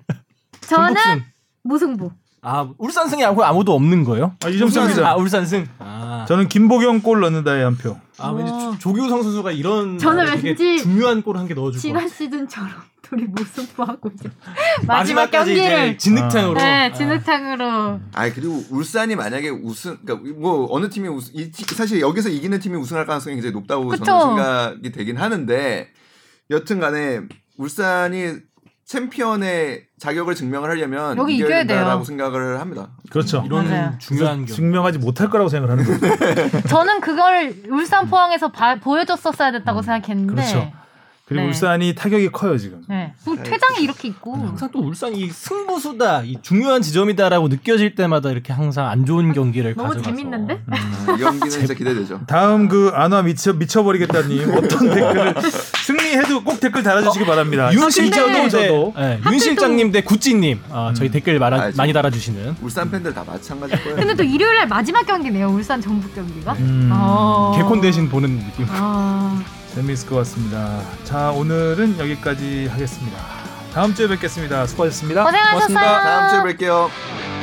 저는 0.62 0.94
전북승. 0.94 1.24
무승부. 1.62 2.10
아 2.40 2.68
울산 2.78 3.08
승이 3.08 3.24
아무 3.24 3.42
아무도 3.42 3.74
없는 3.74 4.04
거예요? 4.04 4.36
아, 4.44 4.48
울산승. 4.48 4.86
기자. 4.88 5.08
아 5.08 5.16
울산 5.16 5.44
승. 5.44 5.66
아, 5.78 6.24
저는 6.28 6.48
김보경 6.48 7.00
골 7.00 7.20
넣는다에 7.20 7.62
한 7.64 7.76
표. 7.76 7.98
아 8.18 8.30
왠지 8.30 8.52
어. 8.52 8.72
조- 8.72 8.78
조규성 8.78 9.22
선수가 9.22 9.52
이런 9.52 9.98
저는 9.98 10.26
되게 10.36 10.48
왠지 10.48 10.78
중요한 10.78 11.22
골 11.22 11.36
한 11.36 11.46
개 11.48 11.54
넣어줄 11.54 11.78
것 11.78 11.80
지난 11.80 12.02
같아요. 12.04 12.16
시즌처럼 12.16 12.70
둘이 13.02 13.24
무승부하고 13.24 14.10
이제 14.14 14.28
마지막 14.86 15.22
마지막까지 15.30 15.52
이제 15.52 15.62
경기를 15.62 15.98
진흙탕으로. 15.98 16.54
네 16.54 16.64
아. 16.88 16.92
진흙탕으로 16.92 18.00
아 18.14 18.32
그리고 18.32 18.62
울산이 18.70 19.16
만약에 19.16 19.48
우승 19.50 19.98
그러니까 20.04 20.30
뭐 20.38 20.66
어느 20.70 20.88
팀이 20.88 21.08
우승 21.08 21.32
이 21.34 21.50
팀- 21.50 21.66
사실 21.76 22.00
여기서 22.00 22.28
이기는 22.28 22.58
팀이 22.60 22.76
우승할 22.76 23.06
가능성이 23.06 23.36
굉장히 23.36 23.52
높다고 23.54 23.86
그쵸. 23.88 24.04
저는 24.04 24.26
생각이 24.36 24.92
되긴 24.92 25.16
하는데 25.16 25.88
여튼간에 26.50 27.20
울산이 27.56 28.34
챔피언의 28.88 29.82
자격을 29.98 30.34
증명을 30.34 30.70
하려면 30.70 31.16
여기 31.18 31.36
이겨야. 31.36 31.58
된다라고 31.66 32.04
생각을 32.04 32.58
합니다. 32.58 32.88
그렇죠. 33.10 33.42
이런 33.44 33.68
맞아요. 33.68 33.94
중요한 33.98 34.36
경기. 34.38 34.52
증명하지 34.54 34.98
못할 34.98 35.28
거라고 35.28 35.50
생각을 35.50 35.78
하는 35.78 35.84
거예요. 36.00 36.62
저는 36.68 37.00
그걸 37.02 37.54
울산 37.68 38.08
포항에서 38.08 38.48
바- 38.50 38.76
보여줬었어야 38.76 39.52
됐다고 39.52 39.82
생각했는데 39.82 40.34
그렇죠. 40.34 40.72
그리고 41.28 41.42
네. 41.42 41.48
울산이 41.48 41.94
타격이 41.94 42.30
커요 42.30 42.56
지금. 42.56 42.82
네. 42.88 43.12
뭐 43.26 43.36
퇴장이 43.36 43.82
이렇게 43.82 44.08
있고 44.08 44.34
항상 44.34 44.70
또 44.72 44.80
울산이 44.80 45.28
승부수다, 45.28 46.22
이 46.22 46.38
중요한 46.40 46.80
지점이다라고 46.80 47.48
느껴질 47.48 47.94
때마다 47.94 48.30
이렇게 48.30 48.54
항상 48.54 48.88
안 48.88 49.04
좋은 49.04 49.34
경기를 49.34 49.74
너무 49.74 49.88
가져가서 49.88 50.10
재밌는데? 50.16 50.62
아, 50.70 51.12
이 51.12 51.18
경기는 51.18 51.50
진짜 51.50 51.74
기대되죠. 51.74 52.22
다음 52.26 52.68
그 52.68 52.90
안와 52.94 53.22
미쳐 53.22 53.52
미쳐버리겠다님 53.52 54.54
어떤 54.54 54.88
댓글을 54.94 55.34
승리해도 55.84 56.44
꼭 56.44 56.60
댓글 56.60 56.82
달아주시기 56.82 57.26
바랍니다. 57.26 57.74
윤 57.74 57.82
아, 57.82 57.90
실장님 57.90 58.44
대 58.44 58.48
저도. 58.48 58.94
네, 58.96 59.20
윤 59.30 59.38
실장님 59.38 59.92
대 59.92 60.00
구찌님 60.00 60.60
아, 60.70 60.94
저희 60.96 61.10
댓글 61.10 61.38
말아, 61.38 61.60
아, 61.60 61.70
많이 61.76 61.92
달아주시는 61.92 62.56
울산 62.62 62.90
팬들 62.90 63.12
다 63.12 63.22
마찬가지일 63.26 63.82
거예요. 63.82 63.96
근데 63.96 64.14
또 64.14 64.22
일요일 64.22 64.56
날 64.56 64.66
마지막 64.66 65.04
경기네요 65.06 65.48
울산 65.48 65.80
전북 65.82 66.14
경기가 66.14 66.52
음, 66.54 66.88
어. 66.90 67.52
개콘 67.54 67.82
대신 67.82 68.08
보는 68.08 68.38
느낌. 68.38 68.64
아, 68.70 69.42
재미있을 69.78 70.08
것 70.08 70.16
같습니다. 70.16 70.82
자 71.04 71.30
오늘은 71.30 72.00
여기까지 72.00 72.66
하겠습니다. 72.66 73.16
다음 73.72 73.94
주에 73.94 74.08
뵙겠습니다. 74.08 74.66
수고하셨습니다. 74.66 75.22
고생하셨어요 75.24 75.76
다음 75.76 76.44
주에 76.44 76.52
뵐게요. 76.56 77.37